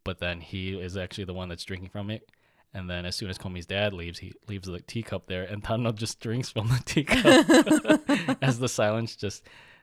[0.04, 2.30] but then he is actually the one that's drinking from it.
[2.74, 5.94] And then as soon as Komi's dad leaves, he leaves the teacup there, and Tadano
[5.94, 8.38] just drinks from the teacup.
[8.42, 9.42] as the silence just,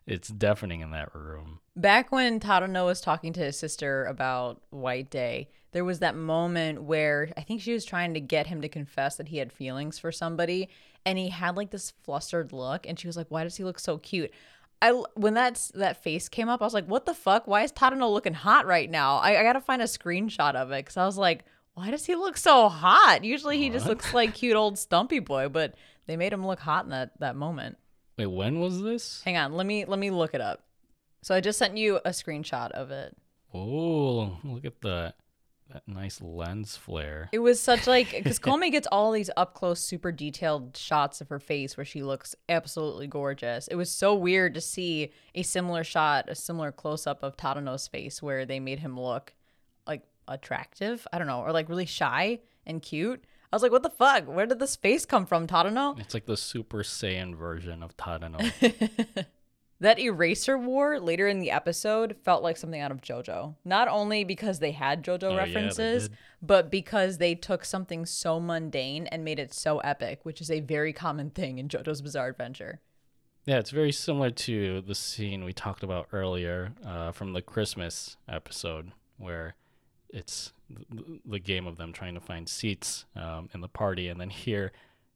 [0.10, 1.60] it's deafening in that room.
[1.76, 6.82] Back when Tadano was talking to his sister about White Day, there was that moment
[6.82, 10.00] where I think she was trying to get him to confess that he had feelings
[10.00, 10.70] for somebody,
[11.06, 13.80] and he had like this flustered look, and she was like, "Why does he look
[13.80, 14.32] so cute?"
[14.82, 17.48] I when that that face came up, I was like, "What the fuck?
[17.48, 20.86] Why is Tadano looking hot right now?" I, I gotta find a screenshot of it
[20.86, 21.46] because I was like,
[21.76, 25.50] "Why does he look so hot?" Usually he just looks like cute old stumpy boy,
[25.50, 25.76] but
[26.08, 27.78] they made him look hot in that that moment.
[28.20, 29.22] Wait, when was this?
[29.24, 30.62] Hang on, let me let me look it up.
[31.22, 33.16] So I just sent you a screenshot of it.
[33.54, 35.16] Oh, look at that.
[35.72, 37.30] That nice lens flare.
[37.32, 41.30] It was such like because Komi gets all these up close, super detailed shots of
[41.30, 43.70] her face where she looks absolutely gorgeous.
[43.70, 47.88] It was so weird to see a similar shot, a similar close up of Tadano's
[47.88, 49.34] face where they made him look
[49.88, 51.08] like attractive.
[51.14, 53.24] I don't know, or like really shy and cute.
[53.52, 54.26] I was like, what the fuck?
[54.28, 55.98] Where did this face come from, Tadano?
[56.00, 58.52] It's like the Super Saiyan version of Tadano.
[59.82, 63.56] That eraser war later in the episode felt like something out of JoJo.
[63.64, 66.18] Not only because they had JoJo Oh, references, did.
[66.42, 70.60] but because they took something so mundane and made it so epic, which is a
[70.60, 72.82] very common thing in JoJo's Bizarre Adventure.
[73.46, 78.18] yeah, it's very similar to the scene we talked about earlier uh, from the Christmas
[78.28, 79.56] episode where
[80.10, 80.54] it's
[81.26, 84.72] the, game of them trying to find seats um, in the party, and then here,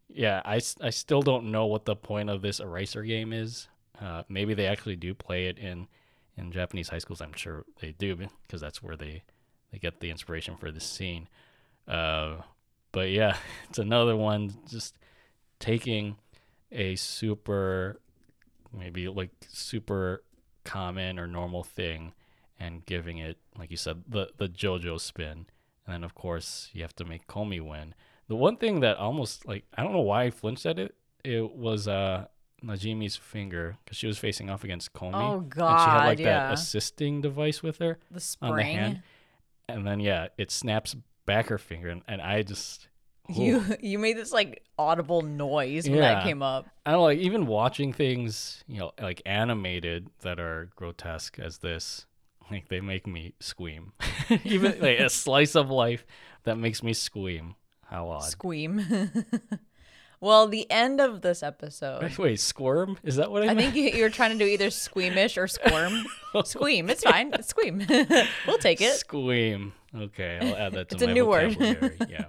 [0.10, 3.68] yeah, I, I still don't know what the point of this eraser game is.
[4.00, 5.88] Uh, maybe they actually do play it in
[6.36, 7.22] in Japanese high schools.
[7.22, 9.24] I'm sure they do because that's where they
[9.72, 11.28] they get the inspiration for this scene.
[11.88, 12.38] Uh,
[12.92, 13.38] but yeah,
[13.70, 14.96] it's another one just
[15.60, 16.16] taking
[16.72, 18.00] a super
[18.76, 20.24] maybe like super
[20.64, 22.14] common or normal thing
[22.64, 25.46] and giving it like you said the the JoJo spin.
[25.86, 27.94] And then of course you have to make Komi win.
[28.28, 30.96] The one thing that almost like I don't know why I flinched at it.
[31.24, 32.26] It was uh
[32.64, 35.14] Najimi's finger because she was facing off against Komi.
[35.16, 36.48] Oh, And she had like yeah.
[36.48, 39.02] that assisting device with her The on the hand.
[39.68, 40.96] and then yeah, it snaps
[41.26, 42.88] back her finger, and, and I just
[43.30, 46.68] You you made this like audible noise when that came up.
[46.86, 51.58] I don't know, like even watching things you know like animated that are grotesque as
[51.60, 52.06] this,
[52.52, 53.92] like they make me squeam.
[54.44, 56.06] even like a slice of life
[56.44, 57.56] that makes me squeam.
[57.86, 58.24] How odd.
[58.24, 59.26] Squeam.
[60.20, 62.18] well, the end of this episode.
[62.18, 62.98] Wait, squirm?
[63.04, 63.74] Is that what I, I meant?
[63.74, 66.04] think you, were trying to do either squeamish or squirm.
[66.34, 66.90] Squeam.
[66.90, 67.32] It's fine.
[67.34, 67.88] It's squeam.
[68.48, 68.94] we'll take it.
[68.94, 69.74] Squeam.
[69.96, 71.54] Okay, I'll add that to It's a my new word.
[71.54, 71.98] vocabulary.
[72.10, 72.26] yeah.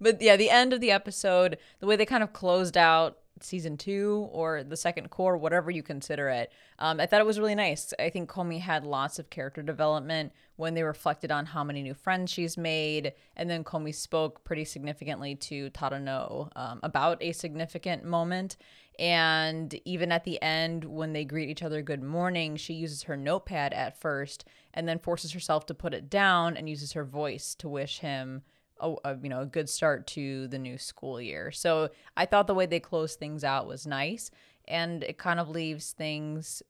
[0.00, 3.76] But yeah, the end of the episode, the way they kind of closed out season
[3.76, 7.54] two or the second cour, whatever you consider it, um, I thought it was really
[7.54, 7.92] nice.
[7.98, 11.94] I think Komi had lots of character development when they reflected on how many new
[11.94, 13.12] friends she's made.
[13.36, 18.56] And then Komi spoke pretty significantly to Tadano um, about a significant moment.
[18.98, 23.16] And even at the end, when they greet each other good morning, she uses her
[23.16, 27.54] notepad at first and then forces herself to put it down and uses her voice
[27.56, 28.42] to wish him
[28.80, 31.50] a, a you know a good start to the new school year.
[31.52, 34.30] So I thought the way they closed things out was nice,
[34.66, 36.62] and it kind of leaves things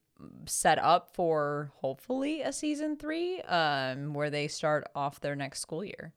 [0.46, 5.84] set up for hopefully a season three, um, where they start off their next school
[5.84, 6.12] year.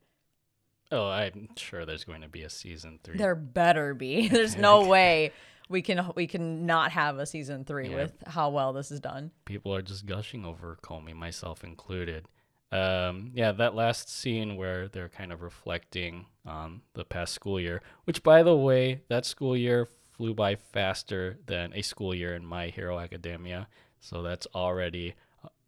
[0.92, 3.16] Oh, I'm sure there's going to be a season three.
[3.18, 4.28] There better be.
[4.30, 5.32] There's no way
[5.68, 7.96] we can we can not have a season three Yeah.
[7.96, 9.30] with how well this is done.
[9.44, 12.26] people are just gushing over Komi, myself included.
[12.72, 17.82] Um, yeah, that last scene where they're kind of reflecting on the past school year,
[18.04, 22.44] which, by the way, that school year flew by faster than a school year in
[22.44, 23.66] My Hero Academia.
[23.98, 25.14] So that's already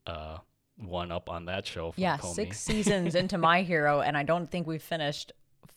[0.07, 0.39] uh,
[0.77, 2.35] one up on that show Yeah, Komi.
[2.35, 5.33] six seasons into My Hero, and I don't think we've finished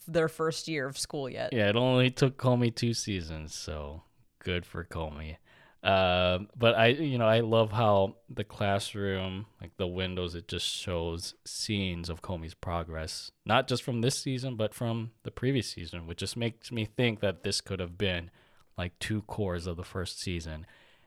[0.08, 1.54] their first year of school yet.
[1.54, 4.04] Yeah, it only took Komi two seasons, so
[4.40, 5.38] good for Komi.
[5.86, 10.66] Um, but I, you know, I love how the classroom, like the windows, it just
[10.66, 16.08] shows scenes of Komi's progress, not just from this season, but from the previous season,
[16.08, 18.32] which just makes me think that this could have been
[18.76, 20.66] like two cours of the first season.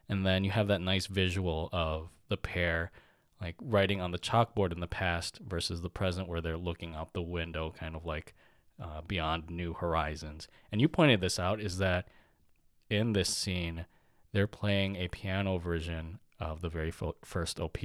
[0.09, 2.93] And then you have that nice visual of the pair
[3.41, 7.13] like writing on the chalkboard in the past versus the present where they're looking out
[7.13, 8.35] the window, kind of like
[8.83, 10.49] uh, beyond new horizons.
[10.73, 12.09] And you pointed this out is that
[12.91, 13.87] in this scene,
[14.33, 17.79] they're playing a piano version of the very fo- first OP,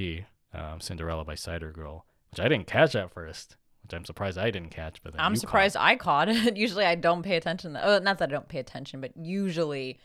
[0.54, 4.52] um, Cinderella by Cider Girl, which I didn't catch at first, which I'm surprised I
[4.52, 5.02] didn't catch.
[5.04, 5.86] But then I'm surprised Caught.
[5.86, 6.58] I caught it.
[6.58, 7.78] usually I don't pay attention.
[7.82, 10.00] Oh, not that I don't pay attention, but usually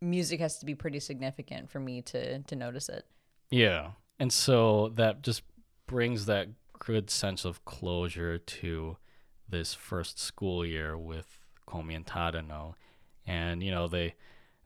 [0.00, 3.06] music has to be pretty significant for me to to notice it.
[3.50, 5.42] Yeah, and so that just
[5.86, 6.48] brings that
[6.78, 8.96] good sense of closure to
[9.48, 11.38] this first school year with
[11.68, 12.74] Komi and Tadano,
[13.26, 14.14] and you know they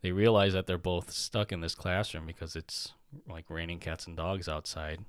[0.06, 2.92] they realize that they're both stuck in this classroom because it's
[3.28, 5.00] like raining cats and dogs outside,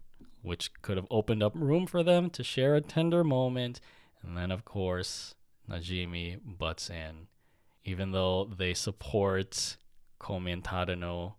[0.41, 3.79] which could have opened up room for them to share a tender moment.
[4.23, 5.35] And then, of course,
[5.69, 7.27] Najimi butts in,
[7.85, 9.77] even though they support
[10.19, 11.35] Komi and Tadano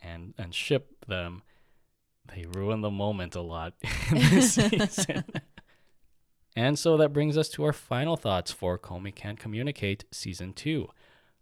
[0.00, 1.42] and and ship them.
[2.34, 3.74] They ruin the moment a lot
[4.10, 5.24] in this season.
[6.56, 10.88] and so that brings us to our final thoughts for Komi Can't Communicate Season 2.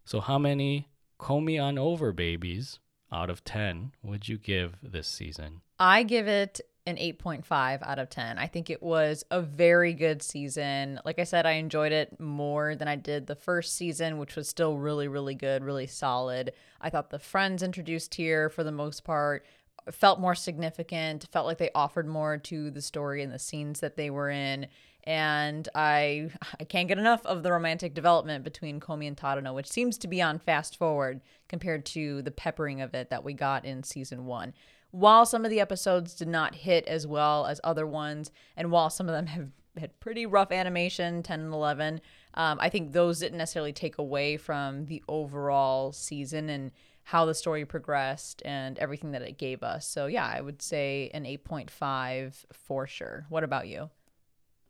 [0.05, 0.90] So, how many
[1.21, 2.79] Komi on over babies
[3.13, 5.61] out of 10 would you give this season?
[5.79, 8.39] I give it an 8.5 out of 10.
[8.39, 10.99] I think it was a very good season.
[11.05, 14.49] Like I said, I enjoyed it more than I did the first season, which was
[14.49, 16.53] still really, really good, really solid.
[16.81, 19.45] I thought the friends introduced here, for the most part,
[19.91, 23.97] felt more significant, felt like they offered more to the story and the scenes that
[23.97, 24.67] they were in.
[25.05, 29.69] And I I can't get enough of the romantic development between Komi and Tadano, which
[29.69, 33.65] seems to be on fast forward compared to the peppering of it that we got
[33.65, 34.55] in season one.
[34.93, 38.91] While some of the episodes did not hit as well as other ones, and while
[38.91, 39.49] some of them have
[39.79, 42.01] had pretty rough animation, 10 and 11,
[42.35, 46.73] um, I think those didn't necessarily take away from the overall season and
[47.05, 49.87] how the story progressed and everything that it gave us.
[49.87, 53.27] So, yeah, I would say an 8.5 for sure.
[53.29, 53.91] What about you?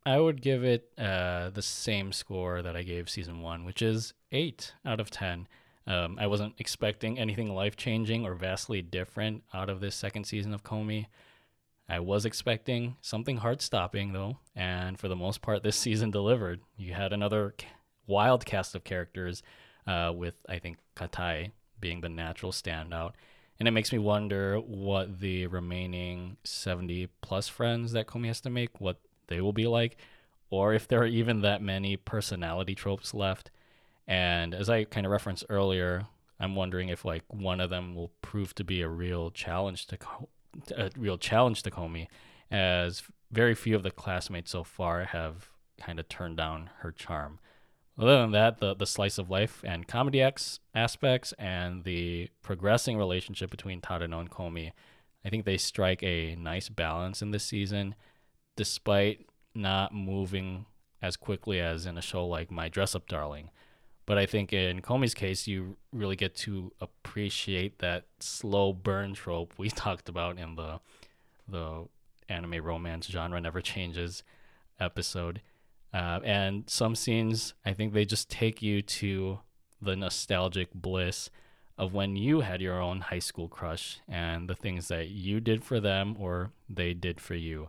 [0.04, 4.14] I would give it uh, the same score that I gave season one, which is
[4.32, 5.46] eight out of 10.
[5.86, 10.54] Um, I wasn't expecting anything life changing or vastly different out of this second season
[10.54, 11.06] of Komi.
[11.88, 16.60] I was expecting something heart stopping, though, and for the most part, this season delivered.
[16.76, 17.54] You had another
[18.06, 19.42] wild cast of characters,
[19.86, 21.50] uh, with, I think, Katai
[21.80, 23.12] being the natural standout.
[23.58, 28.50] And it makes me wonder what the remaining 70 plus friends that Komi has to
[28.50, 28.98] make, what
[29.30, 29.96] they will be like,
[30.50, 33.50] or if there are even that many personality tropes left.
[34.06, 36.06] And as I kind of referenced earlier,
[36.38, 39.98] I'm wondering if like one of them will prove to be a real challenge to
[40.76, 42.08] a real challenge to Komi,
[42.50, 45.48] as very few of the classmates so far have
[45.78, 47.38] kind of turned down her charm.
[47.98, 52.96] Other than that, the the slice of life and comedy X aspects and the progressing
[52.96, 54.72] relationship between Tadano and Komi,
[55.24, 57.94] I think they strike a nice balance in this season,
[58.60, 60.66] despite not moving
[61.00, 63.48] as quickly as in a show like My Dress Up Darling
[64.10, 69.54] but I think in Komi's case, you really get to appreciate that slow burn trope
[69.56, 70.80] we talked about in the
[71.48, 71.84] the
[72.28, 74.24] anime romance genre never changes
[74.80, 75.42] episode.
[75.94, 79.38] Uh, and some scenes, I think they just take you to
[79.80, 81.30] the nostalgic bliss
[81.78, 85.62] of when you had your own high school crush and the things that you did
[85.62, 87.68] for them or they did for you.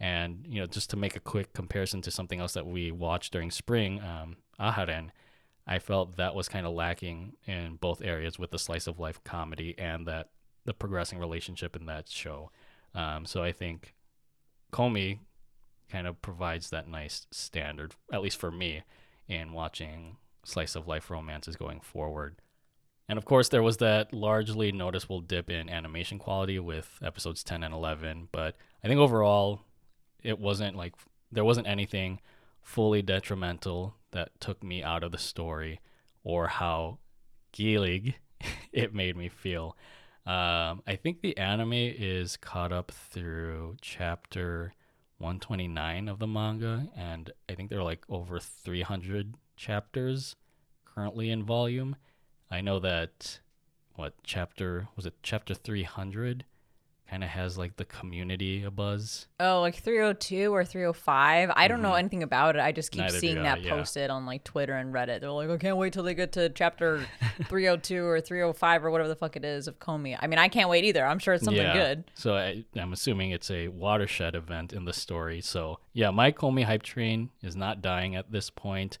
[0.00, 3.32] And you know, just to make a quick comparison to something else that we watched
[3.32, 5.10] during spring, um, Aharen
[5.70, 9.22] I felt that was kind of lacking in both areas with the slice of life
[9.22, 10.30] comedy and that
[10.64, 12.50] the progressing relationship in that show.
[12.92, 13.94] Um, so I think
[14.72, 15.20] Komi
[15.88, 18.82] kind of provides that nice standard, at least for me,
[19.28, 22.40] in watching slice of life romances going forward.
[23.08, 27.62] And of course, there was that largely noticeable dip in animation quality with episodes 10
[27.62, 28.28] and 11.
[28.32, 29.60] But I think overall,
[30.22, 30.94] it wasn't like
[31.32, 32.20] there wasn't anything
[32.62, 35.80] fully detrimental that took me out of the story
[36.24, 36.98] or how
[37.52, 38.14] gilig
[38.72, 39.76] it made me feel.
[40.26, 44.74] Um, I think the anime is caught up through chapter
[45.18, 50.36] 129 of the manga, and I think there are like over 300 chapters
[50.84, 51.96] currently in volume.
[52.50, 53.40] I know that
[53.94, 55.14] what chapter was it?
[55.22, 56.44] Chapter 300
[57.10, 59.26] kind of has like the community a buzz.
[59.40, 61.50] Oh, like 302 or 305.
[61.54, 61.82] I don't mm-hmm.
[61.82, 62.60] know anything about it.
[62.60, 63.70] I just keep Neither seeing that yeah.
[63.70, 65.20] posted on like Twitter and Reddit.
[65.20, 67.04] They're like, I can't wait till they get to chapter
[67.48, 70.16] 302 or 305 or whatever the fuck it is of Komi.
[70.20, 71.04] I mean, I can't wait either.
[71.04, 71.72] I'm sure it's something yeah.
[71.72, 72.04] good.
[72.14, 75.40] So I, I'm assuming it's a watershed event in the story.
[75.40, 78.98] So yeah, my Komi hype train is not dying at this point,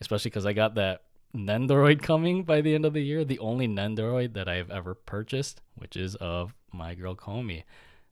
[0.00, 1.02] especially because I got that
[1.36, 5.60] Nendoroid coming by the end of the year, the only Nendoroid that I've ever purchased,
[5.76, 7.64] which is of my girl Komi.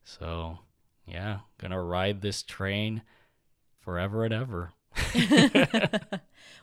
[0.02, 0.58] So,
[1.06, 3.02] yeah, gonna ride this train
[3.80, 4.72] forever and ever.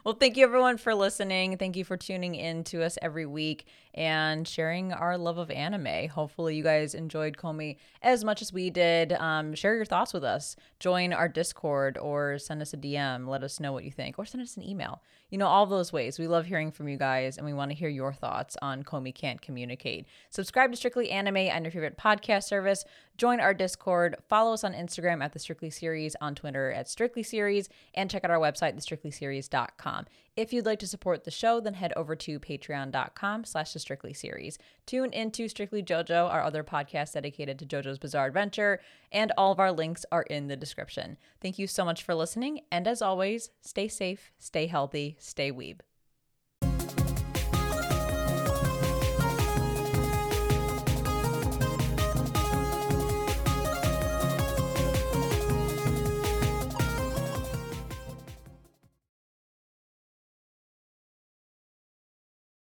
[0.03, 1.57] well, thank you everyone for listening.
[1.57, 6.07] Thank you for tuning in to us every week and sharing our love of anime.
[6.09, 9.13] Hopefully, you guys enjoyed Komi as much as we did.
[9.13, 10.55] Um, share your thoughts with us.
[10.79, 13.27] Join our Discord or send us a DM.
[13.27, 15.01] Let us know what you think, or send us an email.
[15.31, 16.19] You know, all those ways.
[16.19, 19.15] We love hearing from you guys, and we want to hear your thoughts on Komi
[19.15, 20.05] Can't Communicate.
[20.29, 22.85] Subscribe to Strictly Anime on your favorite podcast service.
[23.17, 24.17] Join our Discord.
[24.27, 28.23] Follow us on Instagram at the Strictly Series, on Twitter at Strictly Series, and check
[28.23, 30.05] out our website, thestrictlyseries.com.
[30.37, 34.13] If you'd like to support the show, then head over to patreon.com slash the Strictly
[34.13, 34.57] series.
[34.85, 38.79] Tune into Strictly JoJo, our other podcast dedicated to JoJo's Bizarre Adventure,
[39.11, 41.17] and all of our links are in the description.
[41.41, 45.81] Thank you so much for listening, and as always, stay safe, stay healthy, stay weeb.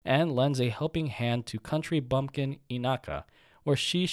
[0.08, 3.26] And lends a helping hand to country bumpkin Inaka,
[3.64, 4.10] where she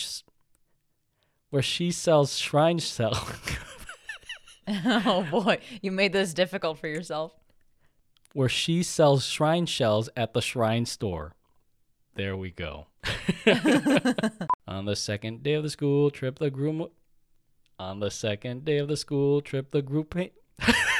[1.51, 3.29] where she sells shrine shell.
[4.69, 7.33] oh boy, you made this difficult for yourself.
[8.33, 11.37] Where she sells shrine shells at the shrine store.
[12.17, 12.89] There we go.
[14.67, 16.89] On the second day of the school trip, the groom.
[17.79, 20.17] On the second day of the school trip, the group.